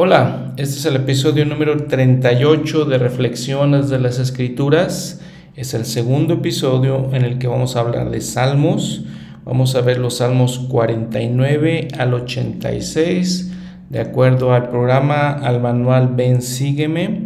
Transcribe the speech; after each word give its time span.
Hola, 0.00 0.52
este 0.56 0.76
es 0.76 0.84
el 0.84 0.94
episodio 0.94 1.44
número 1.44 1.76
38 1.76 2.84
de 2.84 2.98
Reflexiones 2.98 3.88
de 3.88 3.98
las 3.98 4.20
Escrituras. 4.20 5.20
Es 5.56 5.74
el 5.74 5.84
segundo 5.86 6.34
episodio 6.34 7.12
en 7.12 7.24
el 7.24 7.38
que 7.38 7.48
vamos 7.48 7.74
a 7.74 7.80
hablar 7.80 8.08
de 8.10 8.20
salmos. 8.20 9.02
Vamos 9.44 9.74
a 9.74 9.80
ver 9.80 9.98
los 9.98 10.18
salmos 10.18 10.60
49 10.70 11.88
al 11.98 12.14
86, 12.14 13.52
de 13.90 13.98
acuerdo 13.98 14.54
al 14.54 14.68
programa, 14.68 15.30
al 15.32 15.60
manual 15.60 16.12
Ven 16.14 16.42
Sígueme. 16.42 17.22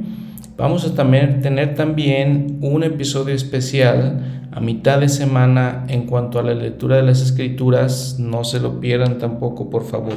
Vamos 0.56 0.86
a 0.86 0.94
también, 0.94 1.42
tener 1.42 1.74
también 1.74 2.56
un 2.62 2.84
episodio 2.84 3.34
especial 3.34 4.48
a 4.50 4.60
mitad 4.60 4.98
de 4.98 5.10
semana 5.10 5.84
en 5.88 6.06
cuanto 6.06 6.38
a 6.38 6.42
la 6.42 6.54
lectura 6.54 6.96
de 6.96 7.02
las 7.02 7.20
escrituras. 7.20 8.16
No 8.18 8.44
se 8.44 8.60
lo 8.60 8.80
pierdan 8.80 9.18
tampoco, 9.18 9.68
por 9.68 9.84
favor. 9.84 10.16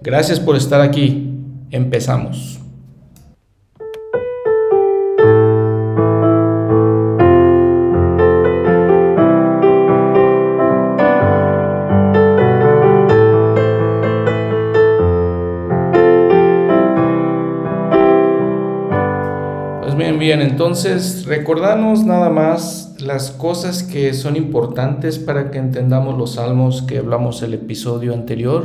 Gracias 0.00 0.38
por 0.38 0.54
estar 0.54 0.80
aquí. 0.80 1.31
Empezamos. 1.72 2.60
Pues 19.80 20.18
bien, 20.18 20.42
entonces 20.42 21.24
recordamos 21.24 22.04
nada 22.04 22.28
más 22.28 22.94
las 23.00 23.30
cosas 23.30 23.82
que 23.82 24.12
son 24.12 24.36
importantes 24.36 25.18
para 25.18 25.50
que 25.50 25.58
entendamos 25.58 26.18
los 26.18 26.34
salmos 26.34 26.82
que 26.82 26.98
hablamos 26.98 27.42
el 27.42 27.54
episodio 27.54 28.12
anterior. 28.12 28.64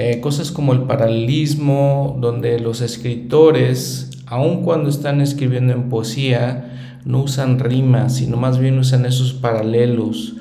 Eh, 0.00 0.20
cosas 0.20 0.52
como 0.52 0.74
el 0.74 0.82
paralelismo, 0.82 2.16
donde 2.20 2.60
los 2.60 2.82
escritores, 2.82 4.10
aun 4.26 4.62
cuando 4.62 4.90
están 4.90 5.20
escribiendo 5.20 5.72
en 5.72 5.88
poesía, 5.88 7.00
no 7.04 7.24
usan 7.24 7.58
rimas, 7.58 8.14
sino 8.14 8.36
más 8.36 8.60
bien 8.60 8.78
usan 8.78 9.06
esos 9.06 9.32
paralelos. 9.32 10.36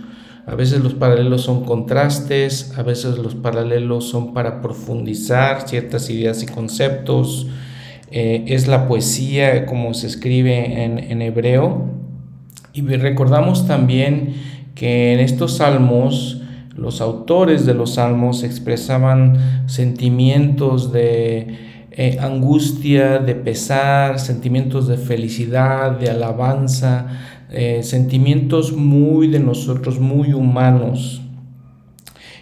A 0.45 0.53
veces 0.53 0.83
los 0.83 0.93
paralelos 0.93 1.41
son 1.41 1.65
contrastes, 1.65 2.77
a 2.77 2.83
veces 2.83 3.17
los 3.17 3.33
paralelos 3.33 4.07
son 4.07 4.35
para 4.35 4.61
profundizar 4.61 5.67
ciertas 5.67 6.07
ideas 6.11 6.43
y 6.43 6.45
conceptos. 6.45 7.47
Eh, 8.11 8.43
es 8.49 8.67
la 8.67 8.87
poesía 8.87 9.65
como 9.65 9.95
se 9.95 10.05
escribe 10.05 10.83
en, 10.83 10.99
en 10.99 11.23
hebreo. 11.23 11.83
Y 12.73 12.83
recordamos 12.83 13.65
también 13.65 14.35
que 14.75 15.13
en 15.13 15.19
estos 15.19 15.57
salmos 15.57 16.43
los 16.77 17.01
autores 17.01 17.65
de 17.65 17.73
los 17.73 17.95
salmos 17.95 18.43
expresaban 18.43 19.67
sentimientos 19.67 20.91
de 20.91 21.57
eh, 21.91 22.17
angustia, 22.21 23.17
de 23.17 23.33
pesar, 23.33 24.19
sentimientos 24.19 24.87
de 24.87 24.97
felicidad, 24.97 25.99
de 25.99 26.11
alabanza, 26.11 27.07
eh, 27.49 27.81
sentimientos 27.81 28.73
muy 28.73 29.27
de 29.27 29.39
nosotros, 29.39 29.99
muy 29.99 30.33
humanos. 30.33 31.21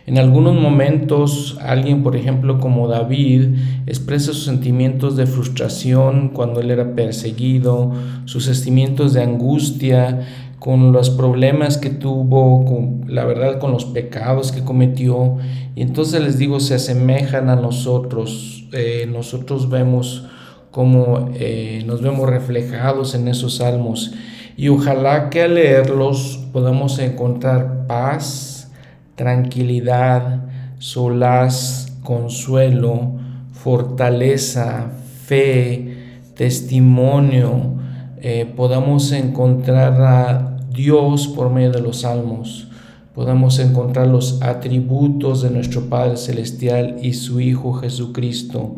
En 0.08 0.20
algunos 0.20 0.54
momentos 0.54 1.58
alguien, 1.62 2.04
por 2.04 2.16
ejemplo, 2.16 2.60
como 2.60 2.88
David, 2.88 3.56
expresa 3.88 4.34
sus 4.34 4.44
sentimientos 4.44 5.16
de 5.16 5.26
frustración 5.26 6.30
cuando 6.30 6.60
él 6.60 6.70
era 6.70 6.94
perseguido, 6.94 7.92
sus 8.26 8.46
sentimientos 8.46 9.14
de 9.14 9.24
angustia 9.24 10.20
con 10.66 10.92
los 10.92 11.12
problemas 11.12 11.78
que 11.78 11.92
tuvo, 11.92 12.66
con 12.66 13.04
la 13.08 13.24
verdad, 13.24 13.60
con 13.60 13.72
los 13.72 13.86
pecados 13.86 14.52
que 14.52 14.64
cometió. 14.64 15.38
Y 15.76 15.84
entonces 15.84 16.24
les 16.24 16.40
digo, 16.40 16.60
se 16.60 16.74
asemejan 16.74 17.52
a 17.52 17.56
nosotros. 17.56 18.68
Eh, 18.74 19.08
nosotros 19.08 19.70
vemos 19.70 20.26
cómo 20.72 21.30
eh, 21.36 21.84
nos 21.86 22.02
vemos 22.02 22.28
reflejados 22.28 23.14
en 23.14 23.28
esos 23.28 23.58
salmos. 23.58 24.16
Y 24.58 24.70
ojalá 24.70 25.30
que 25.30 25.44
al 25.44 25.54
leerlos 25.54 26.44
podamos 26.52 26.98
encontrar 26.98 27.86
paz, 27.86 28.72
tranquilidad, 29.14 30.46
solaz, 30.80 31.96
consuelo, 32.02 33.12
fortaleza, 33.52 34.90
fe, 35.28 36.24
testimonio, 36.34 37.76
eh, 38.20 38.52
podamos 38.56 39.12
encontrar 39.12 40.55
Dios 40.76 41.28
por 41.28 41.50
medio 41.50 41.72
de 41.72 41.82
los 41.82 42.02
salmos. 42.02 42.68
Podemos 43.14 43.60
encontrar 43.60 44.08
los 44.08 44.42
atributos 44.42 45.42
de 45.42 45.50
nuestro 45.50 45.90
Padre 45.90 46.18
Celestial 46.18 46.98
y 47.02 47.14
su 47.14 47.40
Hijo 47.40 47.74
Jesucristo, 47.74 48.76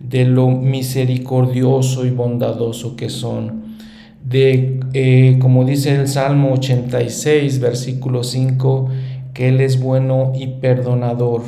de 0.00 0.24
lo 0.24 0.48
misericordioso 0.48 2.04
y 2.04 2.10
bondadoso 2.10 2.96
que 2.96 3.08
son. 3.08 3.76
De, 4.28 4.80
eh, 4.94 5.38
como 5.40 5.64
dice 5.64 5.94
el 5.94 6.08
Salmo 6.08 6.54
86, 6.54 7.60
versículo 7.60 8.24
5, 8.24 8.88
que 9.32 9.48
Él 9.48 9.60
es 9.60 9.80
bueno 9.80 10.32
y 10.36 10.48
perdonador, 10.48 11.42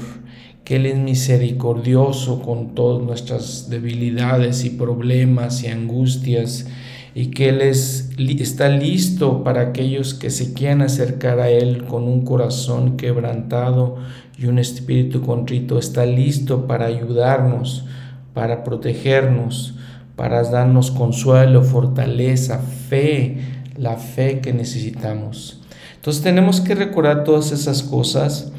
que 0.63 0.77
Él 0.77 0.87
es 0.87 0.97
misericordioso 0.97 2.43
con 2.43 2.77
todas 2.77 3.05
nuestras 3.05 3.69
debilidades 3.69 4.65
y 4.65 4.71
problemas 4.71 5.65
y 5.65 5.67
angustias 5.67 6.69
y 7.15 7.27
que 7.27 7.49
Él 7.49 7.61
está 7.61 8.69
listo 8.69 9.43
para 9.43 9.63
aquellos 9.63 10.15
que 10.15 10.31
se 10.31 10.53
quieran 10.53 10.83
acercar 10.83 11.41
a 11.41 11.51
Él 11.51 11.85
con 11.85 12.05
un 12.05 12.25
corazón 12.25 12.97
quebrantado 12.97 13.97
y 14.39 14.47
un 14.47 14.59
espíritu 14.59 15.23
contrito. 15.23 15.79
Está 15.79 16.07
listo 16.07 16.67
para 16.67 16.87
ayudarnos, 16.87 17.85
para 18.33 18.63
protegernos, 18.63 19.75
para 20.17 20.43
darnos 20.43 20.91
consuelo, 20.91 21.63
fortaleza, 21.63 22.59
fe, 22.59 23.39
la 23.77 23.97
fe 23.97 24.41
que 24.41 24.53
necesitamos. 24.53 25.61
Entonces 25.97 26.23
tenemos 26.23 26.61
que 26.61 26.75
recordar 26.75 27.25
todas 27.25 27.53
esas 27.53 27.83
cosas 27.83 28.53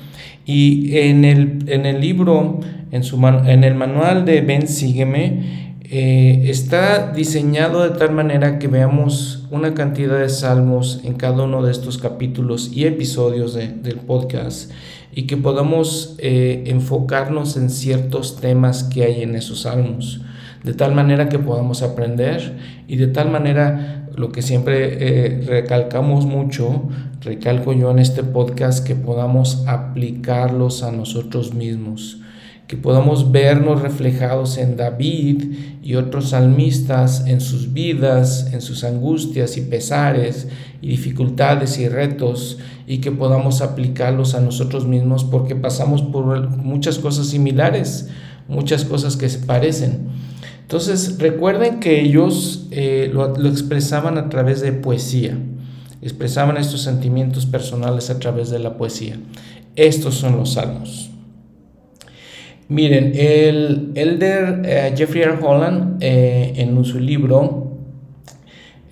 y 0.46 0.98
en 0.98 1.24
el, 1.24 1.64
en 1.68 1.86
el 1.86 2.02
libro, 2.02 2.60
en, 2.92 3.04
su, 3.04 3.16
en 3.26 3.64
el 3.64 3.76
manual 3.76 4.26
de 4.26 4.42
Ven, 4.42 4.68
sígueme, 4.68 5.71
eh, 5.94 6.50
está 6.50 7.12
diseñado 7.12 7.84
de 7.84 7.90
tal 8.00 8.14
manera 8.14 8.60
que 8.60 8.70
veamos 8.70 9.46
una 9.52 9.74
cantidad 9.74 10.20
de 10.20 10.30
salmos 10.30 11.02
en 11.04 11.16
cada 11.16 11.44
uno 11.44 11.62
de 11.64 11.72
estos 11.74 11.98
capítulos 11.98 12.72
y 12.74 12.86
episodios 12.86 13.56
del 13.56 13.98
podcast 13.98 14.72
y 15.12 15.28
que 15.28 15.36
podamos 15.36 16.16
eh, 16.20 16.64
enfocarnos 16.68 17.58
en 17.58 17.70
ciertos 17.70 18.40
temas 18.40 18.86
que 18.86 19.04
hay 19.04 19.22
en 19.22 19.36
esos 19.36 19.64
salmos, 19.64 20.22
de 20.64 20.74
tal 20.74 20.96
manera 20.96 21.28
que 21.28 21.40
podamos 21.40 21.84
aprender 21.84 22.58
y 22.88 22.96
de 22.96 23.08
tal 23.08 23.30
manera 23.30 24.08
lo 24.16 24.32
que 24.32 24.42
siempre 24.42 24.96
eh, 24.98 25.42
recalcamos 25.46 26.26
mucho, 26.26 26.88
recalco 27.20 27.74
yo 27.74 27.92
en 27.92 28.00
este 28.00 28.24
podcast, 28.24 28.88
que 28.88 28.96
podamos 28.96 29.66
aplicarlos 29.68 30.84
a 30.84 30.94
nosotros 30.94 31.54
mismos 31.54 32.21
que 32.72 32.78
podamos 32.78 33.34
vernos 33.34 33.82
reflejados 33.82 34.58
en 34.58 34.78
David 34.78 35.44
y 35.84 35.96
otros 35.96 36.30
salmistas 36.30 37.26
en 37.28 37.42
sus 37.42 37.74
vidas, 37.74 38.48
en 38.54 38.62
sus 38.62 38.86
angustias 38.86 39.58
y 39.58 39.62
pesares 39.62 40.48
y 40.82 40.88
dificultades 40.88 41.78
y 41.80 41.90
retos 41.90 42.60
y 42.88 43.00
que 43.00 43.12
podamos 43.12 43.60
aplicarlos 43.60 44.36
a 44.36 44.40
nosotros 44.40 44.88
mismos 44.88 45.26
porque 45.26 45.54
pasamos 45.54 46.02
por 46.02 46.48
muchas 46.48 46.98
cosas 46.98 47.28
similares, 47.28 48.08
muchas 48.48 48.86
cosas 48.86 49.18
que 49.18 49.28
se 49.28 49.40
parecen. 49.40 50.08
Entonces 50.62 51.18
recuerden 51.20 51.82
que 51.82 52.00
ellos 52.00 52.70
eh, 52.72 53.12
lo, 53.14 53.36
lo 53.36 53.50
expresaban 53.50 54.18
a 54.18 54.30
través 54.30 54.62
de 54.62 54.72
poesía, 54.72 55.38
expresaban 56.02 56.56
estos 56.56 56.84
sentimientos 56.84 57.46
personales 57.46 58.10
a 58.10 58.18
través 58.18 58.50
de 58.50 58.60
la 58.60 58.78
poesía. 58.78 59.18
Estos 59.76 60.16
son 60.16 60.38
los 60.38 60.54
salmos. 60.54 61.11
Miren, 62.72 63.12
el 63.16 63.92
elder 63.96 64.62
eh, 64.64 64.94
Jeffrey 64.96 65.24
R. 65.24 65.40
Holland 65.42 66.02
eh, 66.02 66.54
en 66.56 66.86
su 66.86 67.02
libro 67.02 67.76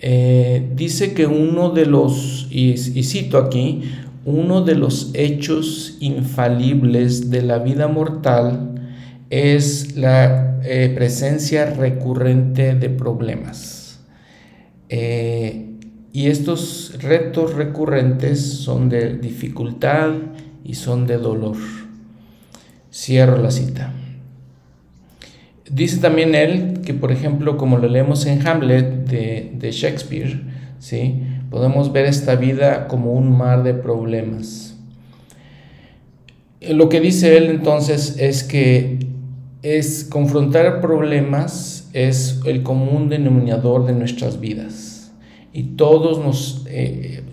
eh, 0.02 0.70
dice 0.76 1.14
que 1.14 1.26
uno 1.26 1.70
de 1.70 1.86
los, 1.86 2.50
y, 2.52 2.76
cito 2.76 3.38
aquí, 3.38 3.84
uno 4.26 4.64
de 4.64 4.76
los 4.76 5.12
hechos 5.14 5.96
infalibles 6.02 7.30
de 7.30 7.42
la 7.42 7.60
vida 7.60 7.88
mortal 7.88 8.76
es 9.30 9.96
la 9.96 10.60
presencia 10.94 11.74
recurrente 11.74 12.76
de 12.76 12.90
problemas. 12.90 14.02
y 14.90 16.28
estos 16.28 16.96
retos 17.02 17.54
recurrentes 17.54 18.42
son 18.42 18.90
de 18.90 19.16
dificultad 19.16 20.12
y 20.66 20.74
son 20.74 21.08
de 21.08 21.18
dolor. 21.18 21.56
Cierro 22.92 23.38
la 23.38 23.52
cita. 23.52 23.94
Dice 25.70 25.98
también 25.98 26.34
él 26.34 26.82
que, 26.84 26.94
por 26.94 27.12
ejemplo, 27.12 27.58
como 27.58 27.78
lo 27.78 27.88
leemos 27.88 28.26
en 28.26 28.46
Hamlet 28.48 29.08
de, 29.08 29.72
Shakespeare, 29.72 30.42
¿sí? 30.80 31.22
podemos 31.52 31.92
ver 31.92 32.06
esta 32.06 32.36
vida 32.36 32.88
como 32.88 33.14
un 33.14 33.38
mar 33.38 33.64
de 33.64 33.76
problemas. 33.76 34.76
Lo 36.62 36.90
que 36.90 37.00
dice 37.00 37.38
él 37.38 37.46
entonces 37.46 38.18
es 38.18 38.44
que 38.44 39.00
es 39.62 40.06
confrontar 40.06 40.82
problemas, 40.82 41.90
es 41.94 42.42
el 42.46 42.64
común 42.64 43.10
denominador 43.10 43.86
de 43.86 43.94
nuestras 43.94 44.40
vidas. 44.40 45.12
Y 45.54 45.64
todos 45.76 46.24
nos 46.24 46.66
eh, 46.68 47.24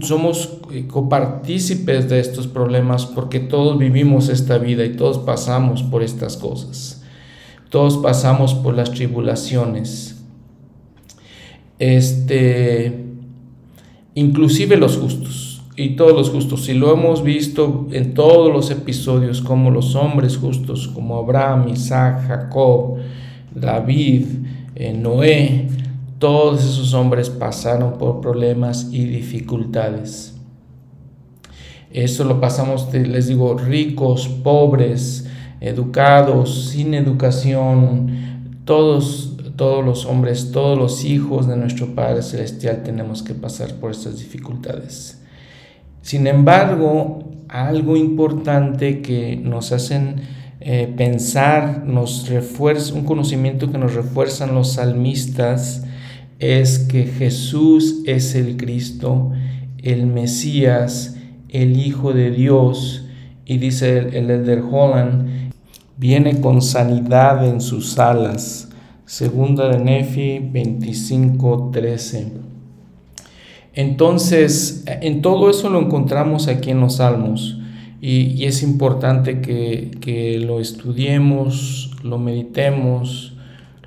somos 0.00 0.58
copartícipes 0.88 2.08
de 2.08 2.20
estos 2.20 2.46
problemas 2.46 3.06
porque 3.06 3.40
todos 3.40 3.78
vivimos 3.78 4.28
esta 4.28 4.58
vida 4.58 4.84
y 4.84 4.96
todos 4.96 5.18
pasamos 5.18 5.82
por 5.82 6.02
estas 6.02 6.36
cosas. 6.36 7.02
Todos 7.68 7.98
pasamos 7.98 8.54
por 8.54 8.74
las 8.74 8.90
tribulaciones. 8.92 10.22
Este, 11.78 13.04
inclusive 14.14 14.76
los 14.76 14.96
justos 14.96 15.62
y 15.76 15.96
todos 15.96 16.14
los 16.14 16.30
justos. 16.30 16.68
Y 16.68 16.74
lo 16.74 16.92
hemos 16.92 17.22
visto 17.22 17.86
en 17.90 18.14
todos 18.14 18.52
los 18.52 18.70
episodios, 18.70 19.40
como 19.42 19.70
los 19.70 19.94
hombres 19.94 20.36
justos, 20.36 20.88
como 20.88 21.18
Abraham, 21.18 21.68
Isaac, 21.68 22.26
Jacob, 22.28 22.96
David, 23.54 24.26
eh, 24.74 24.92
Noé, 24.92 25.68
todos 26.18 26.64
esos 26.64 26.94
hombres 26.94 27.28
pasaron 27.28 27.98
por 27.98 28.20
problemas 28.20 28.88
y 28.92 29.04
dificultades. 29.04 30.33
Eso 31.94 32.24
lo 32.24 32.40
pasamos, 32.40 32.92
les 32.92 33.28
digo, 33.28 33.56
ricos, 33.56 34.26
pobres, 34.26 35.28
educados, 35.60 36.70
sin 36.70 36.92
educación, 36.92 38.08
todos, 38.64 39.36
todos 39.54 39.84
los 39.84 40.04
hombres, 40.04 40.50
todos 40.50 40.76
los 40.76 41.04
hijos 41.04 41.46
de 41.46 41.56
nuestro 41.56 41.94
Padre 41.94 42.22
Celestial 42.22 42.82
tenemos 42.82 43.22
que 43.22 43.32
pasar 43.32 43.74
por 43.74 43.92
estas 43.92 44.18
dificultades. 44.18 45.22
Sin 46.02 46.26
embargo, 46.26 47.30
algo 47.48 47.96
importante 47.96 49.00
que 49.00 49.36
nos 49.36 49.70
hacen 49.70 50.16
eh, 50.58 50.92
pensar, 50.96 51.84
nos 51.86 52.28
refuerza, 52.28 52.92
un 52.92 53.04
conocimiento 53.04 53.70
que 53.70 53.78
nos 53.78 53.94
refuerzan 53.94 54.52
los 54.52 54.72
salmistas, 54.72 55.84
es 56.40 56.80
que 56.80 57.04
Jesús 57.04 58.02
es 58.04 58.34
el 58.34 58.56
Cristo, 58.56 59.30
el 59.80 60.06
Mesías, 60.06 61.14
el 61.54 61.78
Hijo 61.78 62.12
de 62.12 62.30
Dios, 62.30 63.06
y 63.46 63.58
dice 63.58 63.98
el, 63.98 64.14
el 64.14 64.30
Elder 64.30 64.62
Holland, 64.70 65.52
viene 65.96 66.40
con 66.40 66.60
sanidad 66.62 67.46
en 67.48 67.60
sus 67.60 67.98
alas. 67.98 68.68
Segunda 69.06 69.68
de 69.68 69.78
Nefi 69.78 70.38
25:13. 70.38 72.28
Entonces, 73.74 74.84
en 74.86 75.20
todo 75.20 75.50
eso 75.50 75.68
lo 75.68 75.80
encontramos 75.80 76.48
aquí 76.48 76.70
en 76.70 76.80
los 76.80 76.96
Salmos 76.96 77.58
y, 78.06 78.44
es 78.44 78.62
importante 78.62 79.40
que, 79.40 80.38
lo 80.44 80.60
estudiemos, 80.60 81.90
lo 82.02 82.18
meditemos, 82.18 83.32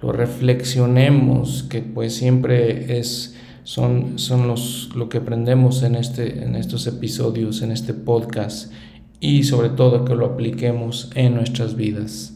lo 0.02 0.12
reflexionemos, 0.12 1.62
que 1.70 1.82
pues 1.82 2.16
siempre 2.16 2.98
es, 2.98 3.36
son, 3.68 4.18
son 4.18 4.48
los, 4.48 4.92
lo 4.96 5.10
que 5.10 5.18
aprendemos 5.18 5.84
en, 5.84 5.96
este, 5.96 6.42
en 6.42 6.56
estos 6.56 6.88
episodios, 6.88 7.62
en 7.62 7.74
este 7.74 7.94
podcast 7.94 8.72
y 9.20 9.44
sobre 9.44 9.68
todo 9.68 10.06
que 10.06 10.16
lo 10.16 10.26
apliquemos 10.26 11.12
en 11.16 11.36
nuestras 11.36 11.76
vidas. 11.76 12.32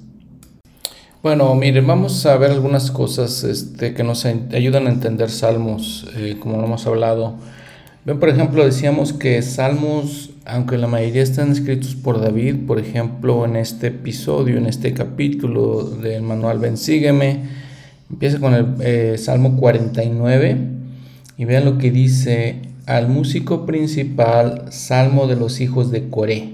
Bueno, 1.23 1.55
miren, 1.55 1.87
vamos 1.87 2.25
a 2.25 2.35
ver 2.35 2.51
algunas 2.51 2.91
cosas 2.91 3.45
este, 3.45 3.93
que 3.93 4.03
nos 4.03 4.25
ayudan 4.25 4.87
a 4.87 4.89
entender 4.89 5.29
salmos, 5.29 6.05
eh, 6.17 6.35
como 6.37 6.57
lo 6.57 6.65
hemos 6.65 6.85
hablado. 6.85 7.35
Ven, 8.03 8.19
por 8.19 8.27
ejemplo, 8.27 8.65
decíamos 8.65 9.13
que 9.13 9.41
salmos, 9.41 10.31
aunque 10.43 10.77
la 10.77 10.87
mayoría 10.87 11.23
están 11.23 11.53
escritos 11.53 11.95
por 11.95 12.19
David, 12.19 12.67
por 12.67 12.77
ejemplo, 12.77 13.45
en 13.45 13.55
este 13.55 13.87
episodio, 13.87 14.57
en 14.57 14.65
este 14.65 14.93
capítulo 14.93 15.81
del 15.85 16.23
manual 16.23 16.59
Ven, 16.59 16.75
sígueme, 16.75 17.39
empieza 18.09 18.37
con 18.41 18.53
el 18.53 18.65
eh, 18.81 19.17
Salmo 19.17 19.55
49 19.55 20.70
y 21.37 21.45
vean 21.45 21.65
lo 21.65 21.77
que 21.77 21.91
dice 21.91 22.61
al 22.85 23.07
músico 23.07 23.65
principal, 23.65 24.65
Salmo 24.71 25.27
de 25.27 25.35
los 25.35 25.61
hijos 25.61 25.91
de 25.91 26.09
Coré. 26.09 26.53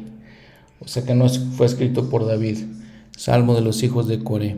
O 0.80 0.88
sea 0.88 1.04
que 1.04 1.16
no 1.16 1.28
fue 1.30 1.66
escrito 1.66 2.10
por 2.10 2.26
David. 2.26 2.58
Salmo 3.16 3.56
de 3.56 3.62
los 3.62 3.82
hijos 3.84 4.08
de 4.08 4.24
Coré. 4.24 4.58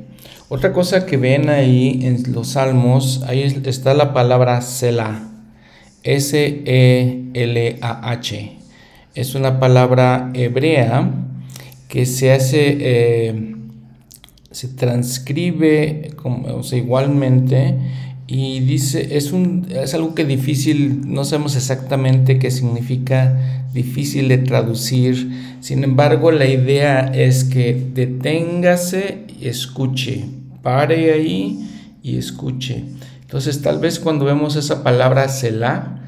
Otra 0.50 0.74
cosa 0.74 1.06
que 1.06 1.18
ven 1.18 1.50
ahí 1.50 2.02
en 2.04 2.34
los 2.34 2.50
salmos, 2.50 3.24
ahí 3.28 3.42
está 3.42 3.94
la 3.94 4.14
palabra 4.14 4.62
Selah. 4.62 5.30
S-E-L-A-H. 6.04 7.32
Es 9.16 9.36
una 9.36 9.60
palabra 9.60 10.32
hebrea 10.34 11.12
que 11.88 12.06
se 12.06 12.32
hace, 12.32 12.78
eh, 12.80 13.56
se 14.52 14.68
transcribe 14.70 16.12
como, 16.16 16.62
igualmente 16.72 17.76
y 18.32 18.60
dice, 18.60 19.18
es, 19.18 19.32
un, 19.32 19.66
es 19.72 19.96
algo 19.96 20.14
que 20.14 20.24
difícil, 20.24 21.02
no 21.12 21.26
sabemos 21.26 21.56
exactamente 21.56 22.38
qué 22.38 22.52
significa, 22.52 23.66
difícil 23.74 24.28
de 24.28 24.38
traducir. 24.38 25.56
Sin 25.62 25.84
embargo, 25.84 26.32
la 26.32 26.46
idea 26.46 27.12
es 27.12 27.44
que 27.44 27.90
deténgase 27.96 29.26
y 29.42 29.48
escuche, 29.48 30.26
pare 30.62 31.12
ahí 31.12 31.68
y 32.04 32.18
escuche. 32.18 32.84
Entonces, 33.22 33.64
tal 33.64 33.80
vez 33.80 34.00
cuando 34.00 34.26
vemos 34.26 34.56
esa 34.56 34.84
palabra 34.84 35.28
Selah, 35.28 36.00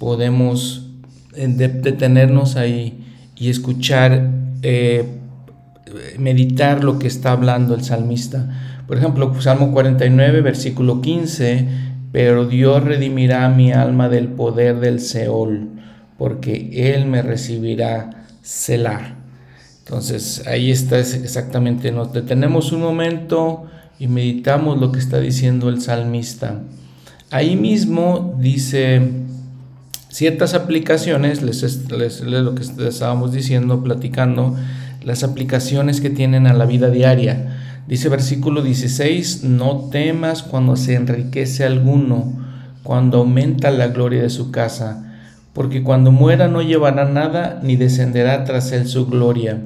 podemos 0.00 0.90
eh, 1.36 1.46
detenernos 1.46 2.56
ahí 2.56 3.04
y 3.36 3.50
escuchar, 3.50 4.32
eh, 4.62 5.04
meditar 6.18 6.82
lo 6.82 6.98
que 6.98 7.06
está 7.06 7.30
hablando 7.30 7.76
el 7.76 7.84
salmista. 7.84 8.77
Por 8.88 8.96
ejemplo, 8.96 9.38
Salmo 9.40 9.70
49, 9.70 10.40
versículo 10.40 11.02
15, 11.02 11.68
pero 12.10 12.46
Dios 12.46 12.82
redimirá 12.82 13.46
mi 13.50 13.70
alma 13.70 14.08
del 14.08 14.28
poder 14.28 14.80
del 14.80 14.98
Seol, 14.98 15.68
porque 16.16 16.70
Él 16.94 17.04
me 17.04 17.20
recibirá 17.20 18.24
Selah. 18.40 19.14
Entonces 19.80 20.46
ahí 20.46 20.70
está 20.70 20.98
exactamente, 20.98 21.92
nos 21.92 22.14
detenemos 22.14 22.72
un 22.72 22.80
momento 22.80 23.64
y 23.98 24.06
meditamos 24.06 24.78
lo 24.80 24.90
que 24.90 24.98
está 25.00 25.20
diciendo 25.20 25.68
el 25.68 25.82
salmista. 25.82 26.62
Ahí 27.30 27.56
mismo 27.56 28.36
dice 28.40 29.02
ciertas 30.08 30.54
aplicaciones, 30.54 31.42
les, 31.42 31.90
les, 31.90 32.20
lo 32.22 32.54
que 32.54 32.62
estábamos 32.88 33.32
diciendo, 33.32 33.82
platicando, 33.82 34.56
las 35.04 35.24
aplicaciones 35.24 36.00
que 36.00 36.08
tienen 36.08 36.46
a 36.46 36.54
la 36.54 36.64
vida 36.64 36.88
diaria. 36.88 37.57
Dice 37.88 38.10
versículo 38.10 38.60
16, 38.60 39.44
no 39.44 39.88
temas 39.90 40.42
cuando 40.42 40.76
se 40.76 40.94
enriquece 40.94 41.64
alguno, 41.64 42.34
cuando 42.82 43.16
aumenta 43.16 43.70
la 43.70 43.86
gloria 43.88 44.20
de 44.20 44.28
su 44.28 44.50
casa, 44.50 45.22
porque 45.54 45.82
cuando 45.82 46.12
muera 46.12 46.48
no 46.48 46.60
llevará 46.60 47.06
nada, 47.06 47.60
ni 47.62 47.76
descenderá 47.76 48.44
tras 48.44 48.72
él 48.72 48.86
su 48.86 49.06
gloria. 49.06 49.62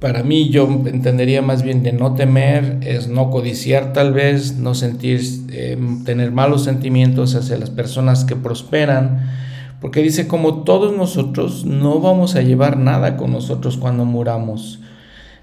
Para 0.00 0.24
mí 0.24 0.48
yo 0.48 0.68
entendería 0.86 1.40
más 1.40 1.62
bien 1.62 1.84
de 1.84 1.92
no 1.92 2.14
temer, 2.14 2.78
es 2.82 3.06
no 3.06 3.30
codiciar 3.30 3.92
tal 3.92 4.12
vez, 4.12 4.56
no 4.56 4.74
sentir, 4.74 5.20
eh, 5.52 5.78
tener 6.04 6.32
malos 6.32 6.64
sentimientos 6.64 7.36
hacia 7.36 7.56
las 7.56 7.70
personas 7.70 8.24
que 8.24 8.34
prosperan, 8.34 9.30
porque 9.80 10.02
dice, 10.02 10.26
como 10.26 10.64
todos 10.64 10.96
nosotros, 10.96 11.64
no 11.64 12.00
vamos 12.00 12.34
a 12.34 12.42
llevar 12.42 12.78
nada 12.78 13.16
con 13.16 13.30
nosotros 13.30 13.76
cuando 13.76 14.04
muramos. 14.04 14.80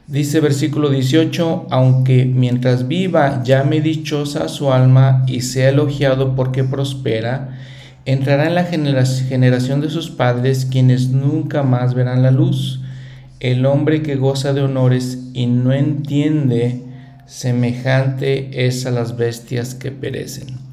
Dice 0.08 0.40
versículo 0.40 0.92
18, 0.92 1.66
aunque 1.72 2.26
mientras 2.26 2.88
viva 2.88 3.42
llame 3.44 3.82
dichosa 3.82 4.48
su 4.50 4.72
alma 4.72 5.24
y 5.26 5.42
sea 5.42 5.70
elogiado 5.70 6.36
porque 6.36 6.64
prospera, 6.64 7.58
entrará 8.06 8.46
en 8.46 8.54
la 8.54 8.66
generación 8.66 9.82
de 9.82 9.90
sus 9.90 10.12
padres 10.12 10.68
quienes 10.70 11.10
nunca 11.10 11.64
más 11.64 11.96
verán 11.96 12.22
la 12.22 12.30
luz. 12.30 12.82
El 13.40 13.66
hombre 13.66 14.04
que 14.04 14.16
goza 14.16 14.54
de 14.54 14.62
honores 14.62 15.32
y 15.34 15.48
no 15.48 15.74
entiende, 15.74 16.84
semejante 17.26 18.68
es 18.68 18.86
a 18.86 18.92
las 18.92 19.18
bestias 19.18 19.74
que 19.74 19.92
perecen. 19.92 20.66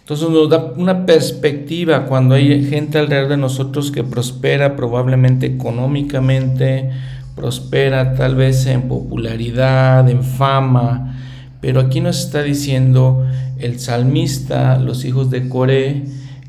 Entonces 0.00 0.28
nos 0.28 0.50
da 0.50 0.72
una 0.76 1.06
perspectiva 1.06 2.04
cuando 2.04 2.34
hay 2.34 2.64
gente 2.66 2.98
alrededor 2.98 3.30
de 3.30 3.36
nosotros 3.38 3.90
que 3.90 4.04
prospera 4.04 4.76
probablemente 4.76 5.46
económicamente, 5.46 6.90
prospera 7.36 8.14
tal 8.14 8.34
vez 8.34 8.66
en 8.66 8.88
popularidad, 8.88 10.08
en 10.08 10.24
fama, 10.24 11.14
pero 11.60 11.80
aquí 11.80 12.00
nos 12.00 12.18
está 12.18 12.42
diciendo 12.42 13.24
el 13.58 13.78
salmista, 13.78 14.78
los 14.78 15.04
hijos 15.04 15.30
de 15.30 15.48
Coré, 15.48 16.04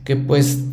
que 0.06 0.16
pues 0.16 0.64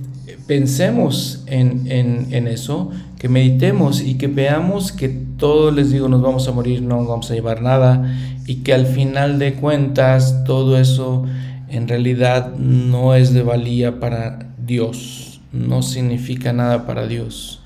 pensemos 0.47 1.43
en, 1.47 1.91
en, 1.91 2.47
eso, 2.47 2.91
que 3.19 3.29
meditemos 3.29 4.01
y 4.03 4.15
que 4.15 4.29
veamos 4.29 4.93
que 4.93 5.09
todos 5.09 5.75
les 5.75 5.91
digo 5.91 6.09
nos 6.09 6.23
vamos 6.23 6.47
a 6.47 6.53
morir, 6.53 6.83
no 6.83 7.05
vamos 7.05 7.31
a 7.31 7.35
llevar 7.35 7.61
nada 7.63 8.15
y 8.47 8.57
que 8.57 8.73
al 8.73 8.87
final 8.87 9.39
de 9.39 9.55
cuentas 9.55 10.45
todo 10.45 10.79
eso 10.79 11.25
en 11.69 11.89
realidad 11.89 12.55
no 12.57 13.15
es 13.15 13.33
de 13.33 13.43
valía 13.43 13.99
para 13.99 14.51
Dios, 14.65 15.41
no 15.53 15.83
significa 15.83 16.53
nada 16.53 16.87
para 16.87 17.07
Dios 17.07 17.64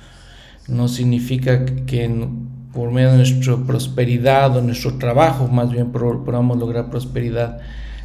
no 0.69 0.89
significa 0.89 1.65
que 1.65 2.29
por 2.73 2.93
medio 2.93 3.11
de 3.13 3.17
nuestra 3.17 3.57
prosperidad 3.57 4.57
o 4.57 4.63
nuestro 4.63 4.99
trabajo, 4.99 5.49
más 5.49 5.71
bien 5.71 5.91
podamos 5.91 6.59
lograr 6.59 6.91
prosperidad, 6.91 7.59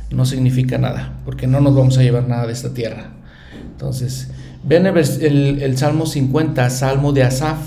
no 0.10 0.26
significa 0.26 0.78
nada, 0.78 1.20
porque 1.26 1.48
no 1.48 1.60
nos 1.60 1.76
vamos 1.76 1.98
a 1.98 2.04
llevar 2.04 2.28
nada 2.28 2.48
de 2.48 2.54
esta 2.54 2.74
tierra. 2.74 3.12
Entonces, 3.72 4.32
ven 4.64 4.88
el, 4.88 5.78
Salmo 5.78 6.06
50, 6.06 6.70
Salmo 6.70 7.12
de 7.12 7.24
Asaf, 7.24 7.60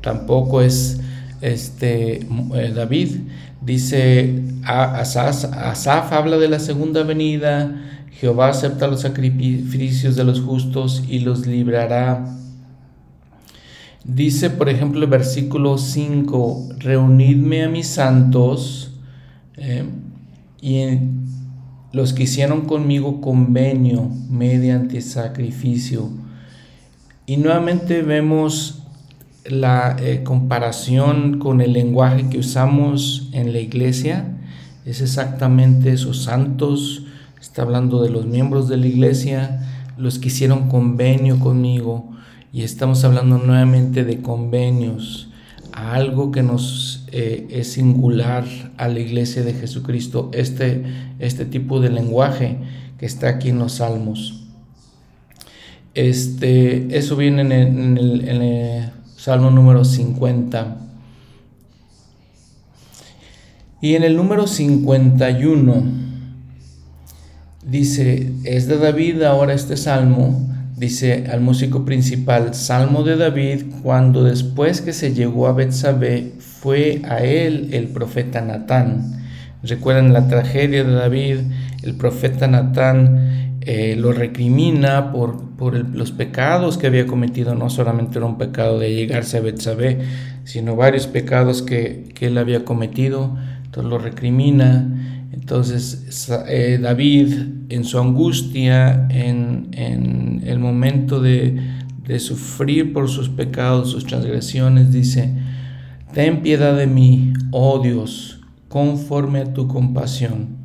tampoco 0.00 0.60
es 0.60 1.00
este, 1.40 2.26
eh, 2.54 2.72
David, 2.74 3.16
dice 3.62 4.42
Asaf, 4.64 5.44
Asaf 5.52 6.12
habla 6.12 6.36
de 6.36 6.48
la 6.48 6.58
segunda 6.58 7.02
venida, 7.02 7.80
Jehová 8.12 8.48
acepta 8.48 8.86
los 8.86 9.00
sacrificios 9.00 10.16
de 10.16 10.24
los 10.24 10.40
justos 10.40 11.02
y 11.08 11.20
los 11.20 11.46
librará. 11.46 12.43
Dice, 14.04 14.50
por 14.50 14.68
ejemplo, 14.68 15.02
el 15.02 15.08
versículo 15.08 15.78
5, 15.78 16.68
reunidme 16.78 17.64
a 17.64 17.68
mis 17.68 17.86
santos 17.86 18.92
eh, 19.56 19.84
y 20.60 20.84
los 21.92 22.12
que 22.12 22.24
hicieron 22.24 22.62
conmigo 22.66 23.20
convenio 23.20 24.10
mediante 24.28 25.00
sacrificio. 25.00 26.10
Y 27.26 27.38
nuevamente 27.38 28.02
vemos 28.02 28.82
la 29.46 29.96
eh, 29.98 30.22
comparación 30.22 31.38
con 31.38 31.60
el 31.60 31.72
lenguaje 31.72 32.28
que 32.28 32.38
usamos 32.38 33.30
en 33.32 33.52
la 33.52 33.60
iglesia. 33.60 34.36
Es 34.84 35.00
exactamente 35.00 35.92
esos 35.92 36.24
santos 36.24 37.04
está 37.40 37.62
hablando 37.62 38.02
de 38.02 38.10
los 38.10 38.26
miembros 38.26 38.68
de 38.68 38.78
la 38.78 38.86
iglesia, 38.86 39.60
los 39.96 40.18
que 40.18 40.28
hicieron 40.28 40.68
convenio 40.68 41.38
conmigo, 41.38 42.10
y 42.54 42.62
estamos 42.62 43.02
hablando 43.02 43.38
nuevamente 43.38 44.04
de 44.04 44.22
convenios, 44.22 45.28
algo 45.72 46.30
que 46.30 46.44
nos 46.44 47.04
eh, 47.10 47.48
es 47.50 47.72
singular 47.72 48.44
a 48.76 48.86
la 48.86 49.00
iglesia 49.00 49.42
de 49.42 49.54
Jesucristo, 49.54 50.30
este, 50.32 50.84
este 51.18 51.46
tipo 51.46 51.80
de 51.80 51.90
lenguaje 51.90 52.58
que 52.96 53.06
está 53.06 53.28
aquí 53.28 53.48
en 53.48 53.58
los 53.58 53.72
salmos. 53.72 54.44
Este, 55.94 56.96
eso 56.96 57.16
viene 57.16 57.40
en 57.42 57.98
el 57.98 58.92
Salmo 59.16 59.50
número 59.50 59.84
50. 59.84 60.76
Y 63.80 63.96
en 63.96 64.04
el 64.04 64.16
número 64.16 64.46
51 64.46 65.82
dice, 67.66 68.32
es 68.44 68.68
de 68.68 68.78
David 68.78 69.22
ahora 69.22 69.54
este 69.54 69.76
salmo, 69.76 70.53
dice 70.76 71.26
al 71.30 71.40
músico 71.40 71.84
principal, 71.84 72.54
Salmo 72.54 73.02
de 73.02 73.16
David, 73.16 73.64
cuando 73.82 74.24
después 74.24 74.80
que 74.80 74.92
se 74.92 75.14
llegó 75.14 75.46
a 75.46 75.52
Betsabé, 75.52 76.32
fue 76.38 77.02
a 77.08 77.18
él 77.18 77.68
el 77.72 77.88
profeta 77.88 78.40
Natán. 78.40 79.22
Recuerdan 79.62 80.12
la 80.12 80.28
tragedia 80.28 80.84
de 80.84 80.92
David, 80.92 81.38
el 81.82 81.94
profeta 81.94 82.48
Natán 82.48 83.58
eh, 83.60 83.96
lo 83.96 84.12
recrimina 84.12 85.12
por, 85.12 85.56
por 85.56 85.74
los 85.74 86.12
pecados 86.12 86.76
que 86.76 86.86
había 86.86 87.06
cometido, 87.06 87.54
no 87.54 87.70
solamente 87.70 88.18
era 88.18 88.26
un 88.26 88.36
pecado 88.36 88.78
de 88.78 88.94
llegarse 88.94 89.38
a 89.38 89.40
Betsabé, 89.40 90.00
sino 90.44 90.76
varios 90.76 91.06
pecados 91.06 91.62
que, 91.62 92.10
que 92.14 92.26
él 92.26 92.36
había 92.36 92.64
cometido, 92.64 93.36
entonces 93.64 93.90
lo 93.90 93.98
recrimina 93.98 95.13
entonces 95.34 96.28
eh, 96.46 96.78
David 96.80 97.34
en 97.68 97.82
su 97.82 97.98
angustia, 97.98 99.08
en, 99.10 100.40
el 100.46 100.58
momento 100.60 101.20
de, 101.20 101.60
de, 102.06 102.18
sufrir 102.20 102.92
por 102.92 103.08
sus 103.08 103.28
pecados, 103.30 103.90
sus 103.90 104.06
transgresiones, 104.06 104.92
dice, 104.92 105.34
ten 106.12 106.40
piedad 106.40 106.76
de 106.76 106.86
mí, 106.86 107.32
oh 107.50 107.80
Dios, 107.80 108.42
conforme 108.68 109.40
a 109.40 109.52
tu 109.52 109.66
compasión, 109.66 110.58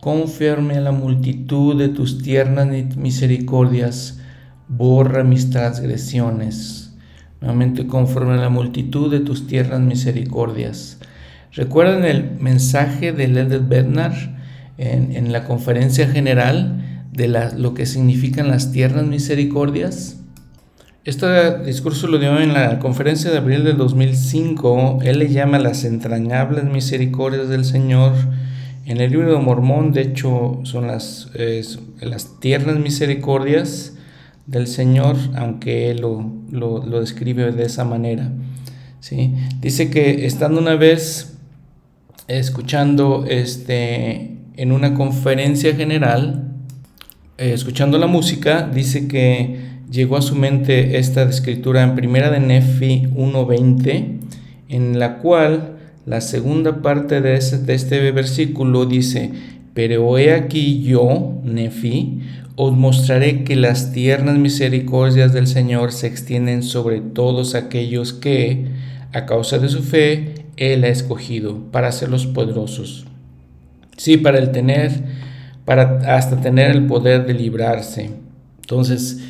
conforme 0.00 0.76
a 0.76 0.80
la 0.80 0.92
multitud 0.92 1.76
de 1.76 1.88
tus 1.88 2.22
tiernas 2.22 2.96
misericordias, 2.96 4.20
borra 4.68 5.24
mis 5.24 5.50
transgresiones. 5.50 6.96
Nuevamente, 7.40 7.88
conforme 7.88 8.34
a 8.34 8.36
la 8.36 8.50
multitud 8.50 9.10
de 9.10 9.20
tus 9.20 9.48
tiernas 9.48 9.80
misericordias 9.80 11.00
¿Recuerdan 11.56 12.04
el 12.04 12.32
mensaje 12.38 13.14
de 13.14 13.28
Ledet 13.28 13.66
Bednar 13.66 14.12
en, 14.76 15.32
la 15.32 15.44
conferencia 15.44 16.06
general 16.06 17.06
de 17.10 17.28
lo 17.28 17.72
que 17.72 17.86
significan 17.86 18.48
las 18.48 18.72
tiernas 18.72 19.06
misericordias? 19.06 20.18
Este 21.06 21.58
discurso 21.64 22.08
lo 22.08 22.18
dio 22.18 22.38
en 22.38 22.52
la 22.52 22.78
conferencia 22.78 23.30
de 23.30 23.38
abril 23.38 23.64
del 23.64 23.78
2005. 23.78 24.98
Él 25.02 25.18
le 25.18 25.28
llama 25.28 25.58
las 25.58 25.84
entrañables 25.84 26.64
misericordias 26.64 27.48
del 27.48 27.64
Señor. 27.64 28.12
En 28.84 29.00
el 29.00 29.10
libro 29.10 29.32
de 29.32 29.40
Mormón, 29.40 29.92
de 29.92 30.02
hecho, 30.02 30.60
son 30.64 30.88
las, 30.88 31.30
las 32.02 32.38
tiernas 32.38 32.78
misericordias 32.78 33.94
del 34.46 34.66
Señor, 34.66 35.16
aunque 35.34 35.90
él 35.90 36.02
lo, 36.02 36.34
lo, 36.50 37.00
describe 37.00 37.50
de 37.50 37.64
esa 37.64 37.84
manera. 37.86 38.30
¿sí? 39.00 39.34
Dice 39.62 39.88
que 39.88 40.26
estando 40.26 40.60
una 40.60 40.76
vez 40.76 41.32
escuchando 42.28 43.24
este, 43.28 44.36
en 44.56 44.72
una 44.72 44.94
conferencia 44.94 45.74
general, 45.74 46.52
eh, 47.38 47.52
escuchando 47.52 47.98
la 47.98 48.06
música, 48.06 48.68
dice 48.72 49.08
que 49.08 49.76
llegó 49.90 50.16
a 50.16 50.22
su 50.22 50.34
mente 50.34 50.98
esta 50.98 51.22
escritura 51.22 51.82
en 51.82 51.94
primera 51.94 52.30
de 52.30 52.40
Nefi 52.40 53.08
1.20, 53.14 54.18
en 54.68 54.98
la 54.98 55.18
cual 55.18 55.76
la 56.06 56.20
segunda 56.20 56.82
parte 56.82 57.20
de, 57.20 57.38
de 57.38 57.74
este 57.74 58.10
versículo 58.10 58.86
dice, 58.86 59.30
pero 59.74 60.18
he 60.18 60.32
aquí 60.32 60.82
yo, 60.82 61.40
Nefi, 61.44 62.20
os 62.56 62.74
mostraré 62.74 63.44
que 63.44 63.54
las 63.54 63.92
tiernas 63.92 64.38
misericordias 64.38 65.34
del 65.34 65.46
Señor 65.46 65.92
se 65.92 66.06
extienden 66.06 66.62
sobre 66.62 67.00
todos 67.00 67.54
aquellos 67.54 68.14
que, 68.14 68.68
a 69.12 69.26
causa 69.26 69.58
de 69.58 69.68
su 69.68 69.82
fe, 69.82 70.35
él 70.56 70.84
ha 70.84 70.88
escogido 70.88 71.58
para 71.70 71.88
hacerlos 71.88 72.26
poderosos. 72.26 73.06
Sí, 73.96 74.16
para 74.16 74.38
el 74.38 74.52
tener, 74.52 74.92
para 75.64 76.16
hasta 76.16 76.40
tener 76.40 76.70
el 76.70 76.86
poder 76.86 77.26
de 77.26 77.34
librarse. 77.34 78.10
Entonces, 78.60 79.22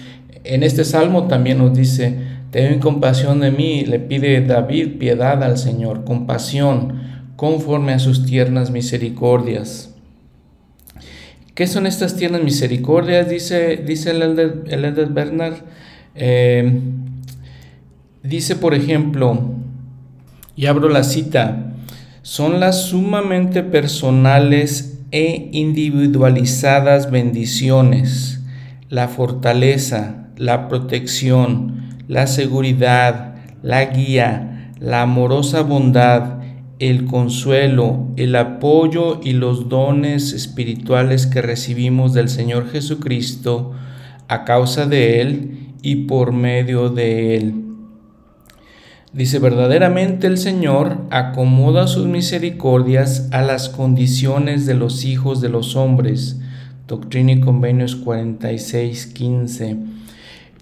en 0.45 0.63
este 0.63 0.85
salmo 0.85 1.27
también 1.29 1.59
nos 1.59 1.77
dice, 1.77 2.17
ten 2.51 2.79
compasión 2.79 3.41
de 3.41 3.51
mí, 3.51 3.85
le 3.85 3.99
pide 3.99 4.41
David 4.41 4.99
piedad 4.99 5.43
al 5.43 5.59
Señor, 5.59 6.05
compasión, 6.05 7.01
conforme 7.37 7.93
a 7.93 7.99
sus 7.99 8.25
tiernas 8.25 8.71
misericordias. 8.71 9.95
¿Qué 11.55 11.67
son 11.67 11.87
estas 11.87 12.17
tiernas 12.17 12.43
misericordias? 12.43 13.29
Dice, 13.29 13.79
dice 13.79 14.11
el 14.11 14.23
Elder, 14.23 15.07
Bernard. 15.07 15.55
Eh, 16.15 16.81
dice, 18.23 18.57
por 18.57 18.75
ejemplo, 18.75 19.55
y 20.57 20.67
abro 20.67 20.89
la 20.89 21.05
cita, 21.05 21.75
son 22.23 22.59
las 22.59 22.87
sumamente 22.87 23.63
personales 23.63 24.99
e 25.13 25.51
individualizadas 25.53 27.11
bendiciones, 27.11 28.41
la 28.89 29.09
fortaleza, 29.09 30.31
la 30.37 30.69
protección, 30.69 31.97
la 32.09 32.27
seguridad, 32.27 33.37
la 33.63 33.85
guía, 33.85 34.73
la 34.81 35.03
amorosa 35.03 35.63
bondad, 35.63 36.41
el 36.79 37.05
consuelo, 37.05 38.09
el 38.17 38.35
apoyo 38.37 39.21
y 39.23 39.33
los 39.33 39.69
dones 39.69 40.33
espirituales 40.33 41.27
que 41.27 41.43
recibimos 41.43 42.13
del 42.13 42.29
Señor 42.29 42.71
Jesucristo 42.71 43.73
a 44.29 44.45
causa 44.45 44.87
de 44.87 45.21
Él 45.21 45.73
y 45.83 46.07
por 46.07 46.33
medio 46.33 46.91
de 46.91 47.37
Él. 47.37 47.66
Dice, 49.17 49.39
verdaderamente 49.39 50.27
el 50.27 50.37
Señor 50.37 50.99
acomoda 51.09 51.87
sus 51.87 52.05
misericordias 52.05 53.29
a 53.33 53.41
las 53.41 53.71
condiciones 53.71 54.67
de 54.67 54.75
los 54.75 55.07
hijos 55.07 55.41
de 55.41 55.49
los 55.49 55.75
hombres. 55.75 56.39
Doctrina 56.87 57.33
y 57.33 57.41
Convenios 57.41 57.97
46, 57.97 59.07
15. 59.07 59.79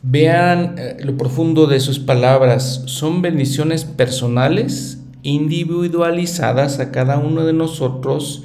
Vean 0.04 0.76
eh, 0.78 0.98
lo 1.00 1.16
profundo 1.16 1.66
de 1.66 1.80
sus 1.80 1.98
palabras. 1.98 2.84
Son 2.86 3.22
bendiciones 3.22 3.84
personales, 3.84 5.00
individualizadas 5.24 6.78
a 6.78 6.92
cada 6.92 7.18
uno 7.18 7.44
de 7.44 7.54
nosotros, 7.54 8.44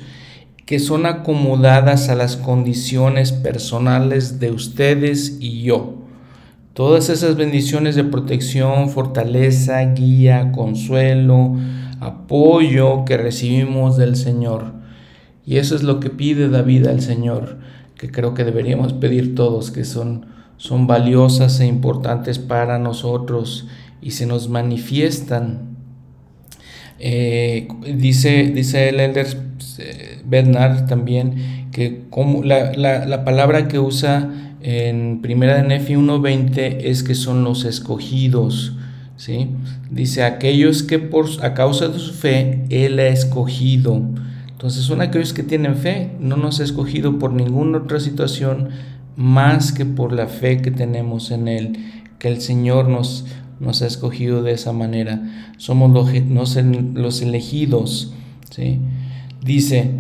que 0.66 0.80
son 0.80 1.06
acomodadas 1.06 2.10
a 2.10 2.16
las 2.16 2.36
condiciones 2.36 3.32
personales 3.32 4.39
de 4.39 4.50
ustedes 4.50 5.38
y 5.39 5.62
yo. 5.62 5.99
Todas 6.79 7.09
esas 7.09 7.36
bendiciones 7.36 7.95
de 7.95 8.05
protección, 8.05 8.89
fortaleza, 8.89 9.81
guía, 9.81 10.53
consuelo, 10.53 11.57
apoyo 12.00 13.03
que 13.03 13.17
recibimos 13.17 13.98
del 13.98 14.15
Señor. 14.15 14.75
Y 15.45 15.57
eso 15.57 15.75
es 15.75 15.83
lo 15.83 16.00
que 16.00 16.09
pide 16.09 16.48
David 16.48 16.88
al 16.88 17.01
Señor, 17.01 17.57
que 17.98 18.09
creo 18.09 18.33
que 18.33 18.45
deberíamos 18.45 18.93
pedir 18.93 19.36
todos, 19.36 19.71
que 19.71 19.83
son, 19.83 20.27
son 20.55 20.88
valiosas 20.88 21.59
e 21.59 21.65
importantes 21.65 22.39
para 22.39 22.79
nosotros 22.79 23.67
y 24.01 24.12
se 24.12 24.25
nos 24.25 24.48
manifiestan. 24.48 25.75
Eh, 26.98 27.67
dice, 27.93 28.53
dice 28.55 28.88
el 28.88 29.01
elder 29.01 29.27
eh, 29.79 30.21
Bernard 30.24 30.86
también 30.88 31.67
que 31.74 32.03
como 32.09 32.41
la, 32.43 32.71
la, 32.74 33.24
palabra 33.25 33.67
que 33.67 33.79
usa 33.79 34.49
en 34.62 35.22
primera 35.22 35.56
de 35.56 35.68
Nefi 35.68 35.94
1.20 35.94 36.78
es 36.82 37.04
que 37.04 37.16
son 37.16 37.44
los 37.44 37.66
escogidos. 37.66 38.74
¿sí? 39.18 39.50
Dice 39.89 40.24
aquellos 40.24 40.84
que 40.84 41.00
por, 41.00 41.28
a 41.42 41.54
causa 41.54 41.88
de 41.88 42.00
su 42.00 42.13
fe 42.13 42.66
Él 42.70 43.00
ha 43.00 43.08
escogido. 43.08 44.01
Entonces 44.51 44.84
son 44.84 45.01
aquellos 45.01 45.34
que 45.34 45.44
tienen 45.44 45.75
fe, 45.75 46.12
no 46.20 46.36
nos 46.36 46.60
ha 46.60 46.66
escogido 46.66 47.18
por 47.18 47.32
ninguna 47.32 47.78
otra 47.78 48.00
situación 48.00 48.70
más 49.16 49.72
que 49.72 49.86
por 49.86 50.12
la 50.13 50.28
fe 50.28 50.62
que 50.62 50.72
tenemos 50.72 51.32
en 51.32 51.48
Él, 51.48 51.78
que 52.20 52.28
el 52.28 52.42
Señor 52.42 52.89
nos, 52.89 53.25
nos 53.60 53.82
ha 53.82 53.88
escogido 53.88 54.44
de 54.44 54.51
esa 54.51 54.74
manera. 54.74 55.22
Somos 55.58 55.92
los, 55.92 56.56
los 56.94 57.22
elegidos. 57.22 58.13
¿sí? 58.50 58.80
Dice, 59.42 59.92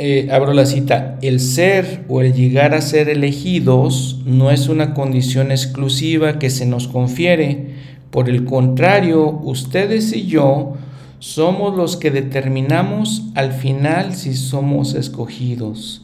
eh, 0.00 0.28
abro 0.30 0.54
la 0.54 0.64
cita, 0.64 1.18
el 1.22 1.40
ser 1.40 2.04
o 2.08 2.20
el 2.20 2.32
llegar 2.32 2.72
a 2.72 2.80
ser 2.80 3.08
elegidos 3.08 4.20
no 4.24 4.52
es 4.52 4.68
una 4.68 4.94
condición 4.94 5.50
exclusiva 5.50 6.38
que 6.38 6.50
se 6.50 6.66
nos 6.66 6.86
confiere. 6.86 7.74
Por 8.12 8.28
el 8.30 8.44
contrario, 8.44 9.40
ustedes 9.42 10.12
y 10.12 10.26
yo 10.26 10.74
somos 11.18 11.76
los 11.76 11.96
que 11.96 12.12
determinamos 12.12 13.24
al 13.34 13.52
final 13.52 14.14
si 14.14 14.34
somos 14.34 14.94
escogidos. 14.94 16.02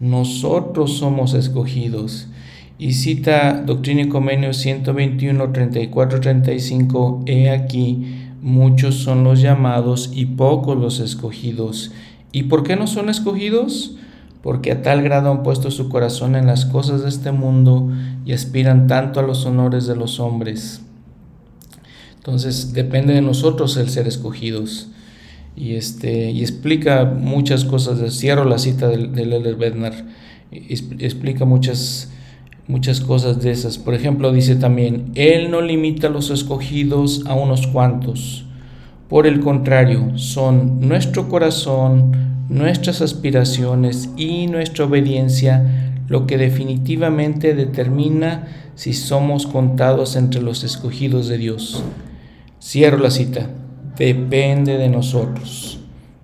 Nosotros 0.00 0.98
somos 0.98 1.34
escogidos. 1.34 2.26
Y 2.76 2.94
cita 2.94 3.62
Doctrina 3.64 4.02
y 4.02 4.08
Convenio 4.08 4.52
121, 4.52 5.52
34, 5.52 6.20
35, 6.20 7.22
he 7.26 7.50
aquí, 7.50 8.04
muchos 8.42 8.96
son 8.96 9.22
los 9.22 9.40
llamados 9.40 10.10
y 10.12 10.26
pocos 10.26 10.76
los 10.76 10.98
escogidos. 11.00 11.92
¿Y 12.32 12.44
por 12.44 12.62
qué 12.62 12.76
no 12.76 12.86
son 12.86 13.08
escogidos? 13.08 13.96
Porque 14.42 14.72
a 14.72 14.82
tal 14.82 15.02
grado 15.02 15.30
han 15.30 15.42
puesto 15.42 15.70
su 15.70 15.88
corazón 15.88 16.36
en 16.36 16.46
las 16.46 16.64
cosas 16.64 17.02
de 17.02 17.08
este 17.08 17.32
mundo 17.32 17.90
y 18.24 18.32
aspiran 18.32 18.86
tanto 18.86 19.20
a 19.20 19.22
los 19.22 19.44
honores 19.46 19.86
de 19.86 19.96
los 19.96 20.20
hombres. 20.20 20.82
Entonces 22.16 22.72
depende 22.72 23.14
de 23.14 23.22
nosotros 23.22 23.76
el 23.76 23.88
ser 23.88 24.06
escogidos. 24.06 24.88
Y, 25.56 25.74
este, 25.74 26.30
y 26.30 26.40
explica 26.42 27.04
muchas 27.04 27.64
cosas. 27.64 27.98
Cierro 28.16 28.44
la 28.44 28.58
cita 28.58 28.88
del, 28.88 29.12
del 29.12 29.56
Bednar. 29.56 30.06
Explica 30.52 31.44
muchas 31.44 32.12
muchas 32.68 33.00
cosas 33.00 33.42
de 33.42 33.50
esas. 33.50 33.78
Por 33.78 33.94
ejemplo, 33.94 34.30
dice 34.30 34.54
también, 34.54 35.10
Él 35.14 35.50
no 35.50 35.60
limita 35.60 36.06
a 36.06 36.10
los 36.10 36.30
escogidos 36.30 37.24
a 37.26 37.34
unos 37.34 37.66
cuantos. 37.66 38.44
Por 39.08 39.26
el 39.26 39.40
contrario, 39.40 40.18
son 40.18 40.86
nuestro 40.86 41.28
corazón, 41.28 42.12
nuestras 42.48 43.00
aspiraciones 43.00 44.10
y 44.16 44.46
nuestra 44.46 44.84
obediencia 44.84 45.88
lo 46.08 46.26
que 46.26 46.38
definitivamente 46.38 47.54
determina 47.54 48.48
si 48.74 48.94
somos 48.94 49.46
contados 49.46 50.16
entre 50.16 50.42
los 50.42 50.64
escogidos 50.64 51.28
de 51.28 51.38
Dios. 51.38 51.82
Cierro 52.60 52.98
la 52.98 53.10
cita. 53.10 53.50
Depende 53.96 54.78
de 54.78 54.88
nosotros. 54.88 55.80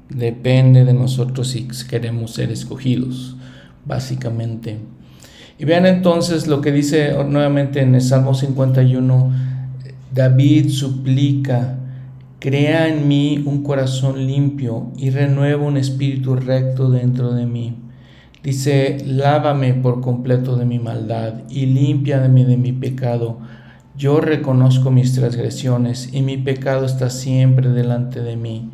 Depende 0.08 0.84
de 0.84 0.94
nosotros 0.94 1.48
si 1.48 1.68
queremos 1.88 2.32
ser 2.32 2.50
escogidos, 2.50 3.36
básicamente. 3.84 4.78
Y 5.58 5.64
vean 5.64 5.86
entonces 5.86 6.46
lo 6.46 6.60
que 6.60 6.72
dice 6.72 7.12
nuevamente 7.28 7.80
en 7.80 7.94
el 7.94 8.00
Salmo 8.02 8.34
51, 8.34 9.32
David 10.12 10.70
suplica, 10.70 11.78
crea 12.44 12.88
en 12.88 13.08
mí 13.08 13.42
un 13.46 13.62
corazón 13.62 14.26
limpio 14.26 14.92
y 14.98 15.08
renueva 15.08 15.64
un 15.64 15.78
espíritu 15.78 16.36
recto 16.36 16.90
dentro 16.90 17.32
de 17.32 17.46
mí. 17.46 17.74
Dice, 18.42 18.98
lávame 19.06 19.72
por 19.72 20.02
completo 20.02 20.54
de 20.56 20.66
mi 20.66 20.78
maldad 20.78 21.36
y 21.48 21.64
límpiame 21.64 22.44
de 22.44 22.58
mi 22.58 22.72
pecado. 22.72 23.38
Yo 23.96 24.20
reconozco 24.20 24.90
mis 24.90 25.14
transgresiones 25.14 26.12
y 26.12 26.20
mi 26.20 26.36
pecado 26.36 26.84
está 26.84 27.08
siempre 27.08 27.70
delante 27.70 28.20
de 28.20 28.36
mí. 28.36 28.68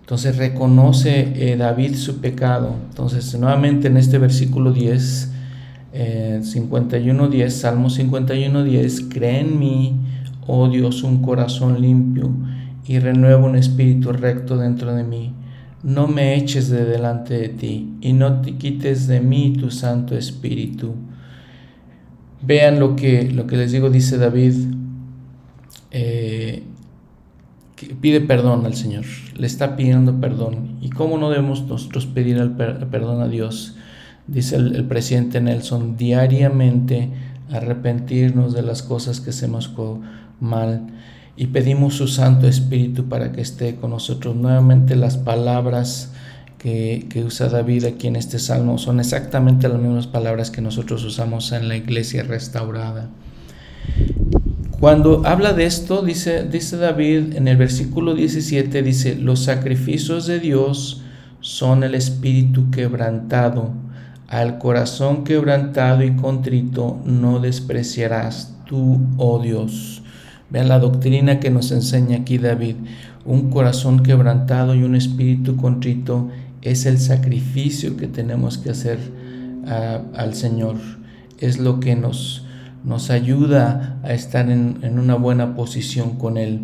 Entonces 0.00 0.36
reconoce 0.36 1.52
eh, 1.52 1.56
David 1.56 1.94
su 1.94 2.20
pecado. 2.20 2.74
Entonces 2.88 3.38
nuevamente 3.38 3.86
en 3.86 3.98
este 3.98 4.18
versículo 4.18 4.72
10 4.72 5.30
eh, 5.92 6.40
51.10, 6.42 7.50
Salmo 7.50 7.88
51.10, 7.88 9.08
cree 9.14 9.42
en 9.42 9.60
mí, 9.60 9.94
oh 10.48 10.68
Dios, 10.68 11.04
un 11.04 11.22
corazón 11.22 11.80
limpio 11.80 12.32
y 12.86 12.98
renueva 12.98 13.44
un 13.44 13.56
espíritu 13.56 14.12
recto 14.12 14.56
dentro 14.56 14.94
de 14.94 15.04
mí. 15.04 15.34
No 15.82 16.08
me 16.08 16.36
eches 16.36 16.68
de 16.68 16.84
delante 16.84 17.34
de 17.34 17.48
ti 17.48 17.94
y 18.00 18.12
no 18.12 18.40
te 18.40 18.56
quites 18.56 19.06
de 19.06 19.20
mí 19.20 19.54
tu 19.58 19.70
Santo 19.70 20.16
Espíritu. 20.16 20.94
Vean 22.42 22.80
lo 22.80 22.96
que, 22.96 23.30
lo 23.30 23.46
que 23.46 23.56
les 23.56 23.72
digo, 23.72 23.90
dice 23.90 24.18
David, 24.18 24.54
eh, 25.90 26.62
pide 28.00 28.20
perdón 28.20 28.66
al 28.66 28.74
Señor, 28.74 29.04
le 29.36 29.46
está 29.46 29.76
pidiendo 29.76 30.20
perdón. 30.20 30.78
¿Y 30.80 30.90
cómo 30.90 31.18
no 31.18 31.30
debemos 31.30 31.62
nosotros 31.66 32.06
pedir 32.06 32.36
el 32.36 32.52
perdón 32.52 33.22
a 33.22 33.28
Dios? 33.28 33.76
dice 34.30 34.56
el, 34.56 34.84
presidente 34.84 35.40
Nelson, 35.40 35.96
diariamente 35.96 37.10
arrepentirnos 37.50 38.52
de 38.52 38.62
las 38.62 38.82
cosas 38.82 39.20
que 39.20 39.30
hacemos 39.30 39.72
mal 40.38 40.86
y 41.36 41.48
pedimos 41.48 41.94
su 41.94 42.08
Santo 42.08 42.46
Espíritu 42.46 43.08
para 43.08 43.32
que 43.32 43.40
esté 43.40 43.76
con 43.76 43.90
nosotros. 43.90 44.36
Nuevamente 44.36 44.96
las 44.96 45.16
palabras 45.16 46.12
que, 46.58 47.06
que, 47.08 47.24
usa 47.24 47.48
David 47.48 47.84
aquí 47.84 48.06
en 48.06 48.16
este 48.16 48.38
salmo 48.38 48.78
son 48.78 49.00
exactamente 49.00 49.68
las 49.68 49.78
mismas 49.78 50.06
palabras 50.06 50.50
que 50.50 50.60
nosotros 50.60 51.04
usamos 51.04 51.52
en 51.52 51.68
la 51.68 51.76
iglesia 51.76 52.22
restaurada. 52.22 53.08
Cuando 54.78 55.26
habla 55.26 55.52
de 55.52 55.64
esto, 55.64 56.02
dice, 56.02 56.44
dice 56.44 56.76
David 56.76 57.34
en 57.36 57.48
el 57.48 57.56
versículo 57.56 58.14
17, 58.14 58.82
dice, 58.82 59.14
los 59.16 59.40
sacrificios 59.40 60.26
de 60.26 60.40
Dios 60.40 61.02
son 61.40 61.84
el 61.84 61.94
espíritu 61.94 62.70
quebrantado 62.70 63.72
al 64.30 64.58
corazón 64.58 65.24
quebrantado 65.24 66.04
y 66.04 66.14
contrito 66.14 67.00
no 67.04 67.40
despreciarás 67.40 68.54
tú, 68.64 69.00
oh 69.16 69.40
Dios. 69.40 69.99
Vean 70.50 70.68
la 70.68 70.78
doctrina 70.78 71.40
que 71.40 71.50
nos 71.50 71.70
enseña 71.72 72.18
aquí 72.18 72.38
David. 72.38 72.76
Un 73.24 73.50
corazón 73.50 74.02
quebrantado 74.02 74.74
y 74.74 74.82
un 74.82 74.94
espíritu 74.94 75.56
contrito 75.56 76.28
es 76.62 76.86
el 76.86 76.98
sacrificio 76.98 77.96
que 77.96 78.06
tenemos 78.06 78.58
que 78.58 78.70
hacer 78.70 78.98
al 79.66 80.34
Señor. 80.34 80.76
Es 81.38 81.58
lo 81.58 81.80
que 81.80 81.96
nos, 81.96 82.44
nos 82.84 83.10
ayuda 83.10 83.98
a 84.02 84.12
estar 84.12 84.50
en, 84.50 84.98
una 84.98 85.14
buena 85.14 85.54
posición 85.54 86.16
con 86.18 86.36
Él. 86.36 86.62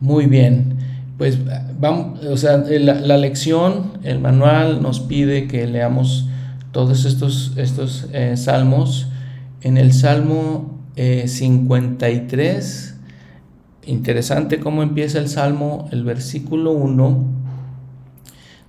Muy 0.00 0.26
bien 0.26 0.76
pues 1.22 1.38
vamos, 1.78 2.24
o 2.24 2.36
sea, 2.36 2.56
la, 2.56 3.16
lección, 3.16 3.92
el 4.02 4.18
manual 4.18 4.82
nos 4.82 4.98
pide 4.98 5.46
que 5.46 5.68
leamos 5.68 6.26
todos 6.72 7.04
estos, 7.04 7.52
estos 7.56 8.08
eh, 8.12 8.36
salmos. 8.36 9.06
En 9.60 9.76
el 9.76 9.92
Salmo 9.92 10.71
53, 10.96 12.94
eh, 13.84 13.90
interesante 13.90 14.60
cómo 14.60 14.82
empieza 14.82 15.18
el 15.18 15.28
Salmo, 15.28 15.88
el 15.92 16.04
versículo 16.04 16.72
1, 16.72 17.24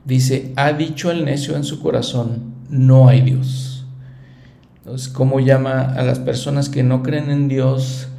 dice, 0.06 0.54
ha 0.56 0.74
dicho 0.74 1.12
el 1.12 1.26
necio 1.26 1.56
en 1.56 1.64
su 1.64 1.82
corazón, 1.82 2.54
no 2.70 3.08
hay 3.08 3.22
Dios. 3.22 3.86
Entonces, 4.78 5.08
¿cómo 5.08 5.40
llama 5.40 5.82
a 5.82 6.04
las 6.04 6.20
personas 6.20 6.70
que 6.70 6.84
no 6.84 7.04
creen 7.04 7.30
en 7.30 7.48
Dios? 7.48 8.10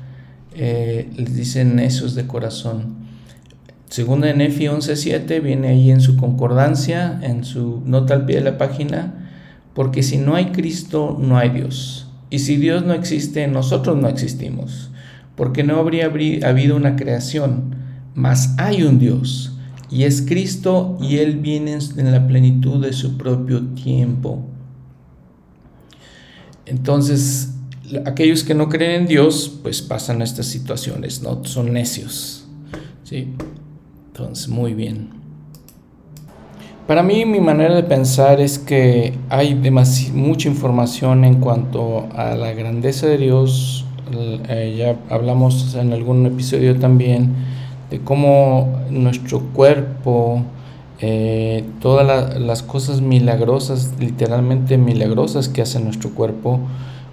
Eh, 0.57 1.11
les 1.17 1.35
dicen 1.35 1.77
necios 1.77 2.14
de 2.14 2.27
corazón. 2.27 3.05
Segunda 3.88 4.29
de 4.29 4.35
Nefi 4.35 4.64
11.7 4.64 5.43
viene 5.43 5.69
ahí 5.69 5.90
en 5.90 6.01
su 6.01 6.17
concordancia, 6.17 7.19
en 7.23 7.45
su 7.45 7.83
nota 7.85 8.14
al 8.14 8.25
pie 8.25 8.37
de 8.37 8.43
la 8.51 8.59
página, 8.59 9.29
porque 9.75 10.03
si 10.03 10.17
no 10.17 10.35
hay 10.35 10.47
Cristo, 10.47 11.19
no 11.21 11.37
hay 11.37 11.51
Dios. 11.51 12.04
Y 12.35 12.40
si 12.40 12.57
Dios 12.57 12.85
no 12.85 12.94
existe, 12.94 13.47
nosotros 13.47 13.97
no 13.97 14.09
existimos, 14.09 14.90
porque 15.37 15.62
no 15.62 15.79
habría 15.79 16.07
habido 16.07 16.75
una 16.75 16.97
creación, 16.97 17.77
mas 18.16 18.57
hay 18.59 18.83
un 18.83 18.99
Dios, 18.99 19.53
y 19.88 20.03
es 20.03 20.20
Cristo, 20.20 20.99
y 21.01 21.18
Él 21.18 21.38
viene 21.38 21.79
en 21.97 22.11
la 22.11 22.27
plenitud 22.27 22.85
de 22.85 22.92
su 22.92 23.16
propio 23.16 23.62
tiempo. 23.66 24.44
Entonces, 26.66 27.55
aquellos 28.05 28.42
que 28.42 28.57
no 28.57 28.68
creen 28.68 29.03
en 29.03 29.07
Dios, 29.07 29.61
pues 29.62 29.81
pasan 29.81 30.20
estas 30.20 30.47
situaciones, 30.47 31.23
¿no? 31.23 31.44
Son 31.44 31.73
necios. 31.73 32.49
¿sí? 33.05 33.33
Entonces, 34.09 34.49
muy 34.49 34.75
bien. 34.75 35.24
Para 36.87 37.03
mí 37.03 37.25
mi 37.25 37.40
manera 37.40 37.75
de 37.75 37.83
pensar 37.83 38.42
es 38.42 38.59
que 38.59 39.14
hay 39.31 39.55
mucha 40.12 40.51
información 40.51 41.25
en 41.25 41.37
cuanto 41.37 42.07
a 42.14 42.35
la 42.35 42.53
grandeza 42.53 43.07
de 43.07 43.16
Dios. 43.16 43.87
Eh, 44.51 44.75
ya 44.77 44.99
hablamos 45.09 45.75
en 45.77 45.94
algún 45.94 46.27
episodio 46.27 46.79
también 46.79 47.37
de 47.90 48.01
cómo 48.01 48.81
nuestro 48.90 49.40
cuerpo, 49.55 50.42
eh, 51.01 51.64
todas 51.81 52.38
las 52.38 52.62
cosas 52.62 53.01
milagrosas, 53.01 53.94
literalmente 53.99 54.77
milagrosas 54.77 55.49
que 55.49 55.62
hace 55.62 55.81
nuestro 55.81 56.11
cuerpo, 56.11 56.61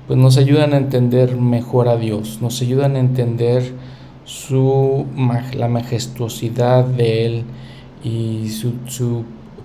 pues 0.06 0.20
nos 0.20 0.36
ayudan 0.36 0.74
a 0.74 0.78
entender 0.78 1.38
mejor 1.38 1.88
a 1.88 1.96
Dios, 1.96 2.40
nos 2.42 2.62
ayudan 2.62 2.98
a 2.98 3.00
entender 3.00 3.72
su, 4.26 5.06
la 5.56 5.70
majestuosidad 5.70 6.84
de 6.84 7.26
Él 7.26 7.44
y 8.04 8.50
su, 8.50 8.74
su 8.88 9.24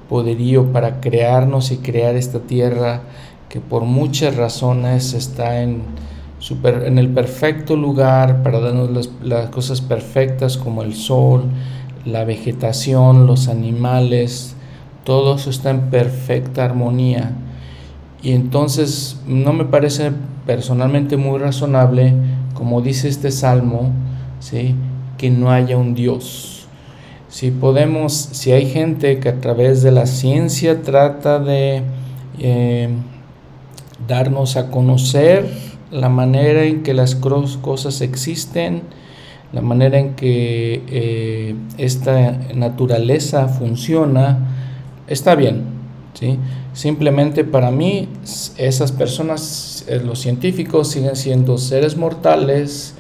poderío 0.09 0.73
para 0.73 1.01
crearnos 1.01 1.71
y 1.73 1.79
crear 1.79 2.15
esta 2.15 2.41
tierra 2.41 3.03
que 3.49 3.61
por 3.61 3.85
muchas 3.85 4.37
razones 4.37 5.15
está 5.15 5.63
en, 5.63 5.83
super, 6.39 6.85
en 6.87 6.99
el 6.99 7.09
perfecto 7.09 7.77
lugar 7.77 8.43
para 8.43 8.61
darnos 8.61 8.91
las, 8.91 9.11
las 9.23 9.51
cosas 9.51 9.81
perfectas 9.81 10.57
como 10.57 10.83
el 10.83 10.95
sol, 10.95 11.45
la 12.05 12.25
vegetación, 12.25 13.27
los 13.27 13.49
animales, 13.49 14.55
todo 15.05 15.37
eso 15.37 15.51
está 15.51 15.71
en 15.71 15.91
perfecta 15.91 16.65
armonía. 16.65 17.33
Y 18.23 18.33
entonces 18.33 19.21
no 19.27 19.53
me 19.53 19.65
parece 19.65 20.13
personalmente 20.47 21.17
muy 21.17 21.39
razonable, 21.39 22.15
como 22.55 22.81
dice 22.81 23.09
este 23.09 23.31
salmo, 23.31 23.93
¿sí? 24.41 24.75
que 25.19 25.31
no 25.31 25.51
haya 25.51 25.77
un 25.77 25.95
Dios. 25.95 26.56
Si 27.37 27.51
podemos, 27.51 28.15
si 28.15 28.53
hay 28.53 28.65
gente 28.65 29.21
que 29.21 29.29
a 29.29 29.43
través 29.43 29.83
de 29.83 29.91
la 29.91 30.07
ciencia 30.07 30.81
trata 30.81 31.39
de 31.39 31.83
eh, 32.39 32.89
darnos 34.09 34.57
a 34.57 34.71
conocer 34.71 35.47
la 35.91 36.09
manera 36.09 36.65
en 36.65 36.83
que 36.83 36.95
las 36.95 37.15
cosas 37.15 38.01
existen, 38.01 38.85
la 39.53 39.61
manera 39.61 39.99
en 39.99 40.15
que 40.15 40.83
eh, 40.89 41.55
esta 41.77 42.39
naturaleza 42.55 43.49
funciona, 43.49 44.39
está 45.07 45.35
bien. 45.35 45.65
¿sí? 46.15 46.39
Simplemente 46.73 47.45
para 47.45 47.71
mí 47.71 48.09
esas 48.57 48.93
personas, 48.93 49.85
eh, 49.89 50.01
los 50.03 50.21
científicos, 50.21 50.89
siguen 50.89 51.17
siendo 51.17 51.59
seres 51.59 51.99
mortales 51.99 52.95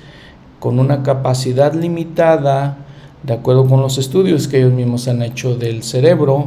con 0.60 0.78
una 0.78 1.02
capacidad 1.02 1.72
limitada, 1.72 2.82
de 3.26 3.34
acuerdo 3.34 3.66
con 3.66 3.80
los 3.80 3.98
estudios 3.98 4.48
que 4.48 4.58
ellos 4.58 4.72
mismos 4.72 5.08
han 5.08 5.22
hecho 5.22 5.56
del 5.56 5.82
cerebro, 5.82 6.46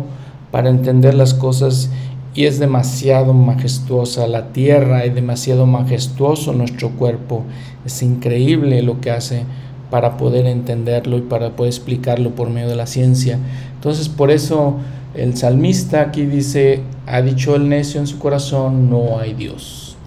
para 0.52 0.70
entender 0.70 1.13
las 1.13 1.34
cosas 1.34 1.89
y 2.34 2.46
es 2.46 2.60
demasiado 2.60 3.34
majestuosa 3.34 4.28
la 4.28 4.54
tierra, 4.54 5.04
es 5.04 5.13
demasiado 5.13 5.65
majestuoso 5.65 6.54
nuestro 6.54 6.92
cuerpo, 6.92 7.44
es 7.86 8.02
increíble 8.02 8.82
lo 8.82 9.02
que 9.02 9.12
hace 9.12 9.44
para 9.89 10.18
poder 10.18 10.46
entenderlo 10.46 11.18
y 11.18 11.22
para 11.22 11.56
poder 11.56 11.74
explicarlo 11.74 12.32
por 12.32 12.50
medio 12.50 12.70
de 12.70 12.76
la 12.76 12.88
ciencia. 12.88 13.39
Entonces 13.76 14.10
por 14.10 14.32
eso 14.32 14.76
el 15.15 15.36
salmista 15.36 16.02
aquí 16.02 16.26
dice, 16.26 16.82
ha 17.08 17.22
dicho 17.22 17.56
el 17.56 17.68
necio 17.68 18.00
en 18.00 18.08
su 18.08 18.20
corazón, 18.20 18.89
no 18.89 19.20
hay 19.20 19.34
Dios. 19.34 19.98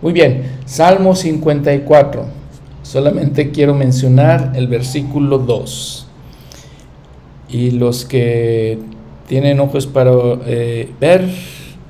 Muy 0.00 0.12
bien, 0.12 0.44
Salmo 0.66 1.16
54. 1.16 2.24
Solamente 2.82 3.50
quiero 3.50 3.74
mencionar 3.74 4.52
el 4.54 4.68
versículo 4.68 5.38
2. 5.38 6.05
Y 7.48 7.70
los 7.72 8.04
que 8.04 8.78
tienen 9.26 9.60
ojos 9.60 9.86
para 9.86 10.12
eh, 10.46 10.90
ver, 11.00 11.28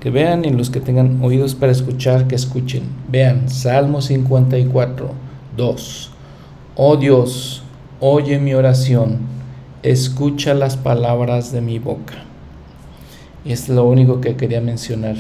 que 0.01 0.11
vean, 0.11 0.45
y 0.45 0.51
los 0.51 0.71
que 0.71 0.81
tengan 0.81 1.23
oídos 1.23 1.55
para 1.55 1.73
escuchar, 1.73 2.27
que 2.27 2.35
escuchen. 2.35 2.83
Vean, 3.09 3.49
Salmo 3.49 4.01
54, 4.01 5.11
2. 5.57 6.11
Oh 6.77 6.97
Dios, 6.97 7.62
oye 8.01 8.38
mi 8.38 8.53
oración, 8.53 9.21
escucha 9.83 10.53
las 10.53 10.77
palabras 10.77 11.53
de 11.53 11.61
mi 11.61 11.79
boca. 11.79 12.14
Y 13.45 13.53
es 13.53 13.69
lo 13.69 13.85
único 13.85 14.21
que 14.21 14.37
quería 14.37 14.61
mencionar, 14.61 15.16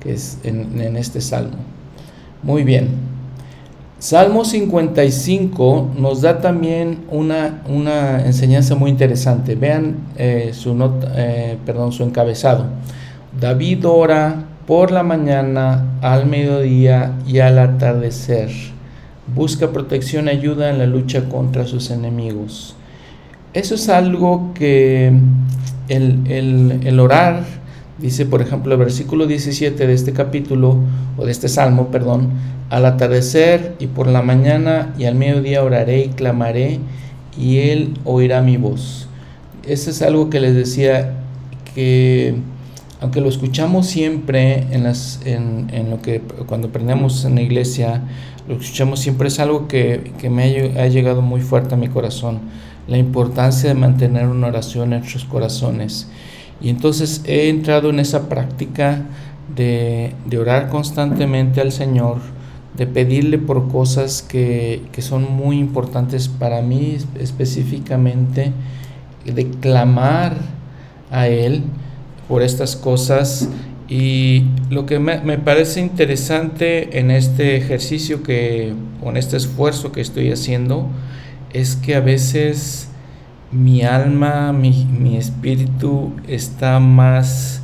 que 0.00 0.12
es 0.12 0.38
en, 0.44 0.96
este 0.96 1.20
salmo. 1.20 1.56
Muy 2.42 2.62
bien. 2.62 3.13
Salmo 4.04 4.44
55 4.44 5.92
nos 5.96 6.20
da 6.20 6.42
también 6.42 7.06
una, 7.10 7.62
una 7.66 8.26
enseñanza 8.26 8.74
muy 8.74 8.90
interesante. 8.90 9.54
Vean 9.54 9.96
eh, 10.18 10.50
su, 10.52 10.74
nota, 10.74 11.10
eh, 11.16 11.56
perdón, 11.64 11.90
su 11.90 12.02
encabezado. 12.02 12.66
David 13.40 13.86
ora 13.88 14.44
por 14.66 14.90
la 14.90 15.02
mañana, 15.02 15.96
al 16.02 16.26
mediodía 16.26 17.14
y 17.26 17.38
al 17.38 17.58
atardecer 17.58 18.50
busca 19.34 19.72
protección 19.72 20.26
y 20.26 20.32
ayuda 20.32 20.68
en 20.68 20.80
la 20.80 20.86
lucha 20.86 21.30
contra 21.30 21.66
sus 21.66 21.90
enemigos. 21.90 22.76
Eso 23.54 23.74
es 23.74 23.88
algo 23.88 24.52
que 24.52 25.18
el, 25.88 27.00
orar, 27.00 27.42
dice 27.98 28.26
por 28.26 28.42
ejemplo 28.42 28.72
el 28.72 28.78
versículo 28.78 29.26
17 29.26 29.86
de 29.86 29.92
este 29.92 30.12
capítulo, 30.12 30.78
o 31.16 31.24
de 31.24 31.32
este 31.32 31.48
salmo, 31.48 31.88
perdón, 31.88 32.30
al 32.70 32.86
atardecer 32.86 33.76
y 33.78 33.86
por 33.86 34.06
la 34.06 34.22
mañana 34.22 34.94
y 34.98 35.04
al 35.04 35.14
mediodía 35.14 35.62
oraré 35.62 36.04
y 36.04 36.08
clamaré 36.08 36.80
y 37.38 37.58
él 37.58 37.94
oirá 38.04 38.40
mi 38.42 38.56
voz. 38.56 39.08
Eso 39.66 39.90
es 39.90 40.02
algo 40.02 40.30
que 40.30 40.40
les 40.40 40.54
decía 40.54 41.14
que 41.74 42.34
aunque 43.00 43.20
lo 43.20 43.28
escuchamos 43.28 43.86
siempre 43.86 44.66
en, 44.70 44.84
las, 44.84 45.20
en, 45.26 45.68
en 45.72 45.90
lo 45.90 46.00
que 46.00 46.22
cuando 46.46 46.68
aprendemos 46.68 47.24
en 47.24 47.34
la 47.34 47.42
iglesia, 47.42 48.02
lo 48.48 48.56
escuchamos 48.56 49.00
siempre, 49.00 49.28
es 49.28 49.40
algo 49.40 49.68
que, 49.68 50.12
me 50.30 50.44
ha, 50.78 50.86
llegado 50.88 51.22
muy 51.22 51.40
fuerte 51.40 51.74
a 51.74 51.78
mi 51.78 51.88
corazón, 51.88 52.40
la 52.88 52.98
importancia 52.98 53.70
de 53.70 53.74
mantener 53.74 54.26
una 54.26 54.48
oración 54.48 54.92
en 54.92 55.00
nuestros 55.00 55.24
corazones. 55.24 56.08
Y 56.60 56.68
entonces 56.68 57.22
he 57.26 57.48
entrado 57.48 57.90
en 57.90 58.00
esa 58.00 58.28
práctica 58.28 59.02
de, 59.54 60.14
orar 60.38 60.68
constantemente 60.68 61.60
al 61.60 61.72
Señor, 61.72 62.18
de 62.76 62.86
pedirle 62.86 63.38
por 63.38 63.68
cosas 63.68 64.22
que, 64.22 64.82
que 64.92 65.02
son 65.02 65.30
muy 65.30 65.58
importantes 65.58 66.28
para 66.28 66.62
mí 66.62 66.96
específicamente, 67.18 68.52
de 69.24 69.48
clamar 69.50 70.36
a 71.10 71.28
Él 71.28 71.62
por 72.28 72.42
estas 72.42 72.76
cosas. 72.76 73.48
Y 73.88 74.44
lo 74.70 74.86
que 74.86 74.98
me, 74.98 75.38
parece 75.38 75.80
interesante 75.80 76.98
en 76.98 77.10
este 77.10 77.56
ejercicio 77.56 78.22
que, 78.22 78.72
o 79.02 79.10
en 79.10 79.16
este 79.16 79.36
esfuerzo 79.36 79.92
que 79.92 80.00
estoy 80.00 80.32
haciendo, 80.32 80.88
es 81.52 81.76
que 81.76 81.94
a 81.94 82.00
veces 82.00 82.88
mi 83.54 83.82
alma, 83.82 84.52
mi, 84.52 85.16
espíritu 85.16 86.12
está 86.26 86.80
más 86.80 87.62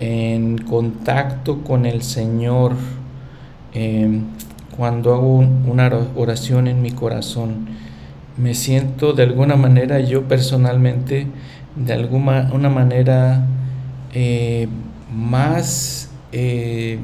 en 0.00 0.58
contacto 0.58 1.62
con 1.62 1.86
el 1.86 2.02
Señor 2.02 2.74
em, 3.72 4.22
cuando 4.76 5.14
hago 5.14 5.38
una 5.38 5.88
oración 6.16 6.66
en 6.66 6.82
mi 6.82 6.90
corazón. 6.90 7.68
Me 8.36 8.54
siento 8.54 9.12
de 9.12 9.22
alguna 9.22 9.54
manera, 9.54 10.00
yo 10.00 10.24
personalmente, 10.26 11.28
de 11.76 11.92
alguna 11.92 12.50
una 12.52 12.68
manera, 12.68 13.46
eh, 14.12 14.66
más 15.14 16.10
eh, 16.32 16.98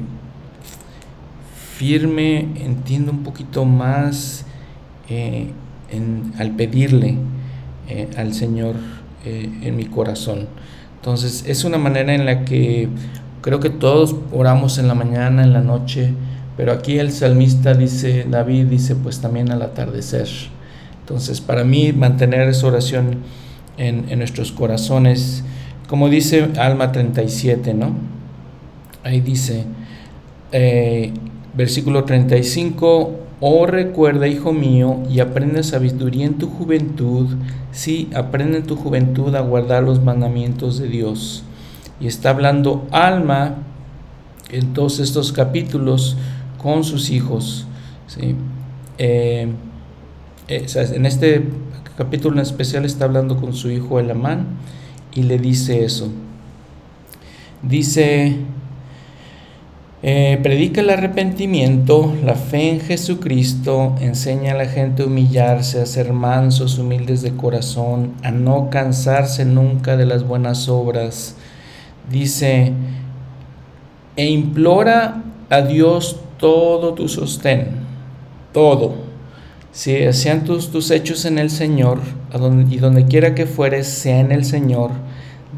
firme, 1.77 2.47
entiendo 2.57 3.13
un 3.13 3.23
poquito 3.23 3.63
más 3.63 4.45
eh, 5.09 5.51
al 6.37 6.51
pedirle 6.51 7.17
eh, 7.91 8.09
al 8.17 8.33
Señor 8.33 8.75
en 9.23 9.75
mi 9.75 9.85
corazón. 9.85 10.47
Entonces 10.95 11.43
es 11.45 11.63
una 11.63 11.77
manera 11.77 12.15
en 12.15 12.25
la 12.25 12.43
que 12.43 12.89
creo 13.41 13.59
que 13.59 13.69
todos 13.69 14.15
oramos 14.31 14.79
en 14.79 14.87
la 14.87 14.95
mañana, 14.95 15.43
en 15.43 15.53
la 15.53 15.61
noche, 15.61 16.11
pero 16.57 16.71
aquí 16.71 16.97
el 16.97 17.11
salmista 17.11 17.75
dice, 17.75 18.25
David 18.27 18.65
dice 18.65 18.95
pues 18.95 19.19
también 19.19 19.51
al 19.51 19.61
atardecer. 19.61 20.27
Entonces 21.01 21.39
para 21.39 21.63
mí 21.63 21.93
mantener 21.93 22.49
esa 22.49 22.65
oración 22.65 23.17
en, 23.77 24.05
en 24.09 24.17
nuestros 24.17 24.51
corazones 24.51 25.43
como 25.91 26.07
dice 26.07 26.47
Alma 26.57 26.93
37, 26.93 27.73
¿no? 27.73 27.91
Ahí 29.03 29.19
dice, 29.19 29.65
eh, 30.53 31.11
versículo 31.53 32.05
35, 32.05 33.11
oh 33.41 33.65
recuerda, 33.65 34.27
hijo 34.27 34.53
mío, 34.53 34.99
y 35.09 35.19
aprende 35.19 35.63
sabiduría 35.63 36.25
en 36.25 36.37
tu 36.37 36.47
juventud, 36.47 37.27
sí, 37.71 38.09
aprende 38.15 38.59
en 38.59 38.63
tu 38.63 38.75
juventud 38.75 39.35
a 39.35 39.41
guardar 39.41 39.83
los 39.83 40.01
mandamientos 40.01 40.77
de 40.77 40.87
Dios. 40.87 41.43
Y 41.99 42.07
está 42.07 42.29
hablando 42.29 42.87
Alma 42.91 43.57
en 44.49 44.73
todos 44.73 44.99
estos 44.99 45.31
capítulos 45.31 46.17
con 46.57 46.83
sus 46.83 47.09
hijos. 47.09 47.65
¿sí? 48.07 48.35
Eh, 48.97 49.51
eh, 50.47 50.65
en 50.75 51.05
este 51.05 51.43
capítulo 51.97 52.35
en 52.35 52.41
especial 52.41 52.85
está 52.85 53.05
hablando 53.05 53.37
con 53.37 53.53
su 53.53 53.69
hijo 53.69 53.99
Elamán 53.99 54.45
y 55.13 55.23
le 55.23 55.39
dice 55.39 55.83
eso. 55.83 56.09
Dice, 57.63 58.37
Eh, 60.03 60.39
predica 60.41 60.81
el 60.81 60.89
arrepentimiento, 60.89 62.11
la 62.25 62.33
fe 62.33 62.71
en 62.71 62.79
Jesucristo, 62.79 63.95
enseña 64.01 64.53
a 64.53 64.57
la 64.57 64.65
gente 64.65 65.03
a 65.03 65.05
humillarse, 65.05 65.79
a 65.79 65.85
ser 65.85 66.11
mansos, 66.11 66.79
humildes 66.79 67.21
de 67.21 67.35
corazón, 67.35 68.13
a 68.23 68.31
no 68.31 68.71
cansarse 68.71 69.45
nunca 69.45 69.97
de 69.97 70.07
las 70.07 70.25
buenas 70.25 70.69
obras. 70.69 71.35
Dice, 72.09 72.73
e 74.15 74.25
implora 74.25 75.21
a 75.51 75.61
Dios 75.61 76.19
todo 76.39 76.95
tu 76.95 77.07
sostén, 77.07 77.67
todo. 78.53 78.95
Si 79.71 80.11
sean 80.13 80.45
tus, 80.45 80.71
tus 80.71 80.89
hechos 80.89 81.25
en 81.25 81.37
el 81.37 81.51
Señor, 81.51 81.99
y 82.71 82.77
donde 82.77 83.05
quiera 83.05 83.35
que 83.35 83.45
fueres, 83.45 83.87
sea 83.87 84.19
en 84.19 84.31
el 84.31 84.45
Señor, 84.45 84.89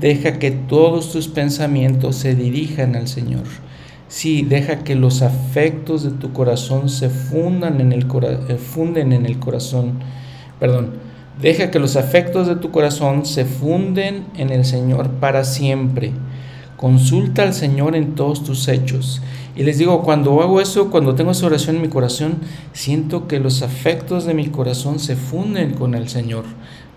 deja 0.02 0.38
que 0.38 0.52
todos 0.52 1.14
tus 1.14 1.30
pensamientos 1.30 2.18
se 2.18 2.36
dirijan 2.36 2.98
al 2.98 3.08
Señor 3.08 3.46
Sí, 4.14 4.44
deja 4.44 4.84
que 4.84 4.94
los 4.94 5.24
afectos 5.24 6.04
de 6.04 6.12
tu 6.12 6.34
corazón 6.34 6.88
se 6.88 7.10
fundan 7.10 7.82
en 7.82 7.92
el 7.92 8.06
eh, 8.48 8.58
funden 8.58 9.12
en 9.12 9.26
el 9.26 9.40
corazón. 9.40 9.94
Perdón. 10.60 10.92
Deja 11.42 11.72
que 11.72 11.80
los 11.80 11.96
afectos 11.96 12.46
de 12.48 12.56
tu 12.56 12.70
corazón 12.70 13.26
se 13.26 13.44
funden 13.44 14.28
en 14.38 14.52
el 14.52 14.66
Señor 14.66 15.10
para 15.14 15.44
siempre. 15.44 16.12
Consulta 16.78 17.42
al 17.42 17.56
Señor 17.56 17.96
en 17.96 18.14
todos 18.14 18.44
tus 18.44 18.68
hechos. 18.68 19.24
Y 19.56 19.64
les 19.64 19.80
digo, 19.80 20.04
cuando 20.04 20.40
hago 20.44 20.62
eso, 20.62 20.92
cuando 20.92 21.16
tengo 21.16 21.32
esa 21.32 21.48
oración 21.48 21.78
en 21.78 21.82
mi 21.82 21.90
corazón, 21.90 22.36
siento 22.72 23.28
que 23.28 23.40
los 23.40 23.64
afectos 23.64 24.26
de 24.26 24.36
mi 24.36 24.46
corazón 24.46 25.00
se 25.00 25.16
funden 25.16 25.74
con 25.74 25.96
el 25.96 26.08
Señor 26.08 26.44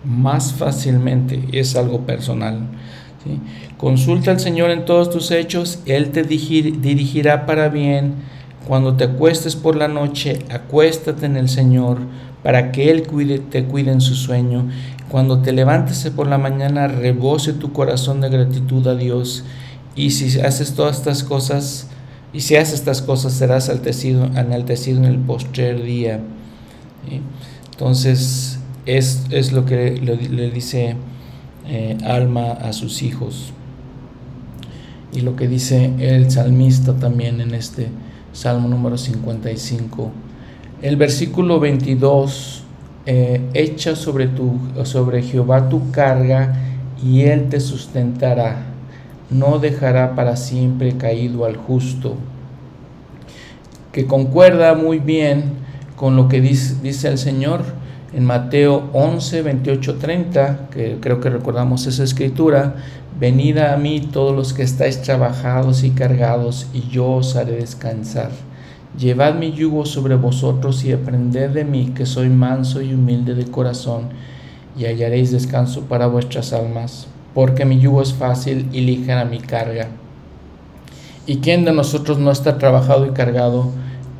más 0.05 0.53
fácilmente. 0.53 1.43
Es 1.51 1.75
algo 1.75 2.01
personal. 2.01 2.59
Consulta 3.77 4.31
al 4.31 4.39
Señor 4.39 4.71
en 4.71 4.85
todos 4.85 5.11
tus 5.11 5.29
hechos, 5.29 5.79
Él 5.85 6.09
te 6.09 6.23
dirigirá 6.23 7.45
para 7.45 7.69
bien. 7.69 8.15
Cuando 8.67 8.95
te 8.95 9.03
acuestes 9.03 9.55
por 9.55 9.75
la 9.75 9.87
noche, 9.87 10.39
acuéstate 10.49 11.27
en 11.27 11.37
el 11.37 11.47
Señor 11.47 11.99
para 12.41 12.71
que 12.71 12.89
Él 12.89 13.03
te 13.51 13.65
cuide 13.65 13.91
en 13.91 14.01
su 14.01 14.15
sueño. 14.15 14.67
Cuando 15.09 15.41
te 15.41 15.51
levantes 15.51 16.09
por 16.15 16.27
la 16.27 16.39
mañana, 16.39 16.87
rebose 16.87 17.53
tu 17.53 17.71
corazón 17.71 18.19
de 18.19 18.29
gratitud 18.29 18.85
a 18.87 18.95
Dios. 18.95 19.43
Y 19.95 20.09
si 20.09 20.39
haces 20.39 20.73
todas 20.73 20.97
estas 20.97 21.23
cosas, 21.23 21.87
y 22.33 22.41
si 22.41 22.55
haces 22.55 22.79
estas 22.79 23.03
cosas, 23.03 23.33
serás 23.33 23.69
enaltecido, 23.69 24.25
en 24.25 25.05
el 25.05 25.19
postrer 25.19 25.83
día. 25.83 26.19
Entonces, 27.71 28.59
es, 28.87 29.27
es 29.29 29.51
lo 29.51 29.65
que 29.65 29.91
le 29.91 30.49
dice 30.49 30.95
eh, 31.67 31.97
alma 32.03 32.53
a 32.53 32.73
sus 32.73 33.03
hijos. 33.03 33.53
Y 35.17 35.21
lo 35.21 35.35
que 35.35 35.47
dice 35.47 35.93
el 35.97 36.29
salmista 36.29 36.93
también 36.93 37.41
en 37.41 37.55
este 37.55 37.87
Salmo 38.33 38.67
número 38.67 38.99
55. 38.99 40.11
El 40.83 40.95
versículo 40.95 41.59
22, 41.59 42.63
eh, 43.07 43.41
echa 43.55 43.95
sobre, 43.95 44.27
tu, 44.27 44.59
sobre 44.83 45.23
Jehová 45.23 45.69
tu 45.69 45.89
carga 45.89 46.53
y 47.03 47.23
él 47.23 47.49
te 47.49 47.59
sustentará. 47.59 48.57
No 49.31 49.57
dejará 49.57 50.13
para 50.13 50.35
siempre 50.35 50.97
caído 50.97 51.45
al 51.45 51.57
justo. 51.57 52.13
Que 53.91 54.05
concuerda 54.05 54.75
muy 54.75 54.99
bien 54.99 55.45
con 55.95 56.15
lo 56.15 56.27
que 56.27 56.41
dice, 56.41 56.75
dice 56.83 57.07
el 57.07 57.17
Señor 57.17 57.63
en 58.13 58.23
Mateo 58.23 58.91
11, 58.93 59.41
28, 59.41 59.95
30, 59.95 60.67
que 60.69 60.97
creo 61.01 61.19
que 61.19 61.31
recordamos 61.31 61.87
esa 61.87 62.03
escritura, 62.03 62.75
venid 63.19 63.57
a 63.57 63.77
mí 63.77 64.01
todos 64.01 64.35
los 64.35 64.53
que 64.53 64.63
estáis 64.63 65.01
trabajados 65.01 65.83
y 65.83 65.91
cargados, 65.91 66.67
y 66.73 66.87
yo 66.89 67.07
os 67.11 67.35
haré 67.35 67.53
descansar. 67.53 68.31
Llevad 68.97 69.35
mi 69.35 69.51
yugo 69.51 69.85
sobre 69.85 70.15
vosotros 70.15 70.83
y 70.83 70.91
aprended 70.91 71.51
de 71.51 71.65
mí, 71.65 71.91
que 71.95 72.05
soy 72.05 72.29
manso 72.29 72.81
y 72.81 72.93
humilde 72.93 73.35
de 73.35 73.45
corazón, 73.45 74.09
y 74.77 74.85
hallaréis 74.85 75.31
descanso 75.31 75.81
para 75.81 76.07
vuestras 76.07 76.53
almas, 76.53 77.07
porque 77.33 77.65
mi 77.65 77.79
yugo 77.79 78.01
es 78.01 78.13
fácil 78.13 78.67
y 78.71 78.81
ligera 78.81 79.25
mi 79.25 79.39
carga. 79.39 79.87
¿Y 81.25 81.37
quién 81.37 81.65
de 81.65 81.73
nosotros 81.73 82.19
no 82.19 82.31
está 82.31 82.57
trabajado 82.57 83.05
y 83.05 83.11
cargado? 83.11 83.71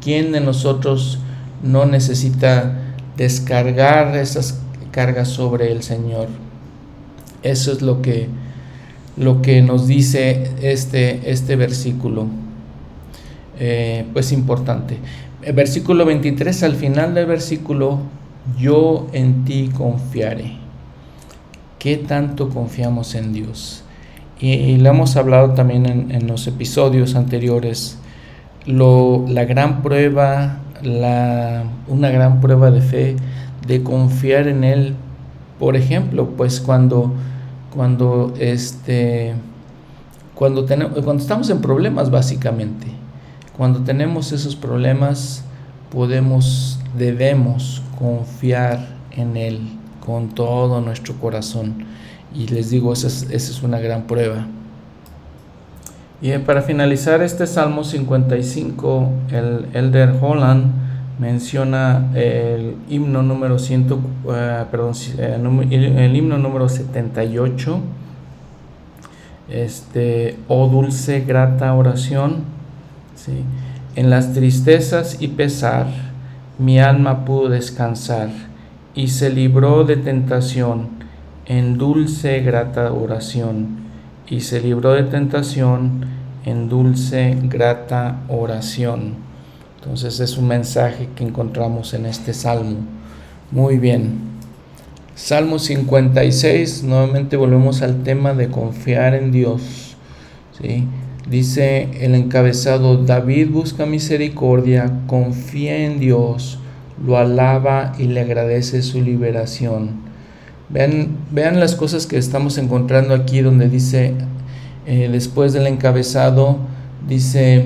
¿Quién 0.02 0.32
de 0.32 0.42
nosotros 0.42 1.20
no 1.64 1.86
necesita 1.86 2.78
descargar 3.18 4.16
esas 4.16 4.60
cargas 4.92 5.28
sobre 5.28 5.72
el 5.72 5.84
Señor. 5.84 6.28
Eso 7.44 7.72
es 7.72 7.82
lo 7.82 8.02
que, 8.02 8.30
lo 9.18 9.42
que 9.42 9.62
nos 9.62 9.88
dice 9.88 10.52
este, 10.62 11.32
este 11.32 11.56
versículo. 11.56 12.28
Eh, 13.60 14.06
pues 14.14 14.32
importante. 14.32 14.98
El 15.42 15.54
versículo 15.54 16.06
23, 16.06 16.64
al 16.64 16.76
final 16.76 17.14
del 17.16 17.26
versículo, 17.26 18.00
yo 18.60 19.08
en 19.14 19.46
ti 19.46 19.70
confiaré. 19.76 20.54
¿Qué 21.80 21.98
tanto 21.98 22.50
confiamos 22.50 23.16
en 23.16 23.34
Dios? 23.34 23.84
Y, 24.40 24.78
lo 24.78 24.90
hemos 24.90 25.16
hablado 25.16 25.54
también 25.54 25.88
en, 25.88 26.12
en 26.12 26.28
los 26.28 26.46
episodios 26.48 27.16
anteriores. 27.16 27.98
Lo, 28.66 29.26
la 29.28 29.46
gran 29.46 29.82
prueba 29.82 30.60
la, 30.82 31.64
una 31.88 32.10
gran 32.10 32.42
prueba 32.42 32.72
de 32.72 32.82
fe, 32.82 33.16
de 33.66 33.84
confiar 33.84 34.48
en 34.48 34.64
Él. 34.64 34.96
Por 35.60 35.76
ejemplo, 35.76 36.30
pues 36.38 36.60
cuando, 36.60 37.14
cuando, 37.74 38.34
este, 38.40 39.34
cuando, 40.36 40.66
tenemos, 40.66 41.00
cuando 41.04 41.22
estamos 41.22 41.50
en 41.50 41.62
problemas 41.62 42.10
básicamente, 42.10 42.88
cuando 43.56 43.82
tenemos 43.82 44.32
esos 44.32 44.56
problemas, 44.56 45.44
podemos, 45.92 46.80
debemos 46.98 47.82
confiar 47.98 48.88
en 49.12 49.38
Él 49.38 49.60
con 50.06 50.30
todo 50.30 50.80
nuestro 50.82 51.16
corazón. 51.16 51.86
Y 52.34 52.48
les 52.48 52.70
digo, 52.70 52.94
esa 52.94 53.08
es, 53.08 53.24
esa 53.24 53.52
es 53.52 53.64
una 53.64 53.80
gran 53.80 54.06
prueba. 54.06 54.46
Y 56.22 56.36
para 56.40 56.62
finalizar 56.62 57.22
este 57.22 57.46
Salmo 57.46 57.84
55, 57.84 59.10
el 59.32 59.68
Elder 59.74 60.16
Holland 60.20 60.87
menciona 61.20 62.12
el 62.14 62.76
himno 62.90 63.24
número 63.24 63.60
100, 63.60 63.88
eh, 64.30 64.66
perdón, 64.70 64.94
eh, 65.18 66.06
el 66.06 66.16
himno 66.16 66.38
número 66.38 66.70
78, 66.70 67.80
este, 69.50 70.38
oh 70.48 70.68
dulce, 70.68 71.22
grata 71.22 71.74
oración, 71.74 72.58
en 73.96 74.10
las 74.10 74.34
tristezas 74.34 75.22
y 75.22 75.30
pesar, 75.30 75.88
mi 76.60 76.80
alma 76.80 77.26
pudo 77.26 77.50
descansar 77.50 78.30
y 78.96 79.10
se 79.10 79.30
libró 79.30 79.84
de 79.84 79.98
tentación 79.98 80.98
en 81.46 81.78
dulce, 81.78 82.42
grata 82.42 82.92
oración. 82.92 83.88
Y 84.30 84.42
se 84.42 84.60
libró 84.60 84.94
de 84.94 85.04
tentación 85.04 86.06
en 86.46 86.68
dulce, 86.68 87.38
grata 87.44 88.22
oración. 88.28 89.27
Entonces 89.78 90.20
es 90.20 90.38
un 90.38 90.48
mensaje 90.48 91.08
que 91.16 91.24
encontramos 91.24 91.94
en 91.94 92.06
este 92.06 92.34
salmo. 92.34 92.78
Muy 93.52 93.78
bien. 93.78 94.38
Salmo 95.16 95.58
56, 95.58 96.84
nuevamente 96.84 97.38
volvemos 97.38 97.82
al 97.82 98.04
tema 98.04 98.34
de 98.34 98.50
confiar 98.50 99.16
en 99.16 99.32
Dios. 99.32 99.96
¿sí? 100.62 100.84
Dice 101.30 101.90
el 102.02 102.16
encabezado, 102.16 103.04
David 103.04 103.50
busca 103.50 103.86
misericordia, 103.86 104.92
confía 105.08 105.78
en 105.86 106.00
Dios, 106.00 106.60
lo 107.06 107.18
alaba 107.18 107.94
y 107.98 108.04
le 108.04 108.22
agradece 108.22 108.82
su 108.82 109.02
liberación. 109.02 110.08
Vean, 110.70 111.18
vean 111.32 111.60
las 111.60 111.76
cosas 111.76 112.08
que 112.08 112.18
estamos 112.18 112.58
encontrando 112.58 113.14
aquí 113.14 113.42
donde 113.42 113.70
dice, 113.70 114.14
eh, 114.86 115.10
después 115.12 115.54
del 115.54 115.68
encabezado, 115.68 116.60
dice, 117.08 117.66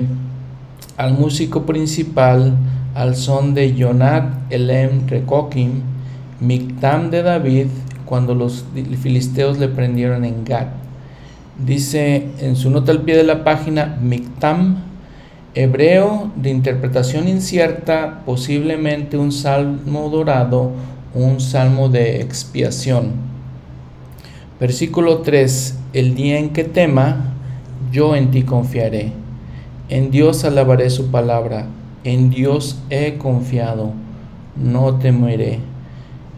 al 0.96 1.12
músico 1.12 1.64
principal, 1.64 2.54
al 2.94 3.16
son 3.16 3.54
de 3.54 3.74
Jonat 3.74 4.52
Elem 4.52 5.06
Rekokim, 5.08 5.82
Mictam 6.40 7.10
de 7.10 7.22
David, 7.22 7.66
cuando 8.04 8.34
los 8.34 8.64
filisteos 9.00 9.58
le 9.58 9.68
prendieron 9.68 10.24
en 10.24 10.44
Gad. 10.44 10.66
Dice 11.64 12.28
en 12.40 12.56
su 12.56 12.70
nota 12.70 12.92
al 12.92 13.02
pie 13.02 13.16
de 13.16 13.24
la 13.24 13.44
página, 13.44 13.98
Mictam, 14.00 14.78
hebreo 15.54 16.30
de 16.36 16.50
interpretación 16.50 17.28
incierta, 17.28 18.22
posiblemente 18.24 19.16
un 19.16 19.32
salmo 19.32 20.08
dorado 20.08 20.72
un 21.14 21.40
salmo 21.40 21.88
de 21.88 22.20
expiación. 22.20 23.12
Versículo 24.58 25.18
3. 25.18 25.78
El 25.92 26.14
día 26.14 26.38
en 26.38 26.50
que 26.50 26.64
tema, 26.64 27.34
yo 27.90 28.16
en 28.16 28.30
ti 28.30 28.44
confiaré. 28.44 29.21
En 29.92 30.10
Dios 30.10 30.42
alabaré 30.44 30.88
su 30.88 31.10
palabra. 31.10 31.66
En 32.02 32.30
Dios 32.30 32.78
he 32.88 33.18
confiado. 33.18 33.92
No 34.56 34.94
temeré. 34.94 35.58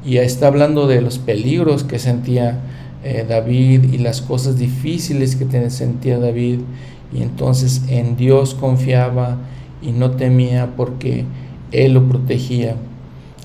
Y 0.05 0.17
está 0.17 0.49
hablando 0.49 0.89
de 0.89 1.01
los 1.01 1.19
peligros 1.21 1.85
que 1.85 2.01
sentía 2.01 2.59
eh, 3.05 3.25
David 3.29 3.93
y 3.93 3.99
las 3.99 4.23
cosas 4.23 4.59
difíciles 4.59 5.37
que 5.37 5.71
sentía 5.71 6.19
David. 6.19 6.63
y 7.13 7.23
entonces 7.23 7.83
en 7.87 8.17
Dios 8.17 8.55
confiaba 8.55 9.39
y 9.81 9.93
no 9.93 10.11
temía 10.11 10.75
porque 10.77 11.25
Él 11.71 11.95
lo 11.95 12.09
protegía. 12.09 12.75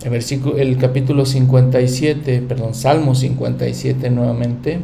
El, 0.03 0.09
versículo, 0.09 0.57
el 0.57 0.77
capítulo 0.77 1.27
57, 1.27 2.45
perdón, 2.47 2.73
Salmo 2.73 3.13
57 3.13 4.09
nuevamente, 4.09 4.79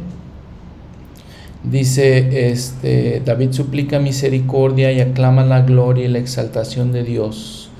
dice, 1.70 2.50
este, 2.50 3.22
David 3.24 3.52
suplica 3.52 3.98
misericordia 3.98 4.92
y 4.92 5.00
aclama 5.00 5.44
la 5.44 5.62
gloria 5.62 6.04
y 6.04 6.08
la 6.08 6.18
exaltación 6.18 6.92
de 6.92 7.04
Dios. 7.04 7.70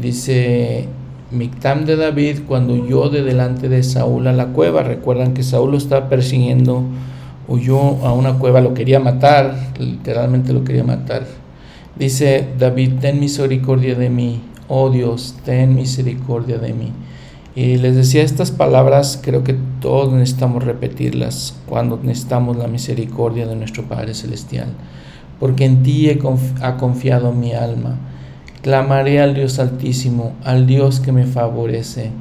Dice 0.00 0.88
Mictam 1.30 1.84
de 1.84 1.96
David 1.96 2.40
cuando 2.48 2.72
huyó 2.72 3.10
de 3.10 3.22
delante 3.22 3.68
de 3.68 3.82
Saúl 3.82 4.26
a 4.28 4.32
la 4.32 4.46
cueva. 4.48 4.82
Recuerdan 4.82 5.34
que 5.34 5.42
Saúl 5.42 5.72
lo 5.72 5.76
estaba 5.76 6.08
persiguiendo, 6.08 6.84
huyó 7.46 7.78
a 8.04 8.12
una 8.12 8.38
cueva, 8.38 8.60
lo 8.60 8.74
quería 8.74 8.98
matar, 8.98 9.72
literalmente 9.78 10.52
lo 10.52 10.64
quería 10.64 10.84
matar. 10.84 11.26
Dice 11.96 12.46
David, 12.58 12.94
ten 13.00 13.20
misericordia 13.20 13.94
de 13.94 14.08
mí, 14.08 14.40
oh 14.68 14.88
Dios, 14.88 15.36
ten 15.44 15.74
misericordia 15.74 16.58
de 16.58 16.72
mí. 16.72 16.92
Y 17.58 17.76
les 17.76 17.96
decía 17.96 18.22
estas 18.22 18.52
palabras, 18.52 19.18
creo 19.20 19.42
que 19.42 19.56
todos 19.80 20.12
necesitamos 20.12 20.62
repetirlas 20.62 21.56
cuando 21.66 21.98
necesitamos 22.00 22.56
la 22.56 22.68
misericordia 22.68 23.48
de 23.48 23.56
nuestro 23.56 23.82
Padre 23.88 24.14
Celestial, 24.14 24.68
porque 25.40 25.64
en 25.64 25.82
ti 25.82 26.08
ha 26.08 26.76
confiado 26.76 27.32
mi 27.32 27.54
alma. 27.54 27.98
Clamaré 28.62 29.20
al 29.20 29.34
Dios 29.34 29.58
Altísimo, 29.58 30.34
al 30.44 30.68
Dios 30.68 31.00
que 31.00 31.10
me 31.10 31.24
favorece. 31.24 32.12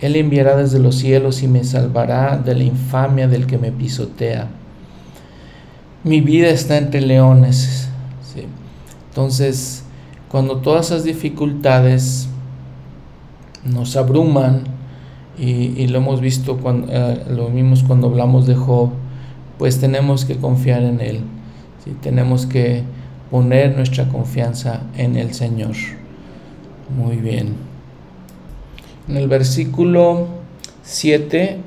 Él 0.00 0.16
enviará 0.16 0.56
desde 0.56 0.78
los 0.78 0.94
cielos 0.94 1.42
y 1.42 1.46
me 1.46 1.62
salvará 1.62 2.38
de 2.38 2.54
la 2.54 2.64
infamia 2.64 3.28
del 3.28 3.46
que 3.46 3.58
me 3.58 3.72
pisotea. 3.72 4.48
Mi 6.04 6.22
vida 6.22 6.48
está 6.48 6.78
entre 6.78 7.02
leones. 7.02 7.90
Entonces, 9.10 9.84
cuando 10.30 10.56
todas 10.62 10.86
esas 10.86 11.04
dificultades 11.04 12.28
nos 13.62 13.94
abruman, 13.98 14.74
y, 15.38 15.86
lo 15.88 15.98
hemos 15.98 16.20
visto 16.20 16.56
cuando 16.56 16.88
eh, 16.90 17.24
lo 17.30 17.48
vimos 17.48 17.82
cuando 17.82 18.08
hablamos 18.08 18.46
de 18.46 18.54
Job, 18.54 18.90
pues 19.58 19.78
tenemos 19.78 20.24
que 20.24 20.36
confiar 20.36 20.82
en 20.82 21.00
Él, 21.00 21.20
¿sí? 21.84 21.94
tenemos 22.00 22.46
que 22.46 22.82
poner 23.30 23.76
nuestra 23.76 24.08
confianza 24.08 24.82
en 24.96 25.16
el 25.16 25.34
Señor. 25.34 25.74
Muy 26.96 27.16
bien. 27.16 27.54
En 29.08 29.16
el 29.16 29.28
versículo 29.28 30.26
7, 30.82 31.58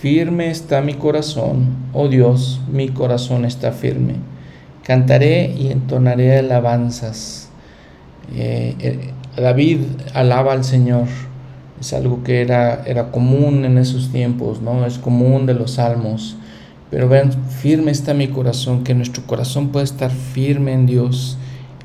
firme 0.00 0.50
está 0.50 0.80
mi 0.80 0.94
corazón, 0.94 1.66
oh 1.92 2.08
Dios, 2.08 2.60
mi 2.70 2.88
corazón 2.88 3.44
está 3.44 3.72
firme. 3.72 4.14
Cantaré 4.84 5.54
y 5.56 5.70
entonaré 5.70 6.38
alabanzas. 6.38 7.50
Eh, 8.34 8.74
eh, 8.78 9.10
David 9.36 9.80
alaba 10.14 10.52
al 10.52 10.64
Señor 10.64 11.06
es 11.80 11.92
algo 11.92 12.22
que 12.24 12.40
era, 12.40 12.82
era 12.86 13.10
común 13.10 13.64
en 13.64 13.78
esos 13.78 14.10
tiempos, 14.10 14.60
¿no? 14.60 14.84
Es 14.86 14.98
común 14.98 15.46
de 15.46 15.54
los 15.54 15.72
salmos. 15.72 16.36
Pero 16.90 17.08
vean, 17.08 17.32
firme 17.48 17.90
está 17.90 18.14
mi 18.14 18.28
corazón, 18.28 18.82
que 18.82 18.94
nuestro 18.94 19.24
corazón 19.26 19.68
puede 19.68 19.84
estar 19.84 20.10
firme 20.10 20.72
en 20.72 20.86
Dios, 20.86 21.36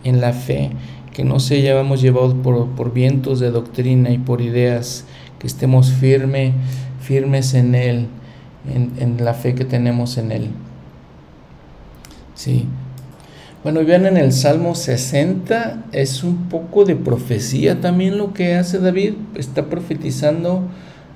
en 0.03 0.21
la 0.21 0.33
fe, 0.33 0.71
que 1.13 1.23
no 1.23 1.39
se 1.39 1.61
llevamos 1.61 2.01
llevados 2.01 2.33
por, 2.35 2.67
por 2.69 2.93
vientos 2.93 3.39
de 3.39 3.51
doctrina 3.51 4.11
y 4.11 4.17
por 4.17 4.41
ideas, 4.41 5.05
que 5.39 5.47
estemos 5.47 5.91
firme, 5.91 6.53
firmes 7.01 7.53
en 7.53 7.75
Él, 7.75 8.07
en, 8.73 8.93
en 8.97 9.23
la 9.23 9.33
fe 9.33 9.55
que 9.55 9.65
tenemos 9.65 10.17
en 10.17 10.31
Él. 10.31 10.49
Sí, 12.33 12.65
bueno, 13.63 13.85
vean 13.85 14.05
en 14.05 14.17
el 14.17 14.33
Salmo 14.33 14.75
60, 14.75 15.85
es 15.93 16.25
un 16.25 16.49
poco 16.49 16.83
de 16.83 16.97
profecía 16.97 17.79
también 17.79 18.17
lo 18.17 18.33
que 18.33 18.55
hace 18.55 18.79
David. 18.79 19.13
Está 19.35 19.67
profetizando, 19.67 20.63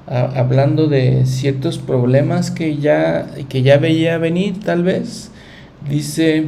hablando 0.06 0.88
de 0.88 1.26
ciertos 1.26 1.78
problemas 1.78 2.50
que 2.50 2.78
ya, 2.78 3.28
que 3.50 3.64
ya 3.64 3.78
veía 3.78 4.18
venir 4.18 4.62
tal 4.62 4.84
vez. 4.84 5.30
Dice, 5.90 6.46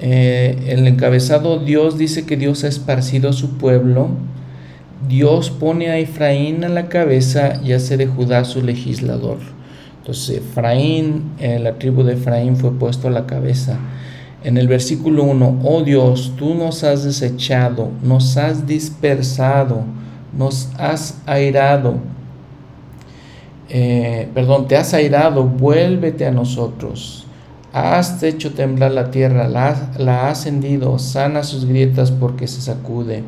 eh, 0.00 0.64
el 0.66 0.84
encabezado 0.88 1.60
Dios 1.60 1.96
dice 1.96 2.26
que 2.26 2.36
Dios 2.36 2.64
ha 2.64 2.68
esparcido 2.68 3.30
a 3.30 3.32
su 3.32 3.56
pueblo. 3.56 4.08
Dios 5.08 5.50
pone 5.50 5.90
a 5.90 5.98
Efraín 5.98 6.64
a 6.64 6.68
la 6.68 6.88
cabeza 6.88 7.60
y 7.64 7.72
hace 7.72 7.96
de 7.96 8.08
Judá 8.08 8.44
su 8.44 8.62
legislador. 8.62 9.38
Entonces 9.98 10.38
Efraín, 10.38 11.30
eh, 11.38 11.60
la 11.60 11.74
tribu 11.74 12.02
de 12.02 12.14
Efraín 12.14 12.56
fue 12.56 12.76
puesto 12.76 13.06
a 13.06 13.12
la 13.12 13.26
cabeza 13.26 13.78
en 14.44 14.56
el 14.58 14.68
versículo 14.68 15.24
1, 15.24 15.60
oh 15.64 15.82
Dios, 15.82 16.34
tú 16.36 16.54
nos 16.54 16.84
has 16.84 17.04
desechado, 17.04 17.90
nos 18.02 18.36
has 18.36 18.66
dispersado, 18.66 19.82
nos 20.36 20.68
has 20.78 21.20
airado, 21.26 21.96
eh, 23.68 24.28
perdón, 24.32 24.68
te 24.68 24.76
has 24.76 24.94
airado, 24.94 25.44
vuélvete 25.44 26.26
a 26.26 26.30
nosotros. 26.30 27.26
Has 27.72 28.22
hecho 28.22 28.54
temblar 28.54 28.92
la 28.92 29.10
tierra, 29.10 29.48
la, 29.48 30.28
has 30.28 30.46
hendido, 30.46 30.98
sana 30.98 31.42
sus 31.42 31.66
grietas 31.66 32.10
porque 32.10 32.46
se 32.46 32.60
sacude. 32.60 33.22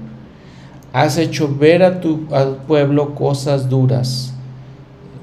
Has 0.93 1.19
hecho 1.19 1.55
ver 1.55 1.83
a 1.83 2.01
tu 2.01 2.27
al 2.33 2.57
pueblo 2.67 3.15
cosas 3.15 3.69
duras. 3.69 4.33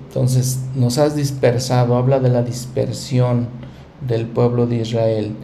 Entonces 0.08 0.60
nos 0.76 0.98
has 0.98 1.16
dispersado, 1.16 1.96
habla 1.96 2.20
de 2.20 2.30
la 2.30 2.44
dispersión 2.44 3.48
del 4.08 4.28
pueblo 4.28 4.68
de 4.68 4.78
Israel. 4.78 5.36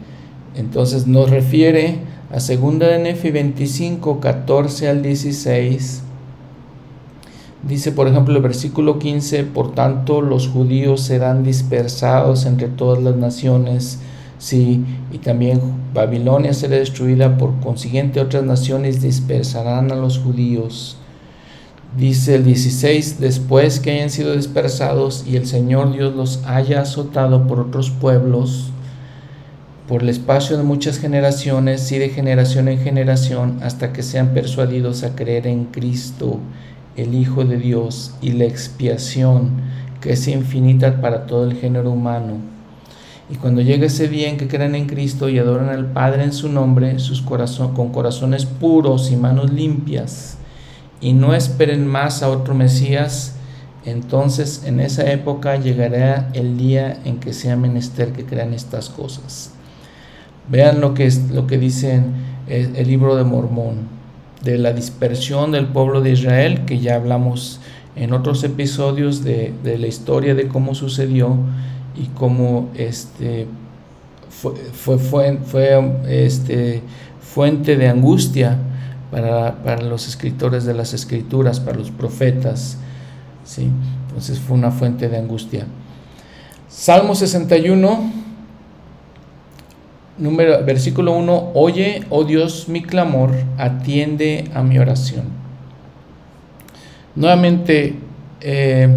Entonces 0.54 1.06
nos 1.06 1.30
refiere 1.30 1.98
a 2.30 2.34
2 2.34 2.78
de 2.78 2.98
Nefi 2.98 3.30
25, 3.30 4.20
14 4.20 4.88
al 4.88 5.02
16. 5.02 6.02
Dice, 7.66 7.92
por 7.92 8.08
ejemplo, 8.08 8.34
el 8.34 8.42
versículo 8.42 8.98
15, 8.98 9.44
por 9.44 9.72
tanto 9.72 10.20
los 10.20 10.48
judíos 10.48 11.02
serán 11.02 11.44
dispersados 11.44 12.44
entre 12.44 12.66
todas 12.66 13.00
las 13.00 13.14
naciones, 13.14 14.00
sí, 14.38 14.84
y 15.12 15.18
también 15.18 15.60
Babilonia 15.94 16.54
será 16.54 16.76
destruida, 16.76 17.38
por 17.38 17.60
consiguiente 17.60 18.20
otras 18.20 18.42
naciones 18.42 19.00
dispersarán 19.00 19.92
a 19.92 19.94
los 19.94 20.18
judíos. 20.18 20.96
Dice 21.96 22.34
el 22.34 22.44
16, 22.44 23.20
después 23.20 23.78
que 23.78 23.92
hayan 23.92 24.10
sido 24.10 24.34
dispersados 24.34 25.24
y 25.24 25.36
el 25.36 25.46
Señor 25.46 25.92
Dios 25.92 26.16
los 26.16 26.42
haya 26.44 26.80
azotado 26.80 27.46
por 27.46 27.60
otros 27.60 27.90
pueblos, 27.90 28.71
por 29.92 30.04
el 30.04 30.08
espacio 30.08 30.56
de 30.56 30.62
muchas 30.62 30.98
generaciones 30.98 31.92
y 31.92 31.98
de 31.98 32.08
generación 32.08 32.68
en 32.68 32.78
generación 32.78 33.58
hasta 33.62 33.92
que 33.92 34.02
sean 34.02 34.28
persuadidos 34.28 35.02
a 35.02 35.14
creer 35.14 35.46
en 35.46 35.66
Cristo, 35.66 36.38
el 36.96 37.14
Hijo 37.14 37.44
de 37.44 37.58
Dios, 37.58 38.14
y 38.22 38.32
la 38.32 38.44
expiación 38.44 39.50
que 40.00 40.14
es 40.14 40.26
infinita 40.28 41.02
para 41.02 41.26
todo 41.26 41.44
el 41.44 41.58
género 41.58 41.90
humano. 41.90 42.38
Y 43.30 43.34
cuando 43.34 43.60
llegue 43.60 43.84
ese 43.84 44.08
día 44.08 44.30
en 44.30 44.38
que 44.38 44.48
crean 44.48 44.74
en 44.76 44.86
Cristo 44.86 45.28
y 45.28 45.38
adoran 45.38 45.68
al 45.68 45.92
Padre 45.92 46.24
en 46.24 46.32
su 46.32 46.48
nombre, 46.48 46.98
sus 46.98 47.20
corazón, 47.20 47.74
con 47.74 47.92
corazones 47.92 48.46
puros 48.46 49.10
y 49.10 49.16
manos 49.16 49.52
limpias, 49.52 50.38
y 51.02 51.12
no 51.12 51.34
esperen 51.34 51.86
más 51.86 52.22
a 52.22 52.30
otro 52.30 52.54
Mesías, 52.54 53.34
entonces 53.84 54.62
en 54.64 54.80
esa 54.80 55.12
época 55.12 55.56
llegará 55.56 56.30
el 56.32 56.56
día 56.56 56.98
en 57.04 57.20
que 57.20 57.34
sea 57.34 57.56
menester 57.56 58.14
que 58.14 58.24
crean 58.24 58.54
estas 58.54 58.88
cosas. 58.88 59.52
Vean 60.48 60.80
lo 60.80 60.94
que, 60.94 61.06
es, 61.06 61.30
lo 61.30 61.46
que 61.46 61.58
dice 61.58 62.02
el, 62.48 62.76
el 62.76 62.86
libro 62.88 63.16
de 63.16 63.24
Mormón, 63.24 63.88
de 64.42 64.58
la 64.58 64.72
dispersión 64.72 65.52
del 65.52 65.66
pueblo 65.66 66.00
de 66.00 66.10
Israel, 66.10 66.64
que 66.66 66.80
ya 66.80 66.96
hablamos 66.96 67.60
en 67.96 68.12
otros 68.12 68.42
episodios 68.44 69.22
de, 69.22 69.52
la 69.64 69.86
historia 69.86 70.34
de 70.34 70.48
cómo 70.48 70.74
sucedió 70.74 71.36
y 71.96 72.06
cómo 72.06 72.70
este, 72.74 73.46
fue, 74.30 74.98
fue, 74.98 75.38
fue, 75.44 75.92
este, 76.08 76.82
fuente 77.20 77.76
de 77.76 77.88
angustia 77.88 78.58
para, 79.10 79.62
para, 79.62 79.82
los 79.82 80.08
escritores 80.08 80.64
de 80.64 80.74
las 80.74 80.94
escrituras, 80.94 81.60
para 81.60 81.78
los 81.78 81.90
profetas. 81.90 82.78
¿sí? 83.44 83.68
Entonces 84.08 84.38
fue 84.38 84.56
una 84.56 84.70
fuente 84.70 85.08
de 85.08 85.18
angustia. 85.18 85.66
Salmo 86.68 87.14
61 87.14 88.21
Número, 90.22 90.64
versículo 90.64 91.16
1, 91.16 91.50
oye, 91.54 92.04
oh 92.08 92.22
Dios, 92.22 92.68
mi 92.68 92.80
clamor, 92.80 93.32
atiende 93.58 94.48
a 94.54 94.62
mi 94.62 94.78
oración. 94.78 95.24
Nuevamente, 97.16 97.96
eh, 98.40 98.88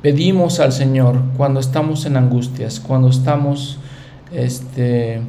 pedimos 0.00 0.58
al 0.58 0.72
Señor 0.72 1.20
cuando 1.36 1.60
estamos 1.60 2.06
en 2.06 2.16
angustias, 2.16 2.80
cuando 2.80 3.10
estamos 3.10 3.78
este, 4.32 5.20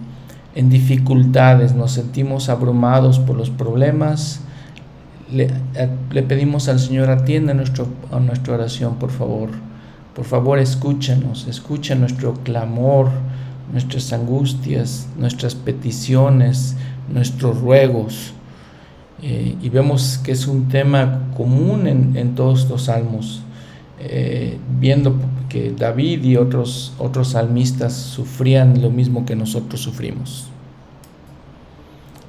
en 0.56 0.70
dificultades, 0.70 1.76
nos 1.76 1.92
sentimos 1.92 2.48
abrumados 2.48 3.20
por 3.20 3.36
los 3.36 3.50
problemas, 3.50 4.40
le, 5.34 5.50
le 6.12 6.24
pedimos 6.24 6.70
al 6.70 6.80
Señor, 6.80 7.10
atiende 7.10 7.52
a, 7.52 7.56
nuestro, 7.56 7.88
a 8.10 8.22
nuestra 8.22 8.54
oración, 8.54 8.96
por 8.96 9.12
favor. 9.12 9.50
Por 10.16 10.24
favor, 10.24 10.60
escúchanos, 10.60 11.46
escucha 11.50 11.94
nuestro 11.96 12.36
clamor, 12.36 13.10
nuestras 13.72 14.12
angustias, 14.14 15.08
nuestras 15.18 15.56
peticiones, 15.56 16.76
nuestros 17.12 17.60
ruegos. 17.60 18.34
Eh, 19.22 19.56
y 19.62 19.70
vemos 19.70 20.20
que 20.24 20.32
es 20.32 20.48
un 20.48 20.68
tema 20.68 21.30
común 21.38 21.88
en, 21.88 22.36
todos 22.36 22.68
los 22.70 22.84
salmos, 22.84 23.42
eh, 24.00 24.58
viendo 24.80 25.16
que 25.48 25.72
David 25.72 26.24
y 26.24 26.38
otros, 26.38 26.94
otros 26.98 27.30
salmistas 27.30 27.94
sufrían 27.94 28.82
lo 28.82 28.90
mismo 28.90 29.26
que 29.26 29.36
nosotros 29.36 29.82
sufrimos. 29.82 30.48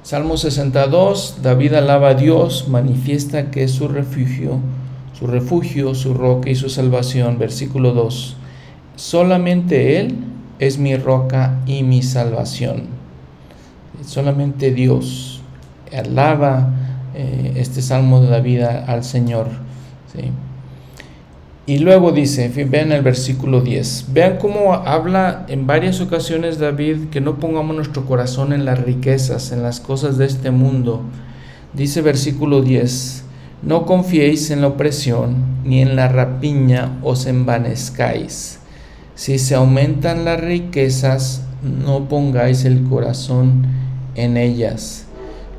Salmo 0.03 0.35
62, 0.37 1.39
David 1.41 1.73
alaba 1.75 2.09
a 2.09 2.13
Dios, 2.13 2.67
manifiesta 2.67 3.49
que 3.49 3.63
es 3.63 3.71
su 3.71 3.87
refugio, 3.87 4.59
su 5.17 5.27
refugio, 5.27 5.95
su 5.95 6.13
roca 6.13 6.49
y 6.49 6.55
su 6.55 6.69
salvación. 6.69 7.39
Versículo 7.39 7.93
2, 7.93 8.35
solamente 8.97 10.01
Él 10.01 10.17
es 10.65 10.77
mi 10.77 10.95
roca 10.95 11.59
y 11.65 11.83
mi 11.83 12.01
salvación. 12.01 12.83
Solamente 14.05 14.71
Dios 14.71 15.41
alaba 15.95 16.69
eh, 17.15 17.53
este 17.57 17.81
salmo 17.81 18.21
de 18.21 18.29
David 18.29 18.61
al 18.63 19.03
Señor. 19.03 19.47
Y 21.65 21.77
luego 21.77 22.11
dice, 22.11 22.49
vean 22.49 22.91
el 22.91 23.03
versículo 23.03 23.61
10, 23.61 24.07
vean 24.09 24.37
cómo 24.37 24.73
habla 24.73 25.45
en 25.47 25.65
varias 25.65 26.01
ocasiones 26.01 26.59
David 26.59 27.05
que 27.09 27.21
no 27.21 27.39
pongamos 27.39 27.73
nuestro 27.73 28.05
corazón 28.05 28.51
en 28.51 28.65
las 28.65 28.81
riquezas, 28.81 29.53
en 29.53 29.63
las 29.63 29.79
cosas 29.79 30.17
de 30.17 30.25
este 30.25 30.51
mundo. 30.51 31.03
Dice 31.73 32.01
versículo 32.01 32.61
10, 32.61 33.23
no 33.61 33.85
confiéis 33.85 34.51
en 34.51 34.59
la 34.59 34.67
opresión, 34.67 35.37
ni 35.63 35.81
en 35.81 35.95
la 35.95 36.09
rapiña 36.09 36.99
os 37.01 37.27
envanezcáis. 37.27 38.59
Si 39.15 39.37
se 39.37 39.55
aumentan 39.55 40.25
las 40.25 40.39
riquezas, 40.39 41.43
no 41.61 42.09
pongáis 42.09 42.65
el 42.65 42.83
corazón 42.83 43.67
en 44.15 44.37
ellas. 44.37 45.05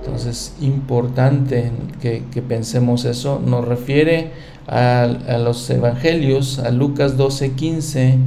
Entonces, 0.05 0.55
importante 0.61 1.71
que, 2.01 2.23
pensemos 2.47 3.05
eso. 3.05 3.41
Nos 3.45 3.67
refiere 3.67 4.33
a, 4.67 5.07
los 5.39 5.71
evangelios, 5.71 6.59
a 6.59 6.71
Lucas 6.71 7.17
12:15, 7.17 8.19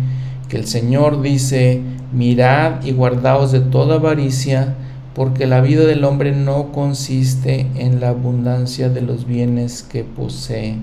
que 0.50 0.58
el 0.58 0.66
Señor 0.66 1.22
dice, 1.22 1.82
mirad 2.14 2.84
y 2.84 2.94
guardaos 2.94 3.52
de 3.52 3.60
toda 3.60 3.96
avaricia, 3.96 4.76
porque 5.14 5.46
la 5.46 5.62
vida 5.62 5.84
del 5.84 6.04
hombre 6.04 6.32
no 6.32 6.72
consiste 6.72 7.68
en 7.76 8.00
la 8.00 8.10
abundancia 8.10 8.90
de 8.90 9.02
los 9.02 9.28
bienes 9.28 9.84
que 9.84 10.04
posee. 10.04 10.78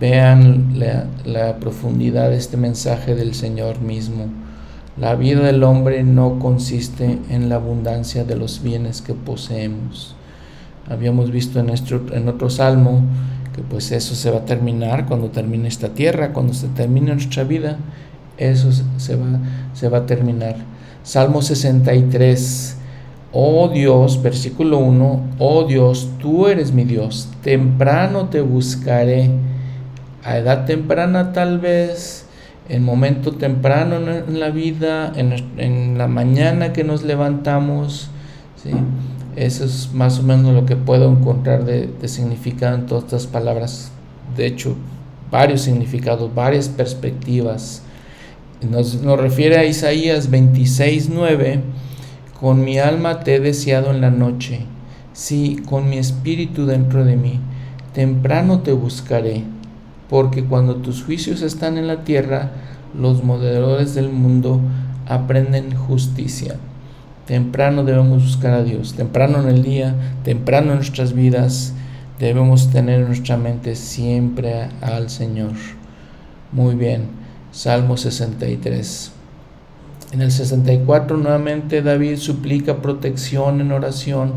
Vean 0.00 0.74
la, 1.24 1.56
profundidad 1.58 2.30
de 2.30 2.36
este 2.36 2.56
mensaje 2.56 3.14
del 3.14 3.34
Señor 3.34 3.80
mismo. 3.80 4.26
La 4.98 5.14
vida 5.14 5.40
del 5.40 5.62
hombre 5.62 6.02
no 6.02 6.38
consiste 6.38 7.18
en 7.30 7.48
la 7.48 7.56
abundancia 7.56 8.24
de 8.24 8.36
los 8.36 8.62
bienes 8.62 9.00
que 9.00 9.14
poseemos. 9.14 10.14
Habíamos 10.88 11.30
visto 11.30 11.60
en, 11.60 11.66
nuestro, 11.66 12.02
en 12.12 12.28
otro 12.28 12.50
salmo 12.50 13.02
que 13.54 13.62
pues 13.62 13.92
eso 13.92 14.14
se 14.14 14.30
va 14.30 14.38
a 14.38 14.44
terminar 14.44 15.06
cuando 15.06 15.28
termine 15.28 15.68
esta 15.68 15.90
tierra, 15.90 16.32
cuando 16.32 16.54
se 16.54 16.68
termine 16.68 17.12
nuestra 17.12 17.44
vida, 17.44 17.76
eso 18.38 18.70
se 18.96 19.16
va, 19.16 19.38
se 19.74 19.88
va 19.88 19.98
a 19.98 20.06
terminar. 20.06 20.56
Salmo 21.02 21.42
63, 21.42 22.76
oh 23.32 23.68
Dios, 23.68 24.22
versículo 24.22 24.78
1, 24.78 25.22
oh 25.38 25.64
Dios, 25.64 26.10
tú 26.20 26.46
eres 26.46 26.72
mi 26.72 26.84
Dios, 26.84 27.28
temprano 27.42 28.28
te 28.28 28.40
buscaré, 28.40 29.30
a 30.24 30.38
edad 30.38 30.64
temprana 30.66 31.32
tal 31.32 31.58
vez, 31.58 32.26
en 32.68 32.84
momento 32.84 33.32
temprano 33.32 33.96
en 33.96 34.40
la 34.40 34.50
vida, 34.50 35.12
en, 35.16 35.34
en 35.58 35.98
la 35.98 36.08
mañana 36.08 36.72
que 36.72 36.84
nos 36.84 37.02
levantamos, 37.02 38.10
¿sí? 38.62 38.70
Eso 39.36 39.64
es 39.64 39.90
más 39.94 40.18
o 40.18 40.22
menos 40.22 40.52
lo 40.52 40.66
que 40.66 40.76
puedo 40.76 41.10
encontrar 41.10 41.64
de, 41.64 41.90
significado 42.06 42.76
en 42.76 42.86
todas 42.86 43.04
estas 43.04 43.26
palabras. 43.26 43.90
De 44.36 44.46
hecho, 44.46 44.76
varios 45.30 45.62
significados, 45.62 46.34
varias 46.34 46.68
perspectivas. 46.68 47.82
Nos, 48.68 49.00
nos 49.00 49.18
refiere 49.18 49.56
a 49.56 49.64
Isaías 49.64 50.30
26, 50.30 51.08
9. 51.08 51.60
Con 52.38 52.62
mi 52.62 52.78
alma 52.78 53.20
te 53.20 53.36
he 53.36 53.40
deseado 53.40 53.90
en 53.90 54.00
la 54.00 54.10
noche, 54.10 54.66
sí, 55.12 55.62
con 55.64 55.88
mi 55.88 55.96
espíritu 55.96 56.66
dentro 56.66 57.04
de 57.04 57.16
mí. 57.16 57.40
Temprano 57.94 58.60
te 58.60 58.72
buscaré, 58.72 59.44
porque 60.12 60.44
cuando 60.44 60.76
tus 60.76 61.02
juicios 61.02 61.40
están 61.40 61.78
en 61.78 61.86
la 61.86 62.04
tierra, 62.04 62.50
los 62.94 63.24
moderadores 63.24 63.94
del 63.94 64.10
mundo 64.10 64.60
aprenden 65.08 65.74
justicia. 65.74 66.56
Temprano 67.26 67.82
debemos 67.82 68.22
buscar 68.22 68.52
a 68.52 68.62
Dios, 68.62 68.92
temprano 68.92 69.40
en 69.40 69.48
el 69.48 69.62
día, 69.62 69.94
temprano 70.22 70.72
en 70.72 70.76
nuestras 70.76 71.14
vidas, 71.14 71.72
debemos 72.18 72.68
tener 72.68 73.00
en 73.00 73.06
nuestra 73.06 73.38
mente 73.38 73.74
siempre 73.74 74.68
al 74.82 75.08
Señor. 75.08 75.52
Muy 76.52 76.74
bien, 76.74 77.06
Salmo 77.50 77.96
63. 77.96 79.12
En 80.12 80.20
el 80.20 80.30
64 80.30 81.16
nuevamente 81.16 81.80
David 81.80 82.18
suplica 82.18 82.82
protección 82.82 83.62
en 83.62 83.72
oración, 83.72 84.34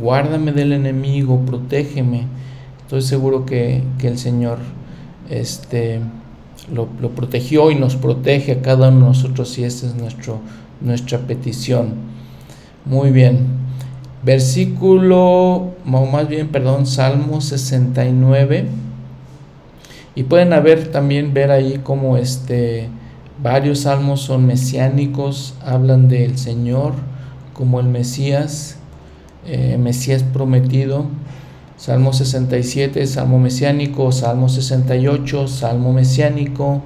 guárdame 0.00 0.52
del 0.52 0.72
enemigo, 0.72 1.44
protégeme. 1.44 2.26
Estoy 2.84 3.02
seguro 3.02 3.44
que, 3.44 3.82
el 4.02 4.16
Señor 4.16 4.79
este, 5.30 6.00
lo, 6.72 6.86
protegió 6.86 7.70
y 7.70 7.76
nos 7.76 7.96
protege 7.96 8.52
a 8.52 8.62
cada 8.62 8.88
uno 8.88 9.00
de 9.00 9.06
nosotros 9.06 9.56
y 9.58 9.64
esta 9.64 9.86
es 9.86 9.94
nuestro, 9.94 10.40
nuestra 10.80 11.18
petición. 11.18 11.94
Muy 12.84 13.10
bien. 13.10 13.46
Versículo, 14.22 15.72
o 15.90 16.06
más 16.12 16.28
bien, 16.28 16.48
perdón, 16.48 16.86
Salmo 16.86 17.40
69. 17.40 18.66
Y 20.14 20.24
pueden 20.24 20.52
haber 20.52 20.88
también 20.88 21.32
ver 21.32 21.50
ahí 21.50 21.80
como 21.82 22.16
este 22.16 22.88
varios 23.42 23.80
salmos 23.80 24.20
son 24.20 24.46
mesiánicos, 24.46 25.54
hablan 25.64 26.08
del 26.08 26.36
Señor 26.36 26.92
como 27.54 27.80
el 27.80 27.86
Mesías, 27.86 28.76
eh, 29.46 29.76
Mesías 29.78 30.22
prometido. 30.22 31.06
Salmo 31.80 32.12
67, 32.12 33.06
Salmo 33.06 33.38
mesiánico, 33.38 34.12
Salmo 34.12 34.50
68, 34.50 35.48
Salmo 35.48 35.94
mesiánico. 35.94 36.82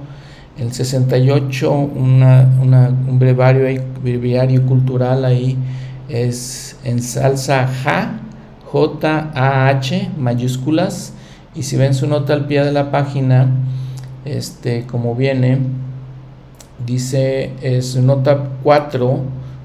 El 0.57 0.71
68, 0.71 1.69
una, 1.69 2.47
un 2.61 3.19
brevario, 3.19 3.83
breviario 4.01 4.65
cultural 4.65 5.25
ahí 5.25 5.57
es 6.07 6.79
en 6.85 7.01
salsa 7.01 7.67
J, 7.83 8.21
J-A-H, 8.71 10.11
mayúsculas. 10.17 11.11
Y 11.53 11.63
si 11.63 11.75
ven 11.75 11.93
su 11.93 12.07
nota 12.07 12.31
al 12.31 12.47
pie 12.47 12.63
de 12.63 12.71
la 12.71 12.89
página, 12.89 13.49
este, 14.23 14.85
como 14.85 15.13
viene, 15.13 15.57
dice, 16.85 17.51
es 17.61 17.97
nota 17.97 18.51
4, 18.63 19.19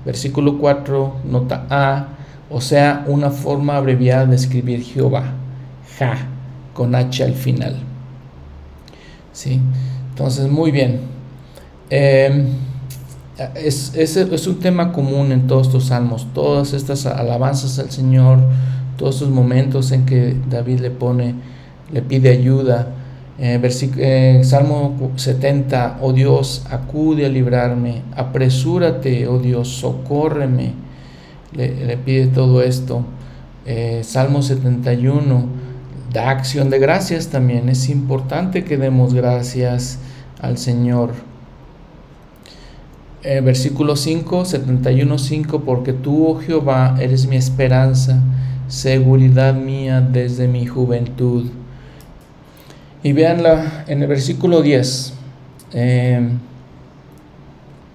versículo 0.05 0.59
4, 0.59 1.15
nota 1.25 1.67
A, 1.71 2.09
o 2.51 2.61
sea, 2.61 3.05
una 3.07 3.31
forma 3.31 3.77
abreviada 3.77 4.27
de 4.27 4.37
escribir 4.37 4.83
Jehová, 4.83 5.35
Ja, 5.99 6.17
con 6.75 6.95
H 6.95 7.23
al 7.23 7.35
final. 7.35 7.77
¿Sí? 9.33 9.61
Entonces, 10.11 10.49
muy 10.49 10.71
bien. 10.71 11.01
Eh, 11.91 12.47
es, 13.55 13.95
es, 13.95 14.47
un 14.47 14.59
tema 14.59 14.93
común 14.93 15.33
en 15.33 15.47
todos 15.47 15.69
estos 15.69 15.87
salmos, 15.87 16.27
todas 16.35 16.73
estas 16.73 17.07
alabanzas 17.07 17.79
al 17.79 17.91
Señor, 17.91 18.39
todos 18.97 19.17
esos 19.17 19.31
momentos 19.31 19.93
en 19.93 20.05
que 20.05 20.37
David 20.49 20.81
le 20.81 20.91
pone, 20.91 21.35
le 21.93 22.03
pide 22.03 22.31
ayuda. 22.31 22.89
Eh, 23.39 23.59
eh, 23.97 24.41
Salmo 24.45 25.13
70, 25.17 25.99
oh 26.03 26.13
Dios, 26.13 26.67
acude 26.71 27.25
a 27.25 27.29
librarme, 27.31 28.03
apresúrate, 28.15 29.27
oh 29.27 29.39
Dios, 29.39 29.69
socórreme. 29.69 30.75
Le, 31.53 31.97
pide 31.97 32.29
todo 32.29 32.63
esto. 32.63 33.05
Eh, 33.67 34.03
Salmo 34.05 34.43
71, 34.43 35.47
da 36.13 36.31
acción 36.31 36.71
de 36.71 36.79
gracias 36.79 37.29
también. 37.29 37.69
Es 37.69 37.89
importante 37.89 38.65
que 38.65 38.77
demos 38.77 39.15
gracias 39.15 39.99
al 40.41 40.59
Señor. 40.59 41.11
Eh, 43.23 43.41
versículo 43.43 43.97
5, 43.97 44.47
71, 44.47 45.19
5, 45.19 45.61
porque 45.61 45.93
tú, 45.93 46.27
oh 46.27 46.41
Jehová, 46.41 46.97
eres 46.99 47.27
mi 47.27 47.37
esperanza, 47.37 48.23
seguridad 48.67 49.55
mía 49.55 50.01
desde 50.01 50.49
mi 50.49 50.65
juventud. 50.65 51.51
Y 53.03 53.13
veanla 53.13 53.85
en 53.89 54.03
el 54.03 54.09
versículo 54.09 54.63
10. 54.63 55.15
Em, 55.73 56.39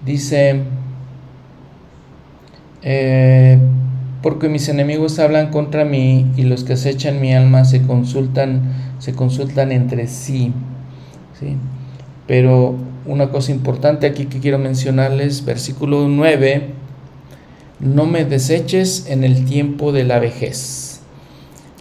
dice, 0.04 0.62
eh, 2.88 3.58
porque 4.22 4.48
mis 4.48 4.68
enemigos 4.68 5.18
hablan 5.18 5.50
contra 5.50 5.84
mí 5.84 6.30
y 6.36 6.44
los 6.44 6.62
que 6.62 6.74
acechan 6.74 7.20
mi 7.20 7.34
alma 7.34 7.64
se 7.64 7.82
consultan, 7.82 8.62
se 9.00 9.12
consultan 9.12 9.72
entre 9.72 10.06
sí. 10.06 10.52
Pero 12.28 12.76
una 13.04 13.30
cosa 13.30 13.50
importante 13.50 14.06
aquí 14.06 14.26
que 14.26 14.38
quiero 14.38 14.60
mencionarles, 14.60 15.44
versículo 15.44 16.06
9, 16.06 16.68
no 17.80 18.06
me 18.06 18.24
deseches 18.24 19.06
en 19.08 19.24
el 19.24 19.44
tiempo 19.44 19.90
de 19.90 20.04
la 20.04 20.20
vejez. 20.20 21.00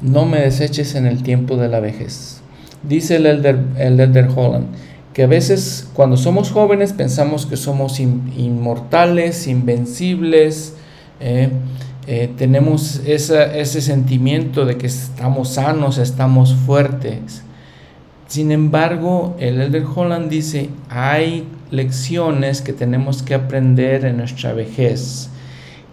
No 0.01 0.25
me 0.25 0.39
deseches 0.39 0.95
en 0.95 1.05
el 1.05 1.21
tiempo 1.21 1.55
de 1.55 1.69
la 1.69 1.79
vejez. 1.79 2.41
Dice 2.81 3.17
el 3.17 3.27
Elder, 3.27 3.59
el 3.77 3.99
Elder 3.99 4.27
Holland 4.35 4.65
que 5.13 5.23
a 5.23 5.27
veces 5.27 5.87
cuando 5.93 6.17
somos 6.17 6.51
jóvenes 6.51 6.91
pensamos 6.91 7.45
que 7.45 7.55
somos 7.55 8.01
inmortales, 8.01 9.47
invencibles, 9.47 10.73
eh, 11.19 11.49
eh, 12.07 12.31
tenemos 12.37 13.01
ese 13.05 13.81
sentimiento 13.81 14.65
de 14.65 14.77
que 14.77 14.87
estamos 14.87 15.53
sanos, 15.53 15.97
estamos 15.97 16.53
fuertes. 16.53 17.43
Sin 18.27 18.51
embargo, 18.51 19.35
el 19.39 19.61
Elder 19.61 19.85
Holland 19.95 20.29
dice, 20.29 20.69
hay 20.89 21.47
lecciones 21.71 22.61
que 22.61 22.73
tenemos 22.73 23.23
que 23.23 23.35
aprender 23.35 24.05
en 24.05 24.17
nuestra 24.17 24.53
vejez, 24.53 25.29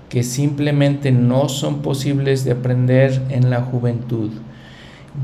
que 0.08 0.22
simplemente 0.22 1.12
no 1.12 1.48
son 1.48 1.82
posibles 1.82 2.44
de 2.44 2.52
aprender 2.52 3.22
en 3.28 3.50
la 3.50 3.62
juventud. 3.62 4.30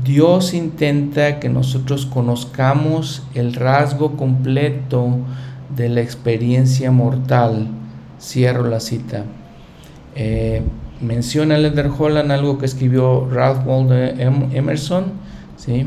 Dios 0.03 0.53
intenta 0.53 1.39
que 1.39 1.49
nosotros 1.49 2.05
conozcamos 2.05 3.23
el 3.33 3.55
rasgo 3.55 4.15
completo 4.15 5.17
de 5.75 5.89
la 5.89 6.01
experiencia 6.01 6.91
mortal. 6.91 7.67
Cierro 8.19 8.67
la 8.67 8.79
cita. 8.79 9.25
Eh, 10.21 10.61
menciona 10.99 11.57
Leder 11.57 11.89
Holland 11.97 12.29
algo 12.33 12.57
que 12.57 12.65
escribió 12.65 13.25
Ralph 13.29 13.65
Waldo 13.65 13.95
Emerson. 13.95 15.13
¿sí? 15.55 15.85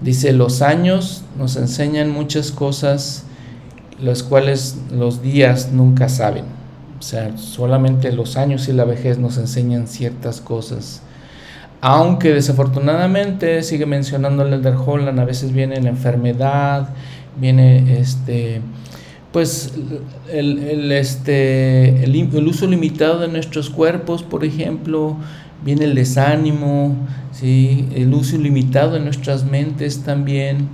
Dice, 0.00 0.32
los 0.32 0.62
años 0.62 1.24
nos 1.36 1.56
enseñan 1.56 2.10
muchas 2.10 2.52
cosas, 2.52 3.24
las 4.00 4.22
cuales 4.22 4.78
los 4.92 5.22
días 5.22 5.72
nunca 5.72 6.08
saben. 6.08 6.44
O 7.00 7.02
sea, 7.02 7.36
solamente 7.36 8.12
los 8.12 8.36
años 8.36 8.68
y 8.68 8.72
la 8.72 8.84
vejez 8.84 9.18
nos 9.18 9.38
enseñan 9.38 9.88
ciertas 9.88 10.40
cosas. 10.40 11.02
Aunque 11.80 12.32
desafortunadamente 12.32 13.60
sigue 13.64 13.86
mencionando 13.86 14.46
el 14.46 14.52
Elder 14.52 14.76
Holland, 14.76 15.18
a 15.18 15.24
veces 15.24 15.52
viene 15.52 15.80
la 15.82 15.90
enfermedad, 15.90 16.90
viene 17.40 17.98
este 17.98 18.62
pues 19.34 19.72
el, 20.30 20.92
este, 20.92 22.04
el, 22.04 22.46
uso 22.46 22.68
limitado 22.68 23.18
de 23.18 23.26
nuestros 23.26 23.68
cuerpos, 23.68 24.22
por 24.22 24.44
ejemplo, 24.44 25.16
viene 25.64 25.86
el 25.86 25.96
desánimo, 25.96 26.94
¿sí? 27.32 27.88
el 27.96 28.14
uso 28.14 28.36
ilimitado 28.36 28.92
de 28.92 29.00
nuestras 29.00 29.44
mentes 29.44 30.04
también. 30.04 30.68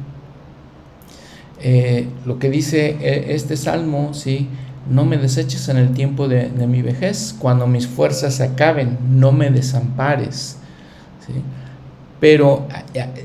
Eh, 1.63 2.07
lo 2.27 2.39
que 2.39 2.51
dice 2.51 2.99
eh, 3.01 3.29
este 3.31 3.57
salmo, 3.57 4.13
¿sí? 4.13 4.47
no 4.91 5.07
me 5.07 5.17
deseches 5.17 5.71
en 5.71 5.79
el 5.79 5.95
tiempo 5.95 6.29
de, 6.29 6.51
de 6.51 6.67
mi 6.67 6.83
vejez, 6.83 7.35
cuando 7.39 7.67
mis 7.67 7.87
fuerzas 7.87 8.35
se 8.35 8.45
acaben, 8.45 8.99
no 9.11 9.33
me 9.33 9.49
desampares. 9.49 10.59
Pero 12.21 12.69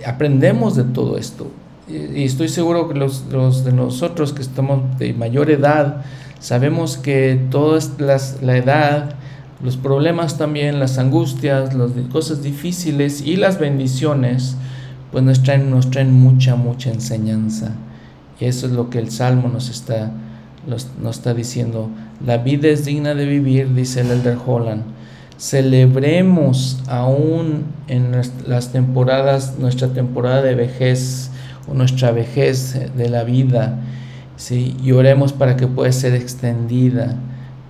aprendemos 0.05 0.77
de 0.77 0.85
todo 0.85 1.17
esto. 1.17 1.51
Y 1.87 2.23
estoy 2.23 2.47
seguro 2.49 2.87
que 2.89 2.95
los, 2.95 3.29
de 3.29 3.71
nosotros 3.71 4.33
que 4.33 4.41
estamos 4.41 4.97
de 4.97 5.13
mayor 5.13 5.51
edad, 5.51 6.03
sabemos 6.39 6.97
que 6.97 7.39
toda 7.51 7.79
la 8.41 8.57
edad, 8.57 9.15
los 9.63 9.77
problemas 9.77 10.37
también, 10.37 10.79
las 10.79 10.97
angustias, 10.97 11.75
las 11.75 11.91
cosas 12.11 12.41
difíciles 12.41 13.21
y 13.21 13.35
las 13.35 13.59
bendiciones, 13.59 14.55
pues 15.11 15.23
nos 15.23 15.43
traen, 15.43 15.69
nos 15.69 15.91
traen 15.91 16.11
mucha, 16.11 16.55
mucha 16.55 16.89
enseñanza. 16.89 17.71
Y 18.39 18.45
eso 18.45 18.65
es 18.65 18.73
lo 18.73 18.89
que 18.89 18.97
el 18.97 19.11
Salmo 19.11 19.47
nos 19.47 19.69
está, 19.69 20.11
nos, 20.67 20.87
nos 21.01 21.17
está 21.17 21.35
diciendo. 21.35 21.89
La 22.25 22.39
vida 22.39 22.67
es 22.67 22.85
digna 22.85 23.13
de 23.13 23.25
vivir, 23.25 23.73
dice 23.75 24.01
el 24.01 24.11
Elder 24.11 24.37
Holland 24.43 24.95
celebremos 25.37 26.79
aún 26.87 27.65
en 27.87 28.13
las 28.47 28.71
temporadas, 28.71 29.55
nuestra 29.59 29.89
temporada 29.89 30.41
de 30.41 30.55
vejez 30.55 31.29
nuestra 31.73 32.11
vejez 32.11 32.95
de 32.95 33.09
la 33.09 33.23
vida, 33.23 33.79
¿sí? 34.37 34.75
y 34.83 34.91
oremos 34.91 35.33
para 35.33 35.55
que 35.55 35.67
pueda 35.67 35.91
ser 35.91 36.13
extendida, 36.13 37.15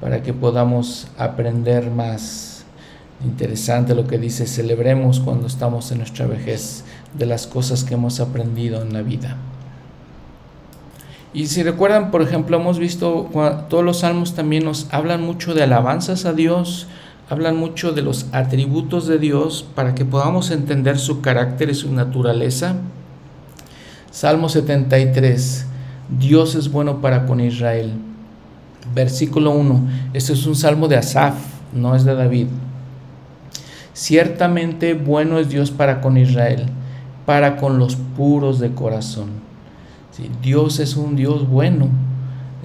para 0.01 0.21
que 0.23 0.33
podamos 0.33 1.07
aprender 1.17 1.89
más. 1.91 2.65
Interesante 3.23 3.95
lo 3.95 4.07
que 4.07 4.17
dice, 4.17 4.45
celebremos 4.45 5.19
cuando 5.19 5.47
estamos 5.47 5.91
en 5.91 5.99
nuestra 5.99 6.27
vejez 6.27 6.83
de 7.17 7.25
las 7.25 7.47
cosas 7.47 7.83
que 7.83 7.93
hemos 7.93 8.19
aprendido 8.19 8.81
en 8.81 8.93
la 8.93 9.01
vida. 9.01 9.37
Y 11.33 11.47
si 11.47 11.63
recuerdan, 11.63 12.11
por 12.11 12.21
ejemplo, 12.21 12.57
hemos 12.57 12.79
visto 12.79 13.29
todos 13.69 13.83
los 13.83 13.99
salmos 13.99 14.35
también 14.35 14.63
nos 14.63 14.87
hablan 14.91 15.21
mucho 15.21 15.53
de 15.53 15.63
alabanzas 15.63 16.23
a 16.25 16.31
Dios, 16.31 16.87
hablan 17.29 17.57
mucho 17.57 17.91
de 17.91 18.01
los 18.01 18.27
atributos 18.31 19.05
de 19.07 19.17
Dios 19.17 19.65
para 19.75 19.95
que 19.95 20.05
podamos 20.05 20.51
entender 20.51 20.97
su 20.97 21.19
carácter 21.19 21.69
y 21.69 21.75
su 21.75 21.91
naturaleza. 21.91 22.75
Salmo 24.15 24.47
73, 24.47 25.65
Dios 26.17 26.55
es 26.55 26.71
bueno 26.71 27.01
para 27.01 27.25
con 27.25 27.41
Israel. 27.41 27.91
Versículo 28.93 29.51
1, 29.51 29.89
este 30.13 30.31
es 30.31 30.45
un 30.45 30.55
salmo 30.55 30.87
de 30.87 30.95
Asaf, 30.95 31.35
no 31.73 31.97
es 31.97 32.05
de 32.05 32.15
David. 32.15 32.47
Ciertamente 33.91 34.93
bueno 34.93 35.37
es 35.37 35.49
Dios 35.49 35.69
para 35.69 35.99
con 35.99 36.15
Israel, 36.15 36.67
para 37.25 37.57
con 37.57 37.77
los 37.77 37.97
puros 37.97 38.59
de 38.61 38.71
corazón. 38.71 39.31
Dios 40.41 40.79
es 40.79 40.95
un 40.95 41.17
Dios 41.17 41.45
bueno. 41.49 41.89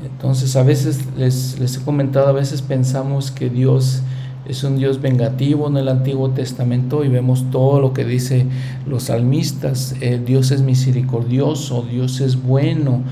Entonces 0.05 0.55
a 0.55 0.63
veces 0.63 1.01
les, 1.17 1.59
les 1.59 1.79
he 1.79 1.81
comentado, 1.83 2.29
a 2.29 2.33
veces 2.33 2.63
pensamos 2.63 3.33
que 3.33 3.51
Dios 3.51 4.03
es 4.51 4.65
un 4.65 4.77
Dios 4.77 5.01
vengativo 5.01 5.69
en 5.69 5.77
el 5.77 5.89
Antiguo 5.89 6.31
Testamento 6.31 7.05
y 7.05 7.09
vemos 7.09 7.45
todo 7.53 7.81
lo 7.81 7.93
que 7.93 8.05
dice 8.05 8.47
los 8.85 9.05
salmistas. 9.05 9.95
Eh, 10.01 10.21
Dios 10.25 10.51
es 10.51 10.63
misericordioso, 10.63 11.87
Dios 11.89 12.21
es 12.21 12.43
bueno, 12.43 13.03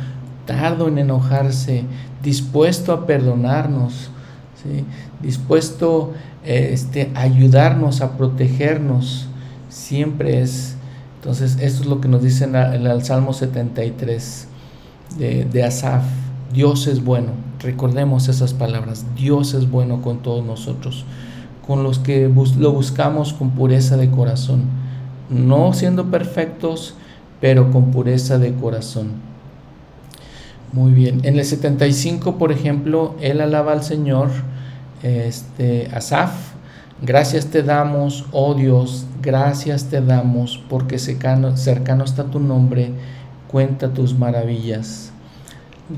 tardo 0.47 0.89
en 0.89 0.99
enojarse, 0.99 1.85
dispuesto 2.25 2.93
a 2.93 3.07
perdonarnos, 3.07 4.11
dispuesto 5.23 6.13
este, 6.45 7.13
a 7.15 7.21
ayudarnos, 7.21 8.01
a 8.01 8.17
protegernos. 8.17 9.29
Siempre 9.69 10.43
es. 10.43 10.75
Entonces, 11.21 11.59
esto 11.61 11.83
es 11.83 11.87
lo 11.87 12.01
que 12.01 12.09
nos 12.09 12.23
dice 12.23 12.45
en 12.45 12.57
el, 12.57 13.05
Salmo 13.05 13.33
73 13.33 14.49
de, 15.19 15.45
de 15.45 15.63
Asaf. 15.63 16.03
Dios 16.53 16.89
es 16.89 17.05
bueno. 17.05 17.31
Recordemos 17.61 18.29
esas 18.29 18.55
palabras. 18.55 19.05
Dios 19.17 19.55
es 19.55 19.71
bueno 19.71 20.03
con 20.03 20.23
todos 20.23 20.45
nosotros 20.45 21.05
con 21.69 21.83
los 21.83 21.99
que 21.99 22.33
lo 22.59 22.73
buscamos 22.73 23.35
con 23.35 23.51
pureza 23.51 23.99
de 23.99 24.11
corazón, 24.11 24.63
no 25.29 25.75
siendo 25.75 26.11
perfectos, 26.11 26.95
pero 27.43 27.71
con 27.71 27.91
pureza 27.91 28.39
de 28.39 28.55
corazón. 28.55 29.09
Muy 30.73 30.93
bien, 30.93 31.21
en 31.25 31.39
el 31.39 31.45
75, 31.45 32.39
por 32.39 32.53
ejemplo, 32.53 33.15
él 33.21 33.43
alaba 33.43 33.73
al 33.73 33.83
Señor, 33.83 34.31
este, 35.03 35.91
Asaf, 35.93 36.33
gracias 37.03 37.49
te 37.49 37.63
damos, 37.63 38.25
oh 38.33 38.55
Dios, 38.55 39.05
gracias 39.21 39.85
te 39.85 40.01
damos, 40.01 40.63
porque 40.71 40.99
cercano, 40.99 41.55
cercano 41.59 42.05
está 42.05 42.25
tu 42.25 42.41
nombre, 42.41 42.93
cuenta 43.47 43.93
tus 43.93 44.19
maravillas. 44.19 45.13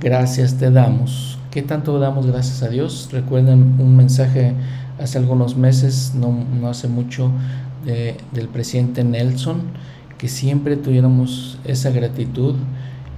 Gracias 0.01 0.55
te 0.55 0.71
damos. 0.71 1.39
¿Qué 1.51 1.63
tanto 1.63 1.99
damos 1.99 2.27
gracias 2.27 2.63
a 2.63 2.69
Dios? 2.69 3.09
Recuerden 3.11 3.77
un 3.81 3.97
mensaje 3.97 4.55
hace 5.01 5.19
algunos 5.19 5.57
meses, 5.57 6.13
no, 6.15 6.69
hace 6.69 6.89
mucho, 6.89 7.31
del 7.85 8.49
presidente 8.49 9.03
Nelson, 9.05 9.63
que 10.19 10.29
siempre 10.29 10.77
tuviéramos 10.77 11.59
esa 11.65 11.91
gratitud, 11.91 12.55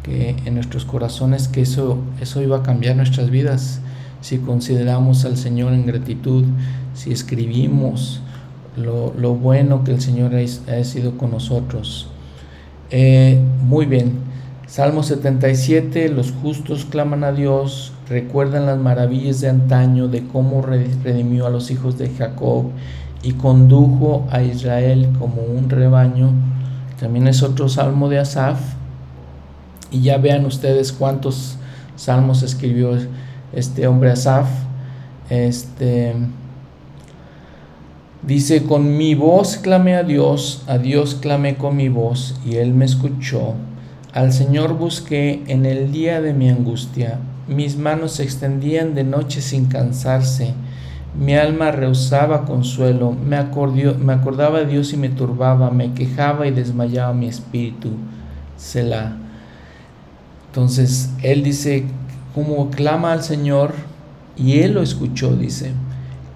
que 0.03 0.37
en 0.45 0.55
nuestros 0.55 0.85
corazones, 0.85 1.49
que 1.49 1.63
eso, 1.63 1.99
eso 2.21 2.43
iba 2.43 2.59
a 2.59 2.63
cambiar 2.63 2.97
nuestras 2.97 3.31
vidas. 3.31 3.81
Si 4.21 4.39
consideramos 4.39 5.25
al 5.25 5.37
Señor 5.37 5.73
en 5.73 5.87
gratitud, 5.87 6.45
si 6.95 7.13
escribimos 7.13 8.21
lo, 8.77 9.13
lo 9.19 9.35
bueno 9.35 9.85
que 9.85 9.93
el 9.93 10.01
Señor 10.01 10.33
ha, 10.35 10.85
sido 10.85 11.19
con 11.19 11.31
nosotros. 11.31 12.09
Eh, 12.91 13.41
muy 13.65 13.87
bien, 13.87 14.13
Salmo 14.67 15.03
77, 15.03 16.09
los 16.09 16.33
justos 16.33 16.85
claman 16.85 17.25
a 17.25 17.33
Dios, 17.33 17.93
recuerdan 18.13 18.67
las 18.67 18.79
maravillas 18.79 19.41
de 19.41 19.49
antaño 19.49 20.07
de 20.07 20.27
cómo 20.27 20.61
redimió 20.61 21.47
a 21.47 21.51
los 21.51 21.71
hijos 21.71 21.97
de 21.97 22.11
Jacob 22.11 22.67
y 23.23 23.33
condujo 23.33 24.27
a 24.31 24.43
Israel 24.43 25.09
como 25.19 25.43
un 25.43 25.71
rebaño. 25.71 26.31
También 27.01 27.27
es 27.27 27.43
otro 27.43 27.71
salmo 27.71 28.11
de 28.11 28.19
Asaf. 28.19 28.61
Y 29.91 30.03
ya 30.03 30.19
vean 30.19 30.45
ustedes 30.45 30.93
cuántos 30.93 31.57
salmos 31.97 32.43
escribió 32.43 32.91
este 33.55 33.87
hombre 33.87 34.11
Asaf. 34.11 34.49
Este 35.31 36.15
dice, 38.23 38.65
con 38.65 38.99
mi 38.99 39.15
voz 39.15 39.57
clamé 39.57 39.97
a 39.97 40.03
Dios, 40.03 40.65
a 40.67 40.77
Dios 40.77 41.15
clamé 41.15 41.57
con 41.57 41.77
mi 41.77 41.89
voz 41.89 42.39
y 42.45 42.57
él 42.57 42.75
me 42.75 42.85
escuchó. 42.85 43.55
Al 44.13 44.33
Señor 44.33 44.75
busqué 44.75 45.43
en 45.47 45.65
el 45.65 45.91
día 45.93 46.21
de 46.21 46.35
mi 46.35 46.51
angustia. 46.51 47.19
Mis 47.55 47.77
manos 47.77 48.13
se 48.13 48.23
extendían 48.23 48.95
de 48.95 49.05
noche 49.05 49.41
sin 49.41 49.67
cansarse. 49.67 50.55
Mi 51.19 51.35
alma 51.35 51.71
rehusaba 51.71 52.45
consuelo. 52.45 53.13
Me, 53.13 53.37
me 53.99 54.13
acordaba 54.13 54.61
de 54.61 54.67
Dios 54.67 54.93
y 54.93 54.97
me 54.97 55.09
turbaba. 55.09 55.71
Me 55.71 55.93
quejaba 55.93 56.47
y 56.47 56.51
desmayaba 56.51 57.13
mi 57.13 57.27
espíritu. 57.27 57.91
Selah. 58.57 59.17
Entonces, 60.49 61.11
él 61.23 61.43
dice, 61.43 61.85
como 62.35 62.71
clama 62.71 63.13
al 63.13 63.23
Señor, 63.23 63.73
y 64.37 64.61
él 64.61 64.75
lo 64.75 64.83
escuchó, 64.83 65.37
dice, 65.37 65.73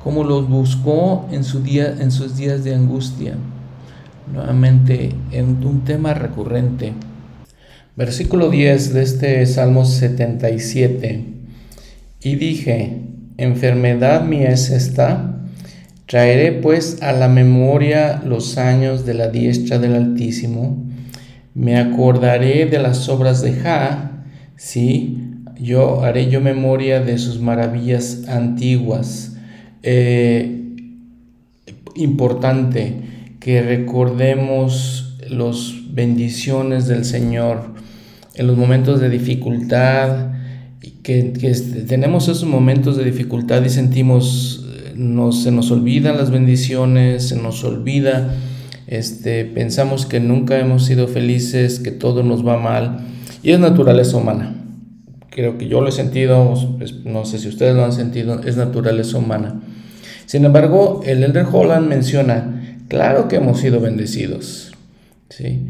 como 0.02 0.24
los 0.24 0.48
buscó 0.48 1.26
en, 1.30 1.42
en 1.42 2.10
sus 2.10 2.36
días 2.36 2.64
de 2.64 2.74
angustia. 2.74 3.34
Nuevamente, 4.32 5.14
en 5.30 5.64
un 5.64 5.82
tema 5.84 6.14
recurrente. 6.14 6.94
Versículo 7.96 8.50
10 8.50 8.92
de 8.92 9.02
este 9.02 9.46
Salmo 9.46 9.86
77. 9.86 11.24
Y 12.22 12.34
dije, 12.34 12.98
enfermedad 13.38 14.22
mía 14.22 14.50
es 14.50 14.68
esta, 14.68 15.40
traeré 16.04 16.52
pues 16.52 17.00
a 17.00 17.12
la 17.12 17.28
memoria 17.28 18.22
los 18.22 18.58
años 18.58 19.06
de 19.06 19.14
la 19.14 19.28
diestra 19.28 19.78
del 19.78 19.94
Altísimo, 19.94 20.84
me 21.54 21.78
acordaré 21.78 22.66
de 22.66 22.78
las 22.78 23.08
obras 23.08 23.40
de 23.40 23.54
Ja, 23.54 24.26
sí, 24.56 25.16
yo 25.58 26.04
haré 26.04 26.28
yo 26.28 26.42
memoria 26.42 27.00
de 27.00 27.16
sus 27.16 27.40
maravillas 27.40 28.28
antiguas. 28.28 29.38
Eh, 29.82 30.74
importante 31.94 32.92
que 33.40 33.62
recordemos 33.62 35.16
las 35.30 35.72
bendiciones 35.94 36.86
del 36.88 37.06
Señor 37.06 37.85
en 38.36 38.46
los 38.46 38.56
momentos 38.56 39.00
de 39.00 39.08
dificultad, 39.08 40.30
que, 41.02 41.32
que 41.32 41.52
tenemos 41.88 42.28
esos 42.28 42.44
momentos 42.44 42.96
de 42.96 43.04
dificultad 43.04 43.64
y 43.64 43.70
sentimos, 43.70 44.66
no, 44.94 45.32
se 45.32 45.50
nos 45.50 45.70
olvidan 45.70 46.16
las 46.16 46.30
bendiciones, 46.30 47.28
se 47.28 47.36
nos 47.36 47.64
olvida, 47.64 48.34
este, 48.86 49.44
pensamos 49.44 50.06
que 50.06 50.20
nunca 50.20 50.58
hemos 50.58 50.84
sido 50.84 51.08
felices, 51.08 51.80
que 51.80 51.90
todo 51.90 52.22
nos 52.22 52.46
va 52.46 52.58
mal, 52.58 53.00
y 53.42 53.52
es 53.52 53.58
naturaleza 53.58 54.16
humana. 54.16 54.54
Creo 55.30 55.58
que 55.58 55.68
yo 55.68 55.80
lo 55.80 55.88
he 55.88 55.92
sentido, 55.92 56.74
pues, 56.78 57.04
no 57.04 57.24
sé 57.24 57.38
si 57.38 57.48
ustedes 57.48 57.74
lo 57.74 57.84
han 57.84 57.92
sentido, 57.92 58.40
es 58.42 58.56
naturaleza 58.56 59.18
humana. 59.18 59.60
Sin 60.26 60.44
embargo, 60.44 61.02
el 61.06 61.22
Elder 61.24 61.46
Holland 61.50 61.88
menciona, 61.88 62.80
claro 62.88 63.28
que 63.28 63.36
hemos 63.36 63.60
sido 63.60 63.80
bendecidos, 63.80 64.72
¿sí? 65.30 65.60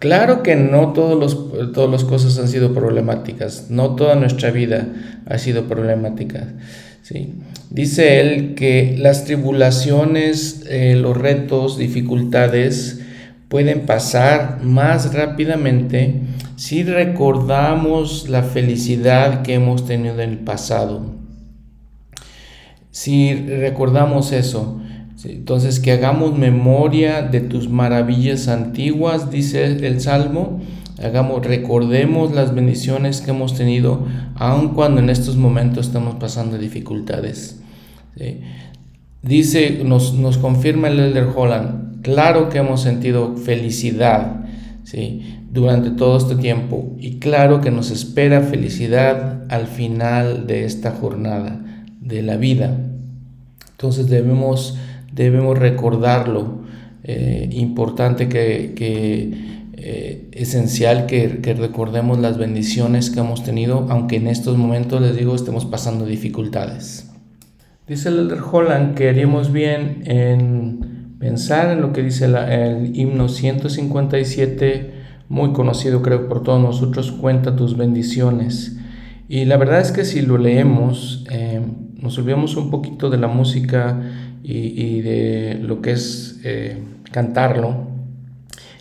Claro 0.00 0.42
que 0.42 0.56
no 0.56 0.94
todos 0.94 1.18
los, 1.18 1.72
todas 1.74 1.90
las 1.90 2.04
cosas 2.04 2.38
han 2.38 2.48
sido 2.48 2.72
problemáticas, 2.72 3.66
no 3.68 3.96
toda 3.96 4.14
nuestra 4.14 4.50
vida 4.50 4.88
ha 5.26 5.36
sido 5.36 5.64
problemática. 5.64 6.54
¿sí? 7.02 7.34
Dice 7.68 8.18
él 8.18 8.54
que 8.54 8.96
las 8.98 9.26
tribulaciones, 9.26 10.64
eh, 10.70 10.96
los 10.96 11.18
retos, 11.18 11.76
dificultades 11.76 13.02
pueden 13.48 13.80
pasar 13.80 14.60
más 14.62 15.12
rápidamente 15.12 16.22
si 16.56 16.82
recordamos 16.82 18.26
la 18.30 18.42
felicidad 18.42 19.42
que 19.42 19.52
hemos 19.52 19.84
tenido 19.84 20.14
en 20.14 20.30
el 20.30 20.38
pasado. 20.38 21.14
Si 22.90 23.34
recordamos 23.34 24.32
eso, 24.32 24.80
entonces, 25.24 25.80
que 25.80 25.92
hagamos 25.92 26.38
memoria 26.38 27.22
de 27.22 27.40
tus 27.40 27.68
maravillas 27.68 28.48
antiguas, 28.48 29.30
dice 29.30 29.64
el 29.86 30.00
Salmo. 30.00 30.60
Hagamos, 31.02 31.46
recordemos 31.46 32.32
las 32.32 32.54
bendiciones 32.54 33.20
que 33.20 33.30
hemos 33.30 33.54
tenido, 33.54 34.06
aun 34.34 34.74
cuando 34.74 35.00
en 35.00 35.10
estos 35.10 35.36
momentos 35.36 35.86
estamos 35.86 36.16
pasando 36.16 36.58
dificultades. 36.58 37.60
Dice, 39.22 39.82
nos, 39.84 40.14
nos, 40.14 40.38
confirma 40.38 40.88
el 40.88 40.98
Elder 41.00 41.28
Holland, 41.34 42.02
claro 42.02 42.48
que 42.48 42.58
hemos 42.58 42.82
sentido 42.82 43.36
felicidad 43.36 44.44
¿sí? 44.84 45.38
durante 45.50 45.90
todo 45.90 46.16
este 46.16 46.36
tiempo 46.36 46.96
y 46.98 47.18
claro 47.18 47.60
que 47.60 47.70
nos 47.70 47.90
espera 47.90 48.40
felicidad 48.40 49.44
al 49.50 49.66
final 49.66 50.46
de 50.46 50.64
esta 50.64 50.92
jornada 50.92 51.60
de 52.00 52.22
la 52.22 52.36
vida. 52.36 52.78
Entonces 53.72 54.08
debemos 54.08 54.78
debemos 55.12 55.58
recordarlo. 55.58 56.60
Eh, 57.02 57.48
importante 57.52 58.28
que, 58.28 58.74
eh, 59.72 60.28
esencial 60.32 61.06
que, 61.06 61.54
recordemos 61.58 62.18
las 62.18 62.36
bendiciones 62.36 63.10
que 63.10 63.20
hemos 63.20 63.42
tenido, 63.42 63.86
aunque 63.88 64.16
en 64.16 64.26
estos 64.26 64.58
momentos 64.58 65.00
les 65.00 65.16
digo 65.16 65.34
estemos 65.34 65.64
pasando 65.64 66.04
dificultades. 66.04 67.10
Dice 67.88 68.10
el 68.10 68.32
Holland 68.32 68.94
que 68.94 69.08
haríamos 69.08 69.52
bien 69.52 70.02
en 70.04 71.16
pensar 71.18 71.70
en 71.70 71.80
lo 71.80 71.92
que 71.92 72.02
dice 72.02 72.26
el 72.26 72.96
himno 72.96 73.28
157, 73.28 74.92
muy 75.28 75.52
conocido 75.52 76.02
creo 76.02 76.28
por 76.28 76.42
todos 76.42 76.62
nosotros, 76.62 77.12
cuenta 77.12 77.56
tus 77.56 77.76
bendiciones. 77.76 78.76
Y 79.28 79.44
la 79.44 79.56
verdad 79.56 79.80
es 79.80 79.92
que 79.92 80.04
si 80.04 80.22
lo 80.22 80.38
leemos, 80.38 81.24
eh, 81.30 81.60
nos 81.96 82.18
olvidamos 82.18 82.56
un 82.56 82.70
poquito 82.70 83.10
de 83.10 83.18
la 83.18 83.28
música 83.28 84.00
y, 84.42 85.00
de 85.02 85.58
lo 85.62 85.80
que 85.82 85.92
es 85.92 86.40
eh, 86.44 86.78
cantarlo, 87.12 87.88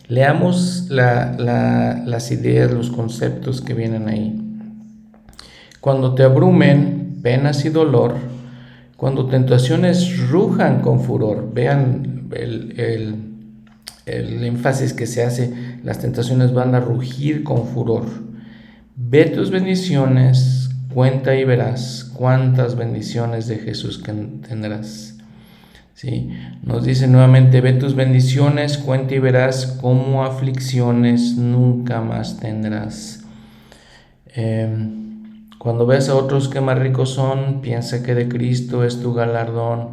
leamos 0.07 0.87
las 0.89 2.31
ideas, 2.31 2.71
los 2.71 2.89
conceptos 2.89 3.61
que 3.61 3.73
vienen 3.73 4.07
ahí. 4.07 4.41
Cuando 5.81 6.15
te 6.15 6.23
abrumen 6.23 7.19
penas 7.21 7.65
y 7.65 7.69
dolor, 7.69 8.15
cuando 8.97 9.27
tentaciones 9.27 10.27
rujan 10.29 10.81
con 10.81 11.01
furor, 11.01 11.51
vean 11.53 12.29
el, 12.33 12.73
el 14.05 14.43
énfasis 14.43 14.93
que 14.93 15.07
se 15.07 15.23
hace, 15.23 15.79
las 15.83 15.99
tentaciones 15.99 16.53
van 16.53 16.75
a 16.75 16.79
rugir 16.79 17.43
con 17.43 17.67
furor. 17.67 18.05
Ve 18.95 19.25
tus 19.25 19.51
bendiciones, 19.51 20.69
cuenta 20.93 21.35
y 21.35 21.45
verás 21.45 22.11
cuántas 22.13 22.75
bendiciones 22.75 23.47
de 23.47 23.59
Jesús 23.59 24.03
tendrás. 24.03 25.18
¿Sí? 25.99 26.29
Nos 26.63 26.85
dice 26.85 27.07
nuevamente, 27.07 27.59
ve 27.59 27.73
tus 27.73 27.93
bendiciones, 27.93 28.77
cuenta 28.77 29.15
y 29.15 29.19
verás 29.19 29.65
cómo 29.81 30.23
aflicciones 30.23 31.35
nunca 31.35 31.99
más 31.99 32.39
tendrás. 32.39 33.25
Em, 34.33 35.49
cuando 35.57 35.85
ves 35.85 36.07
a 36.07 36.15
otros 36.15 36.47
que 36.47 36.61
más 36.61 36.79
ricos 36.79 37.09
son, 37.09 37.59
piensa 37.59 38.01
que 38.01 38.15
de 38.15 38.29
Cristo 38.29 38.85
es 38.85 39.01
tu 39.01 39.13
galardón. 39.13 39.89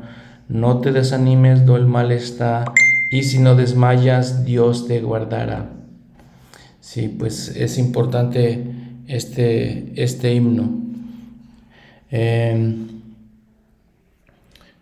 No 0.48 0.78
te 0.78 0.92
desanimes, 0.92 1.66
do 1.66 1.76
el 1.76 1.86
mal 1.86 2.12
está, 2.12 2.66
y 3.10 3.24
si 3.24 3.40
no 3.40 3.56
desmayas, 3.56 4.44
Dios 4.44 4.86
te 4.86 5.00
guardará. 5.00 5.70
Sí, 6.80 7.08
pues 7.08 7.48
es 7.56 7.78
importante 7.78 8.64
este, 9.08 9.92
este 10.00 10.32
himno. 10.32 10.70
Em, 12.12 12.86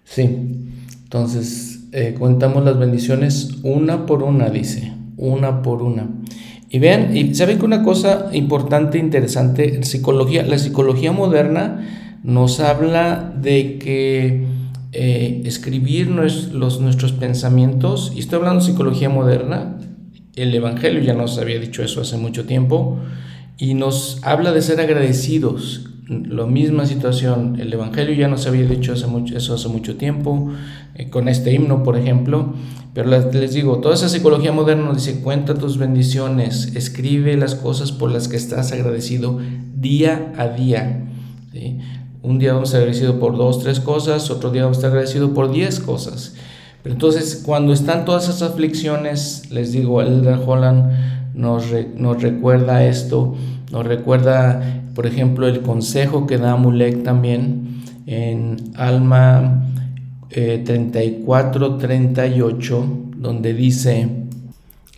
sí. 0.04 0.63
Entonces, 1.04 1.84
eh, 1.92 2.14
contamos 2.18 2.64
las 2.64 2.78
bendiciones 2.78 3.58
una 3.62 4.04
por 4.04 4.22
una, 4.22 4.50
dice, 4.50 4.92
una 5.16 5.62
por 5.62 5.82
una. 5.82 6.08
Y 6.68 6.80
vean, 6.80 7.16
y 7.16 7.34
saben 7.34 7.58
que 7.58 7.64
una 7.64 7.84
cosa 7.84 8.30
importante, 8.32 8.98
interesante, 8.98 9.84
psicología, 9.84 10.42
la 10.42 10.58
psicología 10.58 11.12
moderna 11.12 12.18
nos 12.24 12.58
habla 12.58 13.32
de 13.40 13.78
que 13.78 14.44
eh, 14.92 15.42
escribir 15.44 16.08
los, 16.08 16.80
nuestros 16.80 17.12
pensamientos, 17.12 18.12
y 18.16 18.20
estoy 18.20 18.38
hablando 18.38 18.60
de 18.64 18.70
psicología 18.70 19.08
moderna, 19.08 19.78
el 20.34 20.54
Evangelio 20.54 21.00
ya 21.02 21.14
nos 21.14 21.38
había 21.38 21.60
dicho 21.60 21.84
eso 21.84 22.00
hace 22.00 22.16
mucho 22.16 22.44
tiempo, 22.44 22.98
y 23.58 23.74
nos 23.74 24.18
habla 24.22 24.52
de 24.52 24.62
ser 24.62 24.80
agradecidos, 24.80 25.90
la 26.08 26.46
misma 26.46 26.86
situación. 26.86 27.58
El 27.60 27.72
Evangelio 27.72 28.14
ya 28.14 28.28
nos 28.28 28.46
había 28.46 28.66
dicho 28.66 28.92
hace 28.92 29.06
mucho, 29.06 29.36
eso 29.36 29.54
hace 29.54 29.68
mucho 29.68 29.96
tiempo, 29.96 30.50
eh, 30.94 31.08
con 31.08 31.28
este 31.28 31.52
himno, 31.52 31.82
por 31.82 31.96
ejemplo. 31.96 32.54
Pero 32.92 33.08
les, 33.10 33.52
digo, 33.52 33.78
toda 33.78 33.94
esa 33.94 34.08
psicología 34.08 34.52
moderna 34.52 34.84
nos 34.84 35.04
dice, 35.04 35.20
cuenta 35.20 35.54
tus 35.54 35.78
bendiciones, 35.78 36.76
escribe 36.76 37.36
las 37.36 37.54
cosas 37.54 37.90
por 37.90 38.12
las 38.12 38.28
que 38.28 38.36
estás 38.36 38.72
agradecido 38.72 39.40
día 39.74 40.32
a 40.36 40.48
día. 40.48 41.08
Un 42.22 42.38
día 42.38 42.52
vamos 42.52 42.68
a 42.68 42.70
estar 42.70 42.80
agradecido 42.82 43.18
por 43.18 43.36
dos, 43.36 43.62
tres 43.62 43.80
cosas, 43.80 44.30
otro 44.30 44.50
día 44.50 44.62
vamos 44.62 44.78
a 44.78 44.80
estar 44.80 44.90
agradecido 44.90 45.34
por 45.34 45.50
diez 45.50 45.80
cosas. 45.80 46.36
Pero 46.82 46.94
entonces, 46.94 47.42
cuando 47.44 47.72
están 47.72 48.04
todas 48.04 48.24
esas 48.28 48.42
aflicciones, 48.42 49.50
les 49.50 49.72
digo, 49.72 50.02
el 50.02 50.26
Holland 50.26 51.34
nos, 51.34 51.64
nos 51.96 52.22
recuerda 52.22 52.84
esto, 52.84 53.34
nos 53.72 53.86
recuerda 53.86 54.83
por 54.94 55.06
ejemplo, 55.06 55.48
el 55.48 55.62
consejo 55.62 56.26
que 56.26 56.36
da 56.38 56.56
Mulek 56.56 57.02
también 57.02 57.82
en 58.06 58.56
Alma 58.76 59.66
34-38, 60.30 62.72
eh, 62.72 62.84
donde 63.16 63.54
dice, 63.54 64.08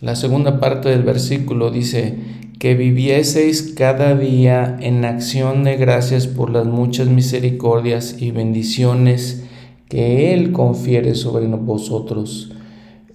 la 0.01 0.15
segunda 0.15 0.59
parte 0.59 0.89
del 0.89 1.03
versículo 1.03 1.71
dice, 1.71 2.15
que 2.59 2.75
vivieseis 2.75 3.73
cada 3.75 4.15
día 4.15 4.77
en 4.79 5.05
acción 5.05 5.63
de 5.63 5.77
gracias 5.77 6.27
por 6.27 6.49
las 6.49 6.65
muchas 6.65 7.07
misericordias 7.07 8.15
y 8.19 8.31
bendiciones 8.31 9.43
que 9.89 10.33
Él 10.33 10.51
confiere 10.51 11.15
sobre 11.15 11.47
vosotros. 11.47 12.51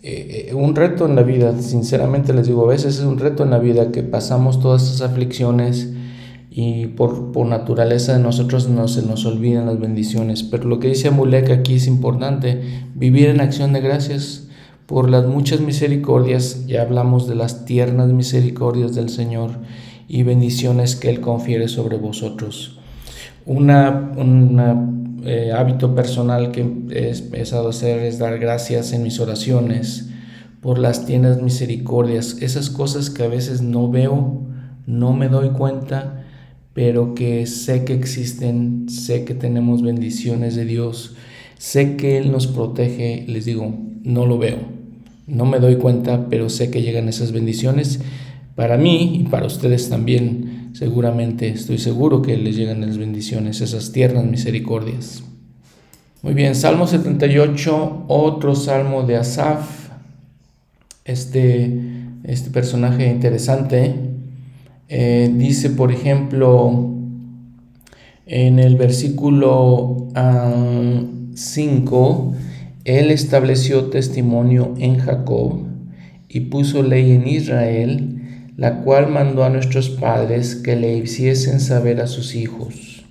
Eh, 0.02 0.48
eh, 0.48 0.54
un 0.54 0.74
reto 0.74 1.06
en 1.06 1.16
la 1.16 1.22
vida, 1.22 1.60
sinceramente 1.60 2.32
les 2.32 2.46
digo, 2.46 2.64
a 2.64 2.68
veces 2.68 2.98
es 2.98 3.04
un 3.04 3.18
reto 3.18 3.44
en 3.44 3.50
la 3.50 3.58
vida 3.58 3.92
que 3.92 4.02
pasamos 4.02 4.60
todas 4.60 4.82
estas 4.82 5.10
aflicciones 5.10 5.92
y 6.55 6.88
por, 6.88 7.32
por 7.32 7.46
naturaleza 7.46 8.12
de 8.12 8.22
nosotros 8.22 8.68
no 8.68 8.86
se 8.86 9.00
nos 9.00 9.24
olvidan 9.24 9.64
las 9.64 9.80
bendiciones. 9.80 10.42
Pero 10.42 10.68
lo 10.68 10.80
que 10.80 10.88
dice 10.88 11.09
Amulek 11.09 11.48
aquí 11.48 11.76
es 11.76 11.86
importante, 11.86 12.61
vivir 12.94 13.30
en 13.30 13.40
acción 13.40 13.72
de 13.72 13.80
gracias 13.80 14.48
por 14.84 15.09
las 15.09 15.26
muchas 15.26 15.61
misericordias, 15.61 16.66
ya 16.66 16.82
hablamos 16.82 17.26
de 17.26 17.36
las 17.36 17.64
tiernas 17.64 18.12
misericordias 18.12 18.94
del 18.94 19.09
Señor 19.09 19.53
y 20.09 20.24
bendiciones 20.24 20.94
que 20.94 21.09
Él 21.09 21.22
confiere 21.22 21.68
sobre 21.68 21.96
vosotros. 21.96 22.78
Una, 23.46 24.12
un 24.18 25.22
eh, 25.24 25.53
hábito 25.57 25.94
personal 25.94 26.53
que 26.53 26.61
he 26.90 27.16
empezado 27.16 27.68
a 27.68 27.70
hacer 27.70 28.00
es 28.00 28.18
dar 28.18 28.38
gracias 28.38 28.92
en 28.92 29.03
mis 29.03 29.20
oraciones 29.20 30.11
por 30.61 30.78
las 30.78 31.07
tiernas 31.07 31.40
misericordias, 31.40 32.36
esas 32.42 32.68
cosas 32.68 33.09
que 33.09 33.22
a 33.22 33.28
veces 33.28 33.62
no 33.62 33.90
veo, 33.90 34.42
no 34.86 35.14
me 35.14 35.28
doy 35.28 35.50
cuenta, 35.50 36.21
pero 36.74 37.14
que 37.14 37.46
sé 37.46 37.84
que 37.84 37.94
existen, 37.94 38.86
sé 38.88 39.24
que 39.24 39.34
tenemos 39.34 39.82
bendiciones 39.82 40.56
de 40.56 40.64
Dios, 40.64 41.14
sé 41.58 41.96
que 41.96 42.18
Él 42.18 42.32
nos 42.32 42.46
protege, 42.46 43.24
les 43.28 43.44
digo, 43.44 43.74
no 44.02 44.26
lo 44.26 44.38
veo, 44.38 44.58
no 45.26 45.44
me 45.44 45.60
doy 45.60 45.76
cuenta, 45.76 46.28
pero 46.28 46.48
sé 46.48 46.70
que 46.70 46.82
llegan 46.82 47.08
esas 47.08 47.32
bendiciones 47.32 48.00
para 48.54 48.76
mí 48.76 49.16
y 49.20 49.24
para 49.24 49.46
ustedes 49.46 49.88
también. 49.88 50.70
Seguramente 50.74 51.48
estoy 51.48 51.78
seguro 51.78 52.22
que 52.22 52.36
les 52.36 52.56
llegan 52.56 52.80
las 52.80 52.96
bendiciones, 52.96 53.60
esas 53.60 53.92
tiernas 53.92 54.24
misericordias. 54.24 55.22
Muy 56.22 56.34
bien, 56.34 56.54
Salmo 56.54 56.86
78, 56.86 58.04
otro 58.08 58.54
salmo 58.54 59.02
de 59.02 59.16
Asaf. 59.16 59.90
Este, 61.04 61.80
este 62.24 62.50
personaje 62.50 63.10
interesante 63.10 64.11
eh, 64.95 65.30
dice, 65.34 65.70
por 65.70 65.90
ejemplo, 65.90 66.90
en 68.26 68.59
el 68.59 68.76
versículo 68.76 70.09
5, 71.34 72.34
él 72.84 73.11
estableció 73.11 73.86
testimonio 73.86 74.74
en 74.78 74.99
Jacob 74.99 75.62
y 76.28 76.40
puso 76.40 76.82
ley 76.82 77.12
en 77.12 77.26
Israel, 77.26 78.51
la 78.59 78.80
cual 78.82 79.09
mandó 79.09 79.45
a 79.45 79.49
nuestros 79.49 79.88
padres 79.88 80.57
que 80.57 80.76
le 80.76 80.95
hiciesen 80.99 81.61
saber 81.61 82.03
a 82.03 82.07
sus 82.07 82.34
hijos, 82.34 83.07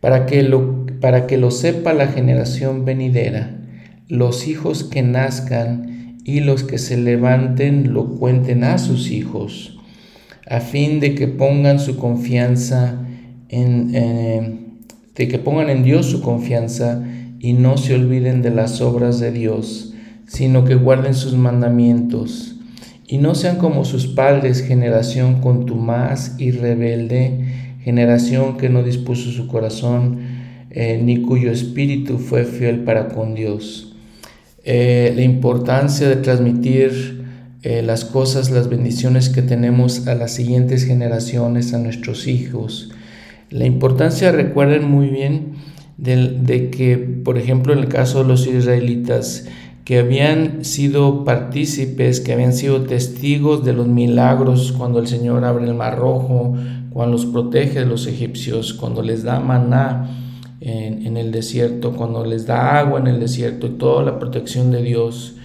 para 0.00 0.26
que 0.26 0.42
lo, 0.42 0.84
para 1.00 1.26
que 1.26 1.38
lo 1.38 1.50
sepa 1.50 1.94
la 1.94 2.08
generación 2.08 2.84
venidera, 2.84 3.62
los 4.08 4.46
hijos 4.46 4.84
que 4.84 5.02
nazcan 5.02 6.20
y 6.22 6.40
los 6.40 6.64
que 6.64 6.76
se 6.76 6.98
levanten 6.98 7.94
lo 7.94 8.10
cuenten 8.10 8.64
a 8.64 8.76
sus 8.76 9.10
hijos, 9.10 9.78
a 10.46 10.60
fin 10.60 11.00
de 11.00 11.14
que 11.14 11.28
pongan 11.28 11.78
su 11.78 11.96
confianza 11.96 13.06
en, 13.48 13.90
eh, 13.94 14.58
de 15.14 15.28
que 15.28 15.38
pongan 15.38 15.70
en 15.70 15.84
Dios 15.84 16.06
su 16.06 16.20
confianza 16.20 17.04
y 17.38 17.52
no 17.52 17.76
se 17.76 17.94
olviden 17.94 18.42
de 18.42 18.50
las 18.50 18.80
obras 18.80 19.20
de 19.20 19.32
Dios, 19.32 19.94
sino 20.26 20.64
que 20.64 20.74
guarden 20.74 21.14
sus 21.14 21.34
mandamientos, 21.34 22.56
y 23.06 23.18
no 23.18 23.34
sean 23.34 23.56
como 23.56 23.84
sus 23.84 24.06
padres, 24.06 24.62
generación 24.62 25.42
contumaz 25.42 26.36
y 26.38 26.50
rebelde, 26.50 27.44
generación 27.82 28.56
que 28.56 28.70
no 28.70 28.82
dispuso 28.82 29.30
su 29.30 29.48
corazón, 29.48 30.18
eh, 30.70 30.98
ni 31.02 31.20
cuyo 31.20 31.50
espíritu 31.50 32.16
fue 32.16 32.44
fiel 32.44 32.84
para 32.84 33.08
con 33.08 33.34
Dios. 33.34 33.94
Eh, 34.64 35.12
la 35.14 35.22
importancia 35.22 36.08
de 36.08 36.16
transmitir 36.16 37.21
eh, 37.62 37.80
las 37.82 38.04
cosas, 38.04 38.50
las 38.50 38.68
bendiciones 38.68 39.28
que 39.28 39.40
tenemos 39.40 40.08
a 40.08 40.16
las 40.16 40.34
siguientes 40.34 40.84
generaciones, 40.84 41.72
a 41.74 41.78
nuestros 41.78 42.26
hijos. 42.26 42.90
La 43.50 43.66
importancia, 43.66 44.32
recuerden 44.32 44.90
muy 44.90 45.08
bien, 45.08 45.52
de, 45.96 46.70
que, 46.70 46.98
por 46.98 47.38
ejemplo, 47.38 47.72
en 47.72 47.78
el 47.78 47.88
caso 47.88 48.22
de 48.22 48.28
los 48.28 48.48
israelitas, 48.48 49.46
que 49.84 50.00
habían 50.00 50.64
sido 50.64 51.24
partícipes, 51.24 52.20
que 52.20 52.32
habían 52.32 52.52
sido 52.52 52.82
testigos 52.82 53.64
de 53.64 53.72
los 53.72 53.86
milagros 53.86 54.72
cuando 54.72 54.98
el 54.98 55.06
Señor 55.06 55.44
abre 55.44 55.64
el 55.64 55.74
mar 55.74 55.98
rojo, 55.98 56.56
cuando 56.90 57.12
los 57.12 57.26
protege 57.26 57.80
de 57.80 57.86
los 57.86 58.08
egipcios, 58.08 58.74
cuando 58.74 59.02
les 59.02 59.22
da 59.22 59.38
maná 59.38 60.10
en, 60.60 61.06
en, 61.06 61.16
el 61.16 61.30
desierto, 61.30 61.92
cuando 61.92 62.24
les 62.24 62.46
da 62.46 62.78
agua 62.78 62.98
en 62.98 63.06
el 63.06 63.20
desierto 63.20 63.68
y 63.68 63.70
toda 63.70 64.02
la 64.02 64.18
protección 64.18 64.72
de 64.72 64.82
Dios, 64.82 65.36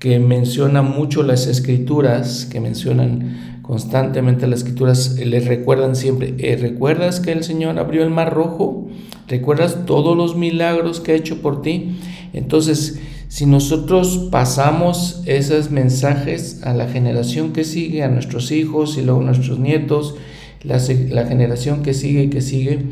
que 0.00 0.18
menciona 0.18 0.82
mucho 0.82 1.22
las 1.22 1.46
escrituras, 1.46 2.46
que 2.50 2.58
mencionan 2.58 3.60
constantemente 3.62 4.48
las 4.48 4.60
escrituras, 4.60 5.16
les 5.18 5.44
recuerdan 5.44 5.94
siempre, 5.94 6.34
eh, 6.38 6.56
¿recuerdas 6.56 7.20
que 7.20 7.30
el 7.30 7.44
Señor 7.44 7.78
abrió 7.78 8.02
el 8.02 8.10
mar 8.10 8.34
rojo? 8.34 8.88
¿Recuerdas 9.28 9.84
todos 9.86 10.16
los 10.16 10.36
milagros 10.36 10.98
que 10.98 11.12
ha 11.12 11.14
hecho 11.14 11.40
por 11.40 11.62
ti? 11.62 11.98
Entonces, 12.32 12.98
si 13.28 13.46
nosotros 13.46 14.28
pasamos 14.32 15.22
esos 15.26 15.70
mensajes 15.70 16.62
a 16.64 16.74
la 16.74 16.88
generación 16.88 17.52
que 17.52 17.62
sigue, 17.62 18.02
a 18.02 18.08
nuestros 18.08 18.50
hijos 18.50 18.98
y 18.98 19.02
luego 19.02 19.20
nuestros 19.20 19.60
nietos, 19.60 20.16
la, 20.64 20.80
generación 21.26 21.82
que 21.82 21.94
sigue 21.94 22.24
y 22.24 22.30
que 22.30 22.40
sigue, 22.40 22.86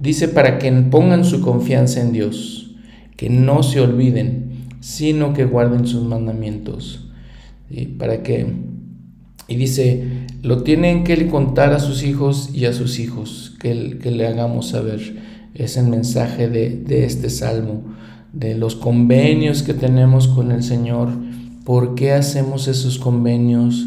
dice 0.00 0.28
para 0.28 0.58
que 0.58 0.70
pongan 0.70 1.24
su 1.24 1.40
confianza 1.40 2.00
en 2.00 2.12
Dios, 2.12 2.74
que 3.16 3.28
no 3.28 3.62
se 3.62 3.80
olviden, 3.80 4.41
sino 4.82 5.32
que 5.32 5.44
guarden 5.44 5.86
sus 5.86 6.04
mandamientos. 6.04 7.08
y 7.70 7.86
Para 7.86 8.22
que, 8.22 8.46
y 9.48 9.56
dice, 9.56 10.26
lo 10.42 10.64
tienen 10.64 11.04
que 11.04 11.28
contar 11.28 11.72
a 11.72 11.78
sus 11.78 12.02
hijos 12.02 12.50
y 12.52 12.66
a 12.66 12.72
sus 12.72 12.98
hijos, 12.98 13.54
que, 13.60 13.98
que 14.02 14.10
le 14.10 14.26
hagamos 14.26 14.70
saber 14.70 15.32
es 15.54 15.76
el 15.76 15.86
mensaje 15.86 16.48
de, 16.48 17.04
este 17.04 17.30
salmo, 17.30 17.84
de 18.32 18.56
los 18.56 18.74
convenios 18.74 19.62
que 19.62 19.74
tenemos 19.74 20.26
con 20.26 20.50
el 20.50 20.64
Señor, 20.64 21.10
por 21.64 21.94
qué 21.94 22.12
hacemos 22.12 22.66
esos 22.66 22.98
convenios, 22.98 23.86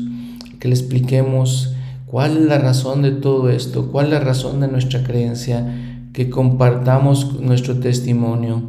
que 0.59 0.69
le 0.69 0.75
expliquemos 0.75 1.73
cuál 2.05 2.37
es 2.37 2.43
la 2.45 2.59
razón 2.59 3.01
de 3.01 3.11
todo 3.11 3.49
esto, 3.49 3.91
cuál 3.91 4.05
es 4.05 4.11
la 4.13 4.19
razón 4.21 4.61
de 4.61 4.69
nuestra 4.69 5.03
creencia, 5.03 6.07
que 6.13 6.29
compartamos 6.29 7.41
nuestro 7.41 7.79
testimonio 7.79 8.63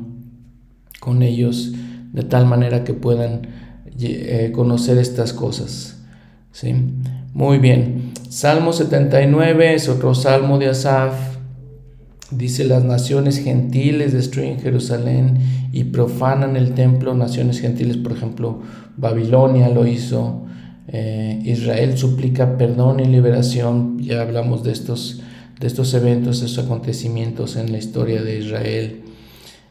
con 0.98 1.22
ellos 1.22 1.72
de 2.12 2.22
tal 2.22 2.46
manera 2.46 2.84
que 2.84 2.94
puedan 2.94 3.48
eh, 3.98 4.50
conocer 4.54 4.98
estas 4.98 5.32
cosas. 5.32 5.98
¿sí? 6.52 6.74
Muy 7.32 7.58
bien. 7.58 8.12
Salmo 8.28 8.72
79 8.72 9.74
es 9.74 9.88
otro 9.88 10.14
salmo 10.14 10.58
de 10.58 10.68
Asaf 10.68 11.36
Dice, 12.30 12.64
las 12.64 12.84
naciones 12.84 13.38
gentiles 13.38 14.12
destruyen 14.12 14.58
Jerusalén 14.58 15.38
y 15.72 15.84
profanan 15.84 16.56
el 16.56 16.74
templo. 16.74 17.14
Naciones 17.14 17.60
gentiles, 17.60 17.96
por 17.96 18.12
ejemplo, 18.12 18.62
Babilonia 18.96 19.68
lo 19.68 19.86
hizo. 19.86 20.44
Eh, 20.88 21.40
Israel 21.44 21.96
suplica 21.96 22.58
perdón 22.58 22.98
y 22.98 23.04
liberación. 23.04 24.00
Ya 24.00 24.22
hablamos 24.22 24.64
de 24.64 24.72
estos, 24.72 25.22
de 25.60 25.68
estos 25.68 25.94
eventos, 25.94 26.42
estos 26.42 26.64
acontecimientos 26.64 27.54
en 27.54 27.70
la 27.70 27.78
historia 27.78 28.20
de 28.22 28.40
Israel. 28.40 29.02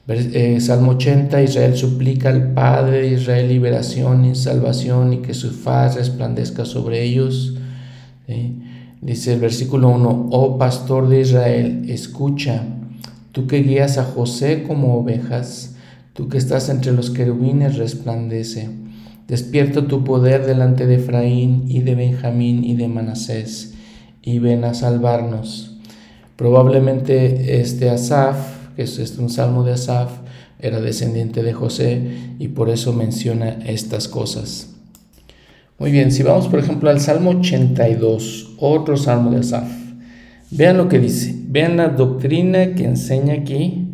Eh, 0.07 0.59
Salmo 0.61 0.91
80, 0.91 1.41
Israel 1.41 1.75
suplica 1.75 2.29
al 2.29 2.53
Padre 2.53 3.01
de 3.01 3.13
Israel 3.13 3.47
liberación 3.47 4.25
y 4.25 4.35
salvación 4.35 5.13
y 5.13 5.17
que 5.17 5.33
su 5.33 5.51
faz 5.51 5.95
resplandezca 5.95 6.65
sobre 6.65 7.03
ellos. 7.03 7.55
Dice 9.01 9.33
el 9.33 9.39
versículo 9.39 9.89
1, 9.89 10.29
oh 10.31 10.57
pastor 10.57 11.09
de 11.09 11.21
Israel, 11.21 11.85
escucha, 11.89 12.63
tú 13.31 13.45
que 13.45 13.61
guías 13.61 13.99
a 13.99 14.03
José 14.03 14.63
como 14.63 14.95
ovejas, 14.95 15.75
tú 16.13 16.27
que 16.27 16.39
estás 16.39 16.69
entre 16.69 16.91
los 16.91 17.11
querubines, 17.11 17.77
resplandece. 17.77 18.69
Despierta 19.27 19.87
tu 19.87 20.03
poder 20.03 20.47
delante 20.47 20.87
de 20.87 20.95
Efraín 20.95 21.65
y 21.67 21.81
de 21.81 21.93
Benjamín 21.93 22.63
y 22.63 22.75
de 22.75 22.87
Manasés, 22.87 23.75
y 24.23 24.39
ven 24.39 24.63
a 24.63 24.73
salvarnos. 24.73 25.77
Probablemente 26.35 27.59
este 27.61 27.91
Asaf, 27.91 28.54
que 28.75 28.83
es 28.83 29.17
un 29.17 29.29
salmo 29.29 29.63
de 29.63 29.73
Asaf, 29.73 30.11
era 30.59 30.79
descendiente 30.79 31.43
de 31.43 31.53
José 31.53 32.01
y 32.39 32.49
por 32.49 32.69
eso 32.69 32.93
menciona 32.93 33.49
estas 33.65 34.07
cosas. 34.07 34.69
Muy 35.77 35.91
bien, 35.91 36.11
si 36.11 36.23
vamos 36.23 36.47
por 36.47 36.59
ejemplo 36.59 36.89
al 36.89 37.01
Salmo 37.01 37.31
82, 37.31 38.55
otro 38.57 38.95
salmo 38.95 39.31
de 39.31 39.39
Asaf, 39.39 39.69
vean 40.51 40.77
lo 40.77 40.87
que 40.87 40.99
dice, 40.99 41.35
vean 41.47 41.77
la 41.77 41.89
doctrina 41.89 42.75
que 42.75 42.85
enseña 42.85 43.33
aquí 43.33 43.89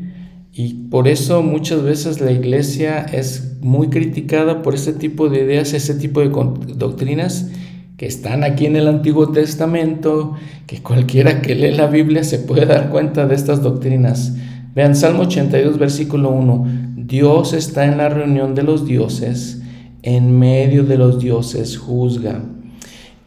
y 0.53 0.73
por 0.89 1.07
eso 1.07 1.41
muchas 1.41 1.81
veces 1.81 2.21
la 2.21 2.31
iglesia 2.31 2.99
es 3.11 3.57
muy 3.61 3.87
criticada 3.87 4.61
por 4.61 4.75
este 4.75 4.93
tipo 4.93 5.29
de 5.29 5.43
ideas, 5.43 5.73
ese 5.73 5.95
tipo 5.95 6.19
de 6.19 6.29
doctrinas 6.75 7.49
que 7.97 8.05
están 8.05 8.43
aquí 8.43 8.65
en 8.65 8.75
el 8.75 8.87
Antiguo 8.87 9.31
Testamento, 9.31 10.33
que 10.67 10.81
cualquiera 10.81 11.41
que 11.41 11.55
lee 11.55 11.71
la 11.71 11.87
Biblia 11.87 12.23
se 12.23 12.39
puede 12.39 12.65
dar 12.65 12.89
cuenta 12.89 13.27
de 13.27 13.35
estas 13.35 13.61
doctrinas. 13.61 14.33
Vean 14.73 14.95
Salmo 14.95 15.23
82, 15.23 15.77
versículo 15.77 16.29
1. 16.29 16.67
Dios 16.95 17.51
está 17.51 17.85
en 17.85 17.97
la 17.97 18.07
reunión 18.07 18.55
de 18.55 18.63
los 18.63 18.85
dioses, 18.85 19.61
en 20.01 20.39
medio 20.39 20.85
de 20.85 20.97
los 20.97 21.19
dioses 21.19 21.77
juzga. 21.77 22.41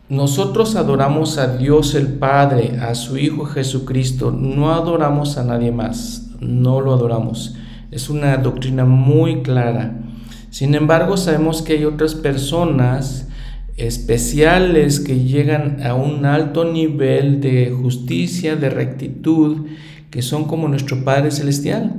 Nosotros 0.08 0.74
adoramos 0.74 1.36
a 1.36 1.58
Dios 1.58 1.94
el 1.94 2.06
Padre, 2.06 2.78
a 2.80 2.94
su 2.94 3.18
Hijo 3.18 3.44
Jesucristo, 3.44 4.30
no 4.30 4.72
adoramos 4.72 5.36
a 5.36 5.44
nadie 5.44 5.70
más, 5.70 6.30
no 6.40 6.80
lo 6.80 6.94
adoramos. 6.94 7.56
Es 7.90 8.08
una 8.08 8.38
doctrina 8.38 8.86
muy 8.86 9.42
clara. 9.42 10.00
Sin 10.48 10.74
embargo, 10.74 11.18
sabemos 11.18 11.60
que 11.60 11.74
hay 11.74 11.84
otras 11.84 12.14
personas 12.14 13.28
especiales 13.76 15.00
que 15.00 15.24
llegan 15.24 15.82
a 15.84 15.94
un 15.94 16.24
alto 16.24 16.64
nivel 16.64 17.40
de 17.40 17.70
justicia, 17.70 18.56
de 18.56 18.70
rectitud, 18.70 19.66
que 20.14 20.22
son 20.22 20.44
como 20.44 20.68
nuestro 20.68 21.04
Padre 21.04 21.32
Celestial. 21.32 21.92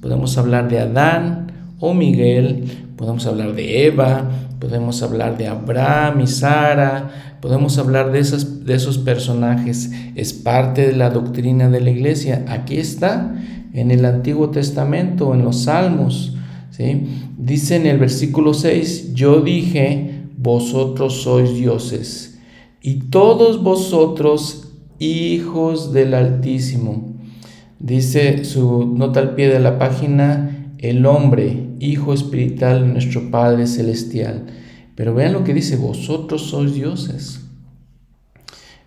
Podemos 0.00 0.38
hablar 0.38 0.70
de 0.70 0.78
Adán 0.78 1.52
o 1.78 1.92
Miguel, 1.92 2.64
podemos 2.96 3.26
hablar 3.26 3.54
de 3.54 3.84
Eva, 3.84 4.26
podemos 4.58 5.02
hablar 5.02 5.36
de 5.36 5.48
Abraham 5.48 6.22
y 6.22 6.26
Sara, 6.28 7.36
podemos 7.42 7.76
hablar 7.76 8.10
de, 8.10 8.20
esas, 8.20 8.64
de 8.64 8.72
esos 8.72 8.96
personajes. 8.96 9.92
Es 10.14 10.32
parte 10.32 10.86
de 10.86 10.96
la 10.96 11.10
doctrina 11.10 11.68
de 11.68 11.82
la 11.82 11.90
iglesia. 11.90 12.46
Aquí 12.48 12.78
está 12.78 13.36
en 13.74 13.90
el 13.90 14.06
Antiguo 14.06 14.48
Testamento, 14.48 15.34
en 15.34 15.44
los 15.44 15.64
Salmos. 15.64 16.38
¿sí? 16.70 17.06
Dice 17.36 17.76
en 17.76 17.86
el 17.86 17.98
versículo 17.98 18.54
6, 18.54 19.12
yo 19.12 19.42
dije, 19.42 20.22
vosotros 20.38 21.20
sois 21.20 21.54
dioses, 21.54 22.38
y 22.80 23.10
todos 23.10 23.62
vosotros 23.62 24.72
hijos 24.98 25.92
del 25.92 26.14
Altísimo. 26.14 27.07
Dice 27.80 28.44
su 28.44 28.94
nota 28.96 29.20
al 29.20 29.34
pie 29.34 29.48
de 29.48 29.60
la 29.60 29.78
página, 29.78 30.74
el 30.78 31.06
hombre, 31.06 31.68
hijo 31.80 32.12
espiritual 32.12 32.82
de 32.82 32.92
nuestro 32.92 33.30
Padre 33.30 33.66
Celestial. 33.66 34.46
Pero 34.94 35.14
vean 35.14 35.32
lo 35.32 35.44
que 35.44 35.54
dice, 35.54 35.76
vosotros 35.76 36.42
sois 36.42 36.74
dioses. 36.74 37.40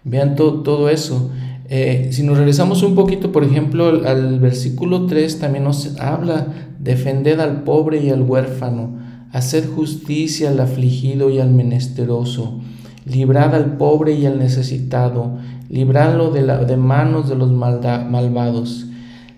Vean 0.03 0.35
todo, 0.35 0.89
eso. 0.89 1.31
Eh, 1.69 2.09
si 2.11 2.23
nos 2.23 2.37
regresamos 2.37 2.83
un 2.83 2.95
poquito, 2.95 3.31
por 3.31 3.45
ejemplo, 3.45 4.05
al 4.05 4.39
versículo 4.39 5.05
3, 5.05 5.39
también 5.39 5.63
nos 5.63 5.97
habla, 5.99 6.47
defended 6.79 7.39
al 7.39 7.63
pobre 7.63 8.03
y 8.03 8.09
al 8.09 8.23
huérfano, 8.23 8.99
haced 9.31 9.69
justicia 9.69 10.49
al 10.49 10.59
afligido 10.59 11.29
y 11.29 11.39
al 11.39 11.51
menesteroso, 11.51 12.59
librad 13.05 13.55
al 13.55 13.77
pobre 13.77 14.13
y 14.13 14.25
al 14.25 14.39
necesitado, 14.39 15.37
libradlo 15.69 16.31
de, 16.31 16.41
la, 16.41 16.57
de 16.57 16.77
manos 16.77 17.29
de 17.29 17.35
los 17.35 17.51
malvados. 17.51 18.87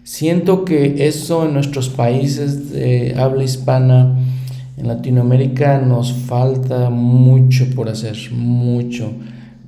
Siento 0.04 0.66
que 0.66 1.08
eso 1.08 1.46
en 1.46 1.54
nuestros 1.54 1.90
países 1.90 2.72
de 2.72 3.16
habla 3.18 3.44
hispana, 3.44 4.18
en 4.76 4.88
Latinoamérica, 4.88 5.80
nos 5.80 6.12
falta 6.12 6.90
mucho 6.90 7.68
por 7.76 7.88
hacer, 7.88 8.18
mucho, 8.32 9.12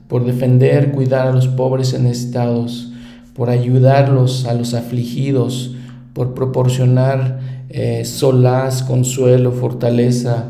por 0.08 0.26
defender, 0.26 0.92
cuidar 0.92 1.28
a 1.28 1.32
los 1.32 1.48
pobres 1.48 1.94
y 1.94 2.02
necesitados, 2.02 2.92
por 3.34 3.50
ayudarlos 3.50 4.46
a 4.46 4.54
los 4.54 4.74
afligidos, 4.74 5.76
por 6.14 6.34
proporcionar 6.34 7.40
eh, 7.70 8.04
solaz, 8.06 8.84
consuelo, 8.84 9.52
fortaleza, 9.52 10.50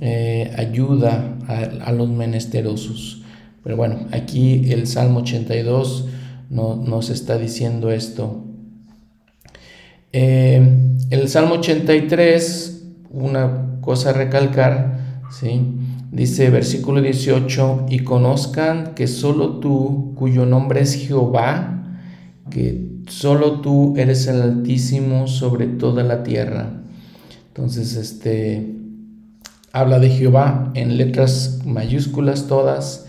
eh, 0.00 0.52
ayuda 0.56 1.35
a, 1.48 1.92
los 1.92 2.08
menesterosos. 2.08 3.22
Pero 3.62 3.76
bueno, 3.76 4.06
aquí 4.12 4.72
el 4.72 4.86
Salmo 4.86 5.20
82 5.20 6.06
no, 6.50 6.76
nos 6.76 7.10
está 7.10 7.38
diciendo 7.38 7.90
esto. 7.90 8.44
Eh, 10.12 10.60
el 11.10 11.28
Salmo 11.28 11.56
83, 11.56 12.84
una 13.10 13.78
cosa 13.80 14.10
a 14.10 14.12
recalcar, 14.12 15.22
¿sí? 15.30 15.60
dice 16.12 16.50
versículo 16.50 17.02
18, 17.02 17.86
y 17.90 18.00
conozcan 18.00 18.94
que 18.94 19.06
solo 19.06 19.58
tú, 19.58 20.14
cuyo 20.16 20.46
nombre 20.46 20.80
es 20.80 20.94
Jehová, 20.94 21.98
que 22.50 22.86
solo 23.08 23.60
tú 23.60 23.94
eres 23.96 24.26
el 24.26 24.40
Altísimo 24.40 25.26
sobre 25.26 25.66
toda 25.66 26.02
la 26.02 26.22
tierra. 26.22 26.82
Entonces, 27.48 27.96
este 27.96 28.75
habla 29.80 29.98
de 29.98 30.10
Jehová 30.10 30.70
en 30.74 30.96
letras 30.96 31.60
mayúsculas 31.64 32.46
todas. 32.46 33.06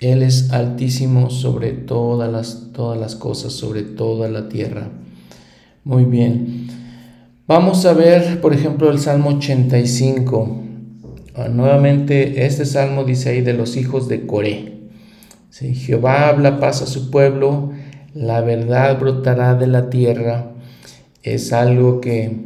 Él 0.00 0.22
es 0.22 0.50
altísimo 0.52 1.30
sobre 1.30 1.72
todas 1.72 2.30
las, 2.30 2.72
todas 2.72 2.98
las 2.98 3.16
cosas, 3.16 3.52
sobre 3.52 3.82
toda 3.82 4.28
la 4.28 4.48
tierra. 4.48 4.88
Muy 5.84 6.04
bien. 6.04 6.68
Vamos 7.46 7.84
a 7.86 7.92
ver, 7.92 8.40
por 8.40 8.52
ejemplo, 8.54 8.90
el 8.90 8.98
Salmo 8.98 9.30
85. 9.30 10.62
Ah, 11.34 11.48
nuevamente, 11.48 12.46
este 12.46 12.64
salmo 12.66 13.04
dice 13.04 13.30
ahí 13.30 13.40
de 13.40 13.54
los 13.54 13.76
hijos 13.76 14.08
de 14.08 14.26
Coré. 14.26 14.90
¿Sí? 15.50 15.74
Jehová 15.74 16.28
habla 16.28 16.60
paz 16.60 16.82
a 16.82 16.86
su 16.86 17.10
pueblo 17.10 17.72
la 18.18 18.40
verdad 18.40 18.98
brotará 18.98 19.54
de 19.54 19.66
la 19.66 19.90
tierra, 19.90 20.52
es 21.22 21.52
algo 21.52 22.00
que 22.00 22.36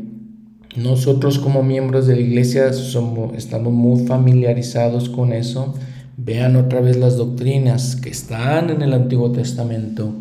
nosotros 0.77 1.39
como 1.39 1.63
miembros 1.63 2.07
de 2.07 2.17
la 2.17 2.23
iglesia 2.23 2.73
somos, 2.73 3.37
estamos 3.37 3.73
muy 3.73 4.07
familiarizados 4.07 5.11
con 5.11 5.33
eso. 5.33 5.75
Vean 6.17 6.57
otra 6.57 6.81
vez 6.81 6.97
las 6.97 7.17
doctrinas 7.17 7.97
que 7.97 8.09
están 8.09 8.71
en 8.71 8.83
el 8.83 8.95
Antiguo 8.95 9.33
Testamento. 9.33 10.15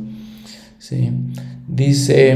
¿sí? 0.77 1.11
Dice 1.67 2.31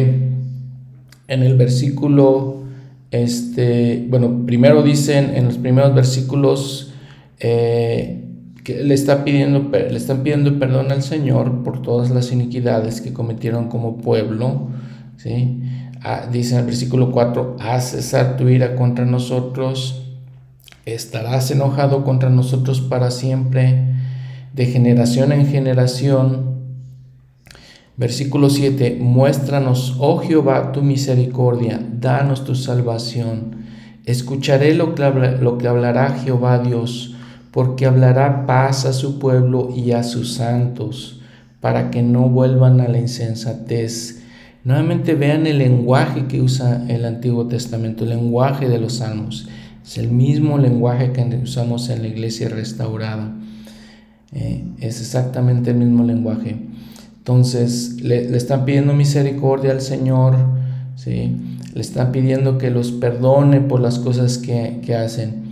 en 1.28 1.43
el 1.43 1.57
versículo, 1.57 2.63
este, 3.11 4.05
bueno, 4.09 4.45
primero 4.45 4.84
dicen 4.84 5.32
en 5.36 5.45
los 5.45 5.57
primeros 5.57 5.93
versículos, 5.93 6.93
eh, 7.39 8.22
que 8.63 8.84
le, 8.84 8.93
está 8.93 9.24
pidiendo, 9.24 9.70
le 9.72 9.95
están 9.95 10.24
pidiendo 10.24 10.57
perdón 10.57 10.91
al 10.91 11.03
Señor 11.03 11.63
por 11.63 11.82
todas 11.82 12.09
las 12.11 12.32
iniquidades 12.32 13.01
que 13.01 13.13
cometieron 13.13 13.68
como 13.68 13.97
pueblo. 13.97 14.70
¿sí? 15.18 15.61
Ah, 16.08 16.28
dice 16.32 16.53
en 16.53 16.60
el 16.60 16.66
versículo 16.68 17.12
4, 17.12 17.58
haz 17.60 17.89
cesar 17.89 18.38
tu 18.38 18.47
ira 18.47 18.76
contra 18.76 19.06
nosotros, 19.06 20.03
estarás 20.86 21.49
enojado 21.49 22.03
contra 22.03 22.30
nosotros 22.30 22.80
para 22.80 23.10
siempre, 23.10 23.88
de 24.53 24.68
generación 24.68 25.32
en 25.32 25.47
generación. 25.47 26.60
Versículo 27.97 28.51
7, 28.51 28.99
muéstranos, 29.01 29.95
oh 29.97 30.20
Jehová, 30.20 30.72
tu 30.74 30.84
misericordia, 30.84 31.82
danos 31.99 32.43
tu 32.43 32.53
salvación. 32.53 33.66
Escucharé 34.06 34.76
lo 34.76 34.93
que, 34.93 35.10
lo 35.41 35.58
que 35.58 35.68
hablará 35.68 36.12
Jehová 36.12 36.60
Dios 36.60 37.16
porque 37.56 37.86
hablará 37.86 38.45
paz 38.45 38.86
a 38.86 38.91
su 38.91 39.18
pueblo 39.18 39.70
y 39.74 39.93
a 39.93 40.03
sus 40.03 40.34
santos, 40.34 41.22
para 41.62 41.89
que 41.89 42.03
no 42.03 42.28
vuelvan 42.28 42.82
a 42.82 42.89
la 42.89 42.97
insensatez. 42.97 44.24
Nuevamente 44.66 45.13
vean 45.13 45.45
el 45.45 45.59
lenguaje 45.59 46.26
que 46.26 46.41
usa 46.41 46.86
el 46.88 47.05
Antiguo 47.05 47.45
Testamento, 47.45 48.03
el 48.03 48.09
lenguaje 48.09 48.68
de 48.68 48.80
los 48.80 48.93
salmos. 48.93 49.47
Es 49.86 49.99
el 49.99 50.09
mismo 50.09 50.57
lenguaje 50.57 51.11
que 51.11 51.39
usamos 51.43 51.89
en 51.89 52.01
la 52.01 52.07
iglesia 52.07 52.49
restaurada. 52.49 53.32
Eh, 54.34 54.63
es 54.80 55.01
exactamente 55.01 55.70
el 55.70 55.78
mismo 55.78 56.03
lenguaje. 56.03 56.57
Entonces 57.20 58.01
le, 58.01 58.36
están 58.36 58.66
pidiendo 58.66 58.93
misericordia 58.93 59.72
al 59.72 59.82
Señor, 59.82 60.36
¿sí? 60.95 61.38
le 61.76 61.82
están 61.82 62.11
pidiendo 62.11 62.57
que 62.57 62.72
los 62.72 62.91
perdone 62.91 63.61
por 63.61 63.80
las 63.80 63.99
cosas 63.99 64.39
que, 64.39 64.80
que 64.84 64.95
hacen. 64.95 65.43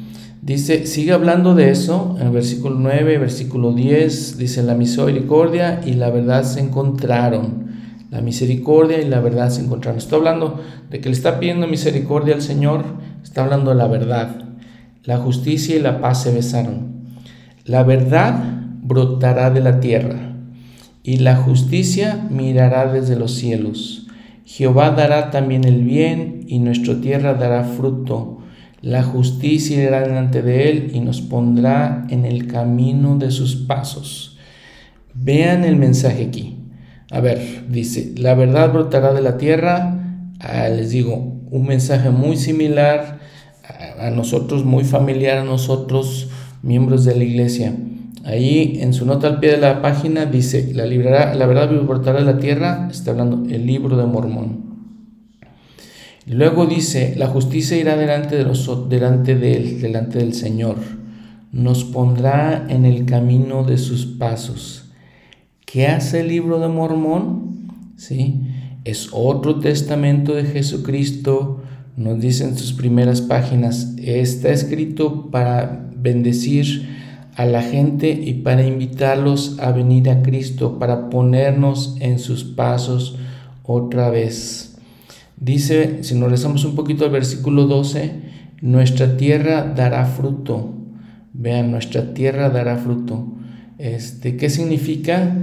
Dice, 0.41 0.87
sigue 0.87 1.11
hablando 1.11 1.53
de 1.53 1.69
eso 1.69 2.17
en 2.19 2.25
el 2.25 2.33
versículo 2.33 2.77
9, 2.79 3.19
versículo 3.19 3.73
10, 3.73 4.39
dice, 4.39 4.63
la 4.63 4.73
misericordia 4.73 5.81
y 5.85 5.93
la 5.93 6.09
verdad 6.09 6.43
se 6.45 6.61
encontraron. 6.61 7.72
La 8.13 8.21
misericordia 8.21 9.01
y 9.01 9.09
la 9.09 9.19
verdad 9.19 9.49
se 9.49 9.61
encontraron. 9.61 9.97
Está 9.97 10.17
hablando 10.17 10.61
de 10.89 11.01
que 11.01 11.09
le 11.09 11.15
está 11.15 11.39
pidiendo 11.39 11.65
misericordia 11.67 12.35
al 12.35 12.43
Señor, 12.43 12.85
está 13.23 13.43
hablando 13.43 13.71
de 13.71 13.77
la 13.77 13.87
verdad. 13.87 14.35
La 15.03 15.17
justicia 15.17 15.75
y 15.75 15.79
la 15.79 15.99
paz 15.99 16.21
se 16.21 16.31
besaron. 16.31 17.07
La 17.65 17.81
verdad 17.83 18.61
brotará 18.83 19.49
de 19.49 19.61
la 19.61 19.79
tierra 19.79 20.35
y 21.01 21.17
la 21.17 21.35
justicia 21.35 22.27
mirará 22.29 22.91
desde 22.93 23.15
los 23.15 23.33
cielos. 23.33 24.07
Jehová 24.45 24.91
dará 24.91 25.31
también 25.31 25.63
el 25.63 25.81
bien 25.81 26.45
y 26.47 26.59
nuestra 26.59 27.01
tierra 27.01 27.33
dará 27.33 27.63
fruto 27.63 28.43
la 28.83 29.01
justicia 29.01 29.81
irá 29.81 30.01
delante 30.01 30.41
de 30.41 30.69
él 30.69 30.91
y 30.93 30.99
nos 30.99 31.21
pondrá 31.21 32.05
en 32.09 32.25
el 32.25 32.47
camino 32.47 33.17
de 33.17 33.31
sus 33.31 33.55
pasos. 33.55 34.37
Vean 35.13 35.63
el 35.63 35.77
mensaje 35.77 36.25
aquí. 36.25 36.52
A 37.13 37.21
ver, 37.21 37.65
dice, 37.69 38.11
la 38.17 38.33
verdad 38.33 38.73
brotará 38.73 39.13
de 39.13 39.21
la 39.21 39.37
tierra. 39.37 39.99
Ah, 40.39 40.67
les 40.69 40.89
digo, 40.89 41.43
un 41.51 41.67
mensaje 41.67 42.09
muy 42.09 42.37
similar 42.37 43.19
a, 43.99 44.09
nosotros, 44.09 44.65
muy 44.65 44.83
familiar 44.83 45.37
a 45.37 45.43
nosotros, 45.43 46.31
miembros 46.63 47.05
de 47.05 47.15
la 47.15 47.23
iglesia. 47.23 47.75
Ahí 48.23 48.79
en 48.81 48.93
su 48.93 49.05
nota 49.05 49.27
al 49.27 49.39
pie 49.39 49.51
de 49.51 49.57
la 49.57 49.79
página 49.83 50.25
dice, 50.25 50.73
la, 50.73 50.87
librará, 50.87 51.35
la 51.35 51.45
verdad 51.45 51.69
vivificará 51.69 52.19
la 52.21 52.39
tierra, 52.39 52.87
está 52.89 53.11
hablando 53.11 53.47
el 53.47 53.67
libro 53.67 53.95
de 53.95 54.07
Mormón. 54.07 54.73
Luego 56.25 56.65
dice, 56.65 57.13
la 57.15 57.27
justicia 57.27 57.77
irá 57.77 57.95
delante, 57.95 58.37
de 58.37 58.43
los, 58.43 58.89
delante 58.89 59.35
de 59.35 59.53
él, 59.53 59.81
delante 59.81 60.17
del 60.17 60.33
Señor, 60.33 60.77
nos 61.51 61.83
pondrá 61.83 62.65
en 62.69 62.85
el 62.85 63.05
camino 63.05 63.63
de 63.63 63.77
sus 63.77 64.07
pasos. 64.07 64.82
¿Qué 65.65 65.87
hace 65.87 66.19
el 66.19 66.27
libro 66.27 66.59
de 66.59 66.67
Mormón? 66.67 67.69
¿Sí? 67.95 68.41
Es 68.83 69.09
otro 69.11 69.59
testamento 69.59 70.35
de 70.35 70.43
Jesucristo, 70.43 71.61
nos 71.95 72.19
dice 72.19 72.43
en 72.43 72.57
sus 72.57 72.73
primeras 72.73 73.21
páginas, 73.21 73.95
está 73.97 74.49
escrito 74.49 75.31
para 75.31 75.89
bendecir 75.95 76.89
a 77.35 77.45
la 77.45 77.61
gente 77.61 78.09
y 78.11 78.35
para 78.35 78.65
invitarlos 78.65 79.57
a 79.59 79.71
venir 79.71 80.09
a 80.09 80.21
Cristo, 80.21 80.79
para 80.79 81.09
ponernos 81.09 81.95
en 81.99 82.19
sus 82.19 82.43
pasos 82.43 83.17
otra 83.63 84.09
vez. 84.09 84.75
Dice, 85.37 86.03
si 86.03 86.15
nos 86.15 86.29
rezamos 86.29 86.65
un 86.65 86.75
poquito 86.75 87.05
al 87.05 87.11
versículo 87.11 87.65
12, 87.65 88.11
nuestra 88.61 89.17
tierra 89.17 89.63
dará 89.75 90.05
fruto. 90.05 90.73
Vean, 91.33 91.71
nuestra 91.71 92.13
tierra 92.13 92.49
dará 92.49 92.77
fruto. 92.77 93.33
Este, 93.77 94.37
¿Qué 94.37 94.49
significa? 94.49 95.35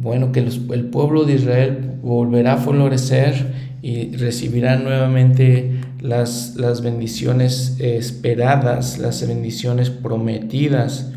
Bueno, 0.00 0.32
que 0.32 0.40
el 0.40 0.84
pueblo 0.86 1.24
de 1.24 1.34
Israel 1.34 1.98
volverá 2.02 2.54
a 2.54 2.56
florecer 2.58 3.68
y 3.82 4.16
recibirá 4.16 4.76
nuevamente 4.76 5.80
las, 6.00 6.54
las 6.56 6.82
bendiciones 6.82 7.76
esperadas, 7.80 8.98
las 8.98 9.26
bendiciones 9.26 9.90
prometidas 9.90 11.12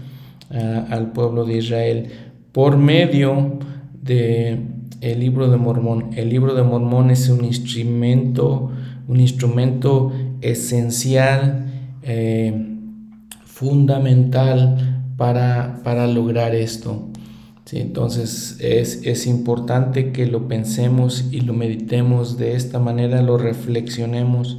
ah, 0.51 0.85
al 0.89 1.11
pueblo 1.11 1.45
de 1.45 1.57
Israel 1.57 2.07
por 2.51 2.77
medio 2.77 3.59
de 4.01 4.59
el 5.01 5.19
libro 5.19 5.49
de 5.49 5.57
Mormón. 5.57 6.11
El 6.15 6.29
libro 6.29 6.53
de 6.53 6.63
Mormón 6.63 7.09
es 7.09 7.27
un 7.29 7.43
instrumento, 7.43 8.71
un 9.07 9.19
instrumento 9.19 10.11
esencial, 10.41 11.65
eh, 12.03 12.53
fundamental 13.45 15.03
para, 15.17 15.81
para, 15.83 16.07
lograr 16.07 16.53
esto. 16.53 17.09
¿Sí? 17.71 17.79
Entonces 17.79 18.57
es, 18.59 18.99
es 19.05 19.25
importante 19.27 20.11
que 20.11 20.25
lo 20.25 20.49
pensemos 20.49 21.29
y 21.31 21.39
lo 21.39 21.53
meditemos 21.53 22.37
de 22.37 22.57
esta 22.57 22.79
manera, 22.79 23.21
lo 23.21 23.37
reflexionemos 23.37 24.57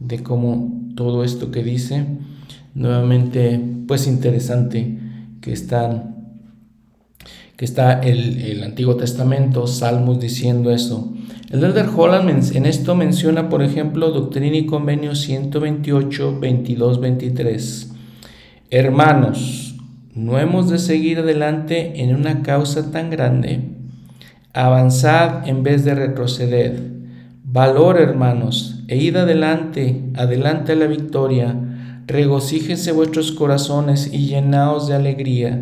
de 0.00 0.24
cómo 0.24 0.90
todo 0.96 1.22
esto 1.22 1.52
que 1.52 1.62
dice, 1.62 2.04
nuevamente, 2.74 3.60
pues 3.86 4.08
interesante 4.08 4.98
que 5.40 5.52
que 7.56 7.64
está 7.64 8.00
el, 8.00 8.40
el 8.40 8.64
Antiguo 8.64 8.96
Testamento, 8.96 9.68
Salmos 9.68 10.18
diciendo 10.18 10.72
eso. 10.72 11.14
El 11.48 11.62
Elder 11.62 11.86
Holland 11.96 12.56
en 12.56 12.66
esto 12.66 12.96
menciona, 12.96 13.48
por 13.50 13.62
ejemplo, 13.62 14.10
Doctrina 14.10 14.56
y 14.56 14.66
Convenio 14.66 15.14
128, 15.14 16.40
22, 16.40 17.00
23. 17.00 17.92
Hermanos, 18.68 19.71
no 20.14 20.38
hemos 20.38 20.70
de 20.70 20.78
seguir 20.78 21.18
adelante 21.18 22.02
en 22.02 22.14
una 22.14 22.42
causa 22.42 22.90
tan 22.90 23.10
grande. 23.10 23.60
Avanzad 24.52 25.48
en 25.48 25.62
vez 25.62 25.84
de 25.84 25.94
retroceder. 25.94 26.92
Valor, 27.44 28.00
hermanos, 28.00 28.84
e 28.88 28.96
id 28.96 29.16
adelante, 29.16 30.02
adelante 30.14 30.72
a 30.72 30.76
la 30.76 30.86
victoria. 30.86 31.54
Regocíjense 32.06 32.92
vuestros 32.92 33.32
corazones 33.32 34.12
y 34.12 34.26
llenaos 34.26 34.88
de 34.88 34.94
alegría 34.94 35.60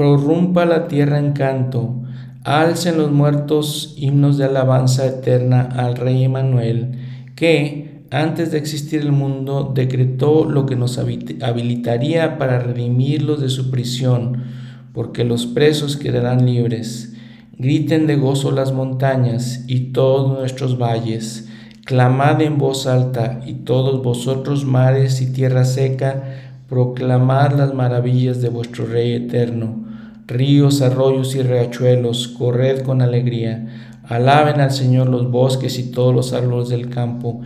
prorrumpa 0.00 0.64
la 0.64 0.88
tierra 0.88 1.18
en 1.18 1.32
canto, 1.32 1.94
alcen 2.42 2.96
los 2.96 3.12
muertos 3.12 3.94
himnos 3.98 4.38
de 4.38 4.46
alabanza 4.46 5.04
eterna 5.04 5.68
al 5.76 5.94
Rey 5.94 6.24
Emanuel, 6.24 6.92
que, 7.36 7.89
antes 8.10 8.50
de 8.50 8.58
existir 8.58 9.00
el 9.00 9.12
mundo, 9.12 9.72
decretó 9.74 10.44
lo 10.44 10.66
que 10.66 10.76
nos 10.76 10.98
habilitaría 10.98 12.38
para 12.38 12.58
redimirlos 12.58 13.40
de 13.40 13.48
su 13.48 13.70
prisión, 13.70 14.44
porque 14.92 15.24
los 15.24 15.46
presos 15.46 15.96
quedarán 15.96 16.46
libres. 16.46 17.14
Griten 17.56 18.06
de 18.06 18.16
gozo 18.16 18.50
las 18.50 18.72
montañas 18.72 19.64
y 19.66 19.92
todos 19.92 20.36
nuestros 20.36 20.78
valles. 20.78 21.48
Clamad 21.84 22.40
en 22.42 22.58
voz 22.58 22.86
alta 22.86 23.40
y 23.46 23.54
todos 23.54 24.02
vosotros 24.02 24.64
mares 24.64 25.20
y 25.20 25.32
tierra 25.32 25.64
seca, 25.64 26.24
proclamad 26.68 27.52
las 27.52 27.74
maravillas 27.74 28.40
de 28.40 28.48
vuestro 28.48 28.86
Rey 28.86 29.12
eterno 29.12 29.90
ríos, 30.30 30.80
arroyos 30.80 31.34
y 31.34 31.42
riachuelos, 31.42 32.28
corred 32.28 32.82
con 32.82 33.02
alegría. 33.02 33.66
Alaben 34.04 34.60
al 34.60 34.70
Señor 34.70 35.08
los 35.08 35.30
bosques 35.30 35.78
y 35.78 35.90
todos 35.90 36.14
los 36.14 36.32
árboles 36.32 36.68
del 36.68 36.88
campo, 36.88 37.40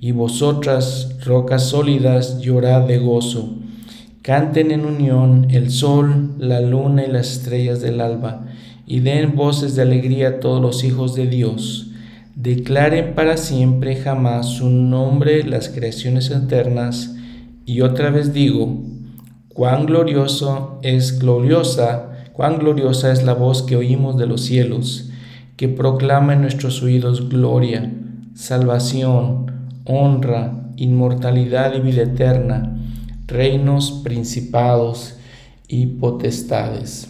y 0.00 0.12
vosotras, 0.12 1.16
rocas 1.24 1.68
sólidas, 1.68 2.40
llorad 2.40 2.82
de 2.82 2.98
gozo. 2.98 3.56
Canten 4.22 4.70
en 4.70 4.84
unión 4.84 5.48
el 5.50 5.70
sol, 5.70 6.34
la 6.38 6.60
luna 6.60 7.04
y 7.04 7.10
las 7.10 7.32
estrellas 7.32 7.80
del 7.80 8.00
alba, 8.00 8.46
y 8.86 9.00
den 9.00 9.36
voces 9.36 9.76
de 9.76 9.82
alegría 9.82 10.28
a 10.28 10.40
todos 10.40 10.60
los 10.60 10.82
hijos 10.84 11.14
de 11.14 11.26
Dios. 11.26 11.90
Declaren 12.34 13.14
para 13.14 13.36
siempre 13.36 13.96
jamás 13.96 14.46
su 14.46 14.70
nombre 14.70 15.44
las 15.44 15.68
creaciones 15.68 16.30
eternas, 16.30 17.14
y 17.66 17.82
otra 17.82 18.10
vez 18.10 18.32
digo, 18.32 18.82
cuán 19.48 19.86
glorioso 19.86 20.78
es 20.82 21.18
gloriosa 21.18 22.10
Cuán 22.40 22.58
gloriosa 22.58 23.12
es 23.12 23.22
la 23.22 23.34
voz 23.34 23.60
que 23.60 23.76
oímos 23.76 24.16
de 24.16 24.26
los 24.26 24.40
cielos, 24.40 25.10
que 25.58 25.68
proclama 25.68 26.32
en 26.32 26.40
nuestros 26.40 26.82
oídos 26.82 27.28
gloria, 27.28 27.92
salvación, 28.32 29.49
honra, 29.90 30.70
inmortalidad 30.76 31.74
y 31.74 31.80
vida 31.80 32.02
eterna, 32.02 32.78
reinos, 33.26 33.90
principados 34.04 35.16
y 35.68 35.86
potestades. 35.86 37.08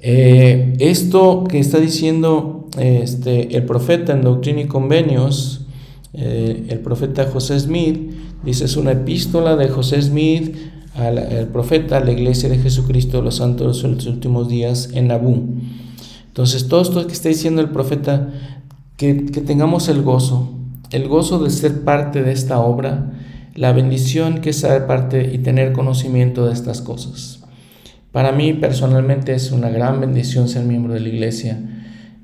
Eh, 0.00 0.74
esto 0.78 1.44
que 1.44 1.58
está 1.58 1.78
diciendo 1.78 2.68
este, 2.78 3.56
el 3.56 3.64
profeta 3.64 4.12
en 4.12 4.22
Doctrina 4.22 4.60
y 4.60 4.66
Convenios, 4.66 5.66
eh, 6.12 6.66
el 6.68 6.78
profeta 6.80 7.28
José 7.30 7.58
Smith, 7.58 8.12
dice 8.44 8.64
es 8.64 8.76
una 8.76 8.92
epístola 8.92 9.56
de 9.56 9.68
José 9.68 10.00
Smith 10.00 10.56
al, 10.94 11.48
profeta, 11.52 11.98
a 11.98 12.04
la 12.04 12.12
iglesia 12.12 12.48
de 12.48 12.58
Jesucristo, 12.58 13.22
los 13.22 13.36
santos 13.36 13.82
de 13.82 13.88
los 13.88 14.06
últimos 14.06 14.48
días 14.48 14.90
en 14.94 15.08
Nabú. 15.08 15.56
Entonces, 16.28 16.68
todo 16.68 16.82
esto 16.82 17.06
que 17.06 17.12
está 17.12 17.28
diciendo 17.28 17.60
el 17.60 17.70
profeta, 17.70 18.28
que, 18.96 19.26
que 19.26 19.40
tengamos 19.40 19.88
el 19.88 20.02
gozo, 20.02 20.57
el 20.90 21.08
gozo 21.08 21.42
de 21.42 21.50
ser 21.50 21.82
parte 21.82 22.22
de 22.22 22.32
esta 22.32 22.60
obra, 22.60 23.12
la 23.54 23.72
bendición 23.72 24.40
que 24.40 24.50
es 24.50 24.56
ser 24.56 24.86
parte 24.86 25.34
y 25.34 25.38
tener 25.38 25.72
conocimiento 25.72 26.46
de 26.46 26.52
estas 26.52 26.80
cosas. 26.80 27.40
Para 28.12 28.32
mí 28.32 28.54
personalmente 28.54 29.34
es 29.34 29.52
una 29.52 29.68
gran 29.68 30.00
bendición 30.00 30.48
ser 30.48 30.64
miembro 30.64 30.94
de 30.94 31.00
la 31.00 31.08
iglesia, 31.08 31.58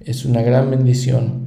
es 0.05 0.25
una 0.25 0.43
gran 0.43 0.71
bendición. 0.71 1.45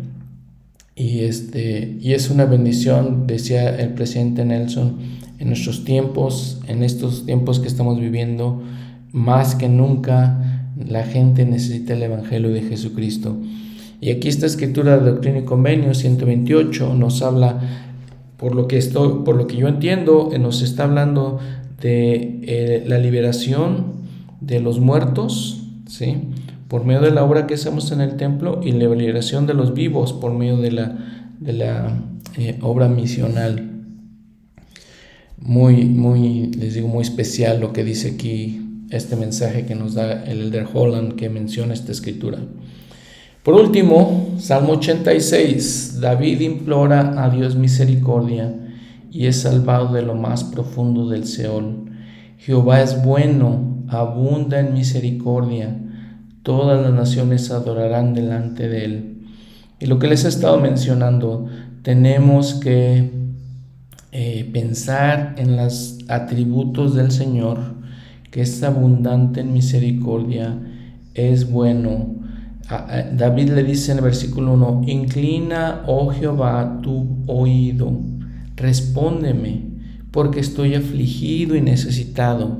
Y, 0.95 1.19
este, 1.21 1.97
y 2.01 2.13
es 2.13 2.29
una 2.29 2.45
bendición, 2.45 3.27
decía 3.27 3.75
el 3.77 3.93
presidente 3.93 4.45
Nelson, 4.45 4.97
en 5.39 5.47
nuestros 5.47 5.83
tiempos, 5.83 6.59
en 6.67 6.83
estos 6.83 7.25
tiempos 7.25 7.59
que 7.59 7.67
estamos 7.67 7.99
viviendo, 7.99 8.63
más 9.11 9.55
que 9.55 9.69
nunca 9.69 10.71
la 10.75 11.03
gente 11.03 11.45
necesita 11.45 11.93
el 11.93 12.03
Evangelio 12.03 12.49
de 12.49 12.61
Jesucristo. 12.61 13.37
Y 13.99 14.11
aquí 14.11 14.27
esta 14.27 14.45
escritura 14.45 14.97
de 14.97 15.11
Doctrina 15.11 15.39
y 15.39 15.45
Convenio 15.45 15.93
128 15.93 16.93
nos 16.93 17.21
habla, 17.21 17.59
por 18.37 18.55
lo 18.55 18.67
que, 18.67 18.77
estoy, 18.77 19.23
por 19.23 19.35
lo 19.35 19.47
que 19.47 19.57
yo 19.57 19.67
entiendo, 19.67 20.29
eh, 20.33 20.39
nos 20.39 20.61
está 20.61 20.83
hablando 20.83 21.39
de 21.81 22.39
eh, 22.43 22.83
la 22.87 22.99
liberación 22.99 23.93
de 24.41 24.59
los 24.59 24.79
muertos, 24.79 25.63
¿sí? 25.87 26.15
por 26.67 26.85
medio 26.85 27.01
de 27.01 27.11
la 27.11 27.23
obra 27.23 27.47
que 27.47 27.55
hacemos 27.55 27.91
en 27.91 28.01
el 28.01 28.17
templo 28.17 28.61
y 28.63 28.71
la 28.71 28.87
liberación 28.93 29.47
de 29.47 29.53
los 29.53 29.73
vivos 29.73 30.13
por 30.13 30.33
medio 30.33 30.57
de 30.57 30.71
la, 30.71 30.97
de 31.39 31.53
la 31.53 31.97
eh, 32.37 32.57
obra 32.61 32.89
misional 32.89 33.77
muy, 35.37 35.85
muy, 35.85 36.47
les 36.47 36.73
digo, 36.73 36.87
muy 36.87 37.03
especial 37.03 37.61
lo 37.61 37.71
que 37.71 37.83
dice 37.83 38.11
aquí 38.11 38.61
este 38.89 39.15
mensaje 39.15 39.65
que 39.65 39.75
nos 39.75 39.93
da 39.93 40.23
el 40.25 40.41
Elder 40.41 40.67
Holland 40.71 41.15
que 41.15 41.29
menciona 41.29 41.73
esta 41.73 41.91
escritura. 41.91 42.39
Por 43.47 43.55
último, 43.55 44.35
Salmo 44.39 44.73
86, 44.73 45.99
David 46.01 46.41
implora 46.41 47.23
a 47.23 47.29
Dios 47.29 47.55
misericordia 47.55 48.53
y 49.09 49.27
es 49.27 49.37
salvado 49.37 49.93
de 49.93 50.01
lo 50.01 50.15
más 50.15 50.43
profundo 50.43 51.07
del 51.07 51.25
Seol. 51.25 51.85
Jehová 52.39 52.81
es 52.81 53.01
bueno, 53.01 53.85
abunda 53.87 54.59
en 54.59 54.73
misericordia, 54.73 55.79
todas 56.43 56.81
las 56.81 56.93
naciones 56.93 57.49
adorarán 57.49 58.13
delante 58.13 58.67
de 58.67 58.83
él. 58.83 59.27
Y 59.79 59.85
lo 59.85 59.97
que 59.97 60.09
les 60.09 60.25
he 60.25 60.27
estado 60.27 60.59
mencionando, 60.59 61.45
tenemos 61.83 62.55
que 62.55 63.11
eh, 64.11 64.49
pensar 64.51 65.35
en 65.37 65.55
los 65.55 65.99
atributos 66.09 66.95
del 66.95 67.11
Señor 67.11 67.59
que 68.29 68.41
es 68.41 68.61
abundante 68.61 69.39
en 69.39 69.53
misericordia, 69.53 70.59
es 71.13 71.49
bueno. 71.49 72.26
David 72.69 73.51
le 73.51 73.63
dice 73.63 73.93
en 73.93 73.99
el 73.99 74.03
versículo 74.03 74.53
1, 74.53 74.81
inclina, 74.87 75.83
oh 75.87 76.09
Jehová, 76.09 76.79
tu 76.83 77.23
oído, 77.25 77.97
respóndeme, 78.57 79.61
porque 80.11 80.41
estoy 80.41 80.75
afligido 80.75 81.55
y 81.55 81.61
necesitado. 81.61 82.57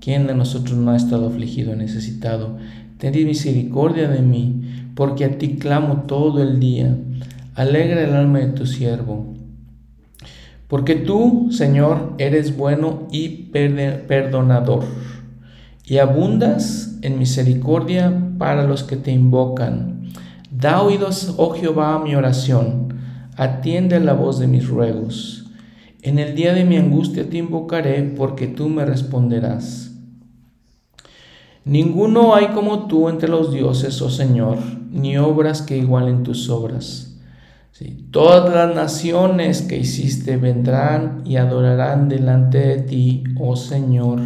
¿Quién 0.00 0.26
de 0.26 0.34
nosotros 0.34 0.78
no 0.78 0.90
ha 0.90 0.96
estado 0.96 1.28
afligido 1.28 1.72
y 1.72 1.76
necesitado? 1.76 2.58
Ten 2.98 3.12
misericordia 3.26 4.08
de 4.08 4.20
mí, 4.20 4.90
porque 4.94 5.24
a 5.24 5.38
ti 5.38 5.56
clamo 5.56 6.02
todo 6.06 6.42
el 6.42 6.60
día. 6.60 6.96
Alegra 7.54 8.04
el 8.04 8.14
alma 8.14 8.40
de 8.40 8.48
tu 8.48 8.66
siervo. 8.66 9.34
Porque 10.68 10.94
tú, 10.94 11.48
Señor, 11.50 12.14
eres 12.18 12.56
bueno 12.56 13.08
y 13.10 13.50
perdonador, 13.50 14.84
y 15.88 15.98
abundas 15.98 16.98
en 17.00 17.18
misericordia 17.18 18.12
para 18.36 18.64
los 18.64 18.82
que 18.82 18.96
te 18.96 19.10
invocan. 19.10 20.10
Da 20.50 20.82
oídos, 20.82 21.34
oh 21.38 21.54
Jehová, 21.54 21.94
a 21.94 21.98
mi 21.98 22.14
oración, 22.14 22.94
atiende 23.36 23.98
la 23.98 24.12
voz 24.12 24.38
de 24.38 24.48
mis 24.48 24.68
ruegos. 24.68 25.46
En 26.02 26.18
el 26.18 26.34
día 26.34 26.52
de 26.52 26.64
mi 26.64 26.76
angustia 26.76 27.28
te 27.28 27.38
invocaré, 27.38 28.02
porque 28.02 28.46
tú 28.46 28.68
me 28.68 28.84
responderás. 28.84 29.92
Ninguno 31.64 32.34
hay 32.34 32.48
como 32.48 32.86
tú 32.86 33.08
entre 33.08 33.28
los 33.28 33.52
dioses, 33.52 34.00
oh 34.02 34.10
Señor, 34.10 34.58
ni 34.90 35.16
obras 35.16 35.62
que 35.62 35.78
igualen 35.78 36.22
tus 36.22 36.50
obras. 36.50 37.16
Todas 38.10 38.52
las 38.52 38.74
naciones 38.74 39.62
que 39.62 39.78
hiciste 39.78 40.36
vendrán 40.36 41.22
y 41.24 41.36
adorarán 41.36 42.08
delante 42.08 42.58
de 42.58 42.82
ti, 42.82 43.24
oh 43.38 43.54
Señor, 43.54 44.20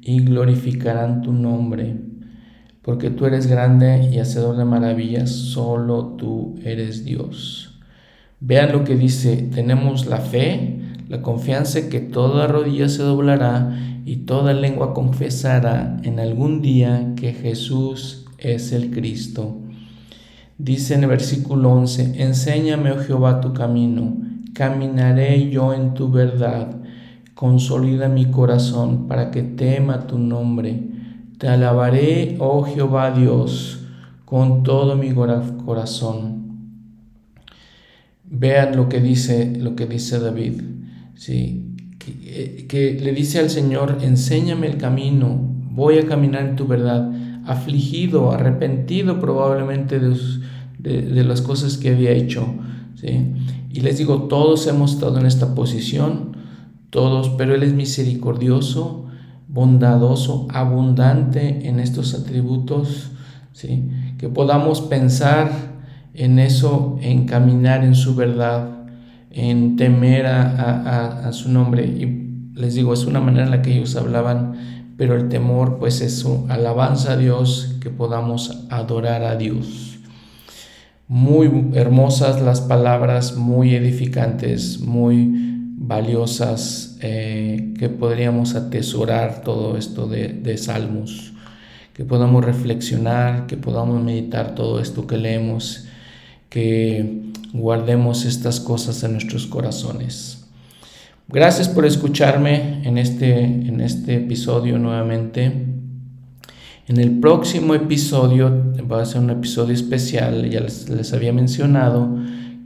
y 0.00 0.20
glorificarán 0.24 1.22
tu 1.22 1.32
nombre, 1.32 1.96
porque 2.82 3.10
tú 3.10 3.26
eres 3.26 3.46
grande 3.46 4.08
y 4.12 4.18
hacedor 4.18 4.56
de 4.56 4.64
maravillas, 4.64 5.30
solo 5.30 6.16
tú 6.16 6.56
eres 6.64 7.04
Dios. 7.04 7.78
Vean 8.40 8.72
lo 8.72 8.84
que 8.84 8.96
dice, 8.96 9.48
tenemos 9.54 10.06
la 10.06 10.18
fe, 10.18 10.80
la 11.08 11.22
confianza 11.22 11.88
que 11.88 12.00
toda 12.00 12.46
rodilla 12.46 12.88
se 12.88 13.02
doblará 13.02 13.78
y 14.04 14.18
toda 14.18 14.52
lengua 14.52 14.94
confesará 14.94 15.96
en 16.02 16.20
algún 16.20 16.62
día 16.62 17.14
que 17.16 17.32
Jesús 17.32 18.26
es 18.38 18.72
el 18.72 18.90
Cristo 18.90 19.62
Dice 20.58 20.96
en 20.96 21.04
el 21.04 21.10
versículo 21.10 21.70
11, 21.70 22.20
enséñame, 22.20 22.90
oh 22.90 22.98
Jehová, 22.98 23.40
tu 23.40 23.52
camino, 23.52 24.16
caminaré 24.54 25.48
yo 25.50 25.72
en 25.72 25.94
tu 25.94 26.10
verdad, 26.10 26.82
consolida 27.38 28.08
mi 28.08 28.32
corazón 28.32 29.06
para 29.06 29.30
que 29.30 29.44
tema 29.44 30.08
tu 30.08 30.18
nombre. 30.18 30.88
Te 31.38 31.46
alabaré, 31.46 32.34
oh 32.40 32.64
Jehová 32.64 33.12
Dios, 33.12 33.84
con 34.24 34.64
todo 34.64 34.96
mi 34.96 35.12
corazón. 35.12 36.72
Vean 38.24 38.74
lo 38.74 38.88
que 38.88 39.00
dice, 39.00 39.54
lo 39.56 39.76
que 39.76 39.86
dice 39.86 40.18
David, 40.18 40.62
¿sí? 41.14 41.76
que, 42.00 42.66
que 42.66 42.98
le 43.00 43.12
dice 43.12 43.38
al 43.38 43.50
Señor, 43.50 43.98
enséñame 44.00 44.66
el 44.66 44.76
camino, 44.76 45.38
voy 45.70 45.98
a 45.98 46.06
caminar 46.08 46.44
en 46.44 46.56
tu 46.56 46.66
verdad 46.66 47.08
afligido, 47.46 48.32
arrepentido 48.32 49.20
probablemente 49.20 50.00
de, 50.00 51.22
las 51.22 51.40
cosas 51.42 51.78
que 51.78 51.90
había 51.90 52.10
hecho. 52.10 52.52
¿sí? 52.96 53.30
Y 53.70 53.78
les 53.82 53.98
digo, 53.98 54.24
todos 54.24 54.66
hemos 54.66 54.94
estado 54.94 55.20
en 55.20 55.26
esta 55.26 55.54
posición, 55.54 56.36
todos, 56.90 57.30
pero 57.30 57.54
Él 57.54 57.62
es 57.62 57.72
misericordioso, 57.72 59.06
bondadoso, 59.48 60.46
abundante 60.50 61.68
en 61.68 61.80
estos 61.80 62.14
atributos, 62.14 63.10
¿sí? 63.52 63.88
que 64.18 64.28
podamos 64.28 64.80
pensar 64.80 65.50
en 66.14 66.38
eso, 66.38 66.98
en 67.00 67.26
caminar 67.26 67.84
en 67.84 67.94
su 67.94 68.14
verdad, 68.14 68.86
en 69.30 69.76
temer 69.76 70.26
a, 70.26 71.28
a 71.28 71.32
su 71.32 71.50
nombre. 71.50 71.86
Y 71.86 72.58
les 72.58 72.74
digo, 72.74 72.92
es 72.92 73.04
una 73.04 73.20
manera 73.20 73.44
en 73.44 73.50
la 73.50 73.62
que 73.62 73.72
ellos 73.72 73.96
hablaban 73.96 74.78
pero 74.98 75.14
el 75.14 75.28
temor 75.28 75.78
pues 75.78 76.00
es 76.00 76.18
su 76.18 76.44
alabanza 76.48 77.12
a 77.12 77.16
Dios, 77.16 77.76
que 77.80 77.88
podamos 77.88 78.66
adorar 78.68 79.22
a 79.22 79.36
Dios. 79.36 80.00
Muy 81.06 81.70
hermosas 81.74 82.42
las 82.42 82.60
palabras, 82.60 83.36
muy 83.36 83.76
edificantes, 83.76 84.80
muy 84.80 85.57
valiosas, 85.88 86.98
eh, 87.00 87.72
que 87.78 87.88
podríamos 87.88 88.54
atesorar 88.54 89.42
todo 89.42 89.78
esto 89.78 90.06
de, 90.06 90.28
de 90.28 90.58
salmos, 90.58 91.32
que 91.94 92.04
podamos 92.04 92.44
reflexionar, 92.44 93.46
que 93.46 93.56
podamos 93.56 94.02
meditar 94.04 94.54
todo 94.54 94.80
esto 94.80 95.06
que 95.06 95.16
leemos, 95.16 95.86
que 96.50 97.32
guardemos 97.54 98.26
estas 98.26 98.60
cosas 98.60 99.02
en 99.02 99.12
nuestros 99.12 99.46
corazones. 99.46 100.44
Gracias 101.26 101.68
por 101.68 101.86
escucharme 101.86 102.86
en 102.86 102.98
este, 102.98 103.44
en 103.44 103.80
este 103.80 104.16
episodio 104.16 104.78
nuevamente. 104.78 105.44
En 106.86 106.98
el 106.98 107.18
próximo 107.18 107.74
episodio 107.74 108.72
va 108.90 109.02
a 109.02 109.06
ser 109.06 109.20
un 109.20 109.30
episodio 109.30 109.74
especial, 109.74 110.48
ya 110.48 110.60
les, 110.60 111.12
había 111.12 111.32
mencionado, 111.32 112.16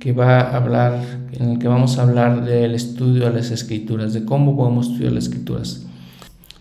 que 0.03 0.13
va 0.13 0.41
a 0.41 0.57
hablar, 0.57 1.01
en 1.31 1.51
el 1.51 1.59
que 1.61 1.69
vamos 1.69 1.97
a 1.97 2.03
hablar 2.03 2.45
del 2.45 2.75
estudio 2.75 3.27
de 3.27 3.35
las 3.35 3.53
escrituras, 3.53 4.13
de 4.13 4.25
cómo 4.25 4.57
podemos 4.57 4.89
estudiar 4.89 5.13
las 5.13 5.25
escrituras. 5.27 5.87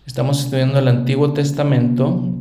Estamos 0.06 0.46
estudiando 0.46 0.78
el 0.78 0.88
Antiguo 0.88 1.34
Testamento, 1.34 2.36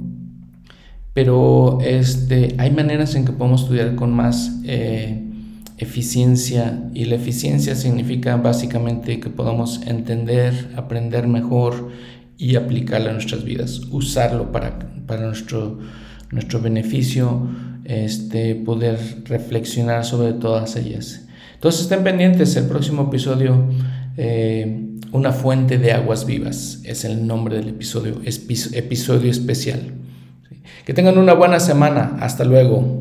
pero 1.14 1.78
este, 1.80 2.55
hay 2.59 2.70
maneras 2.72 3.14
en 3.14 3.24
que 3.24 3.32
podemos 3.32 3.62
estudiar 3.62 3.94
con 3.94 4.12
más 4.12 4.61
eh, 4.66 5.24
eficiencia 5.78 6.90
y 6.92 7.07
la 7.07 7.14
eficiencia 7.14 7.76
significa 7.76 8.36
básicamente 8.36 9.20
que 9.20 9.30
podamos 9.30 9.80
entender, 9.86 10.70
aprender 10.76 11.26
mejor 11.28 11.88
y 12.36 12.57
aplicarlo 12.57 13.09
a 13.09 13.14
nuestras 13.14 13.42
vidas, 13.42 13.80
usarlo 13.90 14.53
para, 14.53 14.78
para 15.07 15.24
nuestro, 15.24 15.78
nuestro 16.30 16.61
beneficio, 16.61 17.48
este, 17.91 18.55
poder 18.55 18.99
reflexionar 19.24 20.05
sobre 20.05 20.32
todas 20.32 20.76
ellas. 20.76 21.26
Entonces 21.55 21.82
estén 21.82 22.05
pendientes, 22.05 22.55
el 22.57 22.66
próximo 22.66 23.09
episodio, 23.09 23.64
eh, 24.16 24.86
Una 25.12 25.32
fuente 25.32 25.76
de 25.78 25.91
aguas 25.91 26.24
vivas, 26.24 26.82
es 26.84 27.05
el 27.05 27.26
nombre 27.26 27.57
del 27.57 27.70
episodio, 27.70 28.20
episodio 28.24 29.28
especial. 29.28 29.80
Que 30.84 30.95
tengan 30.95 31.18
una 31.18 31.34
buena 31.34 31.59
semana, 31.59 32.16
hasta 32.20 32.45
luego. 32.45 32.99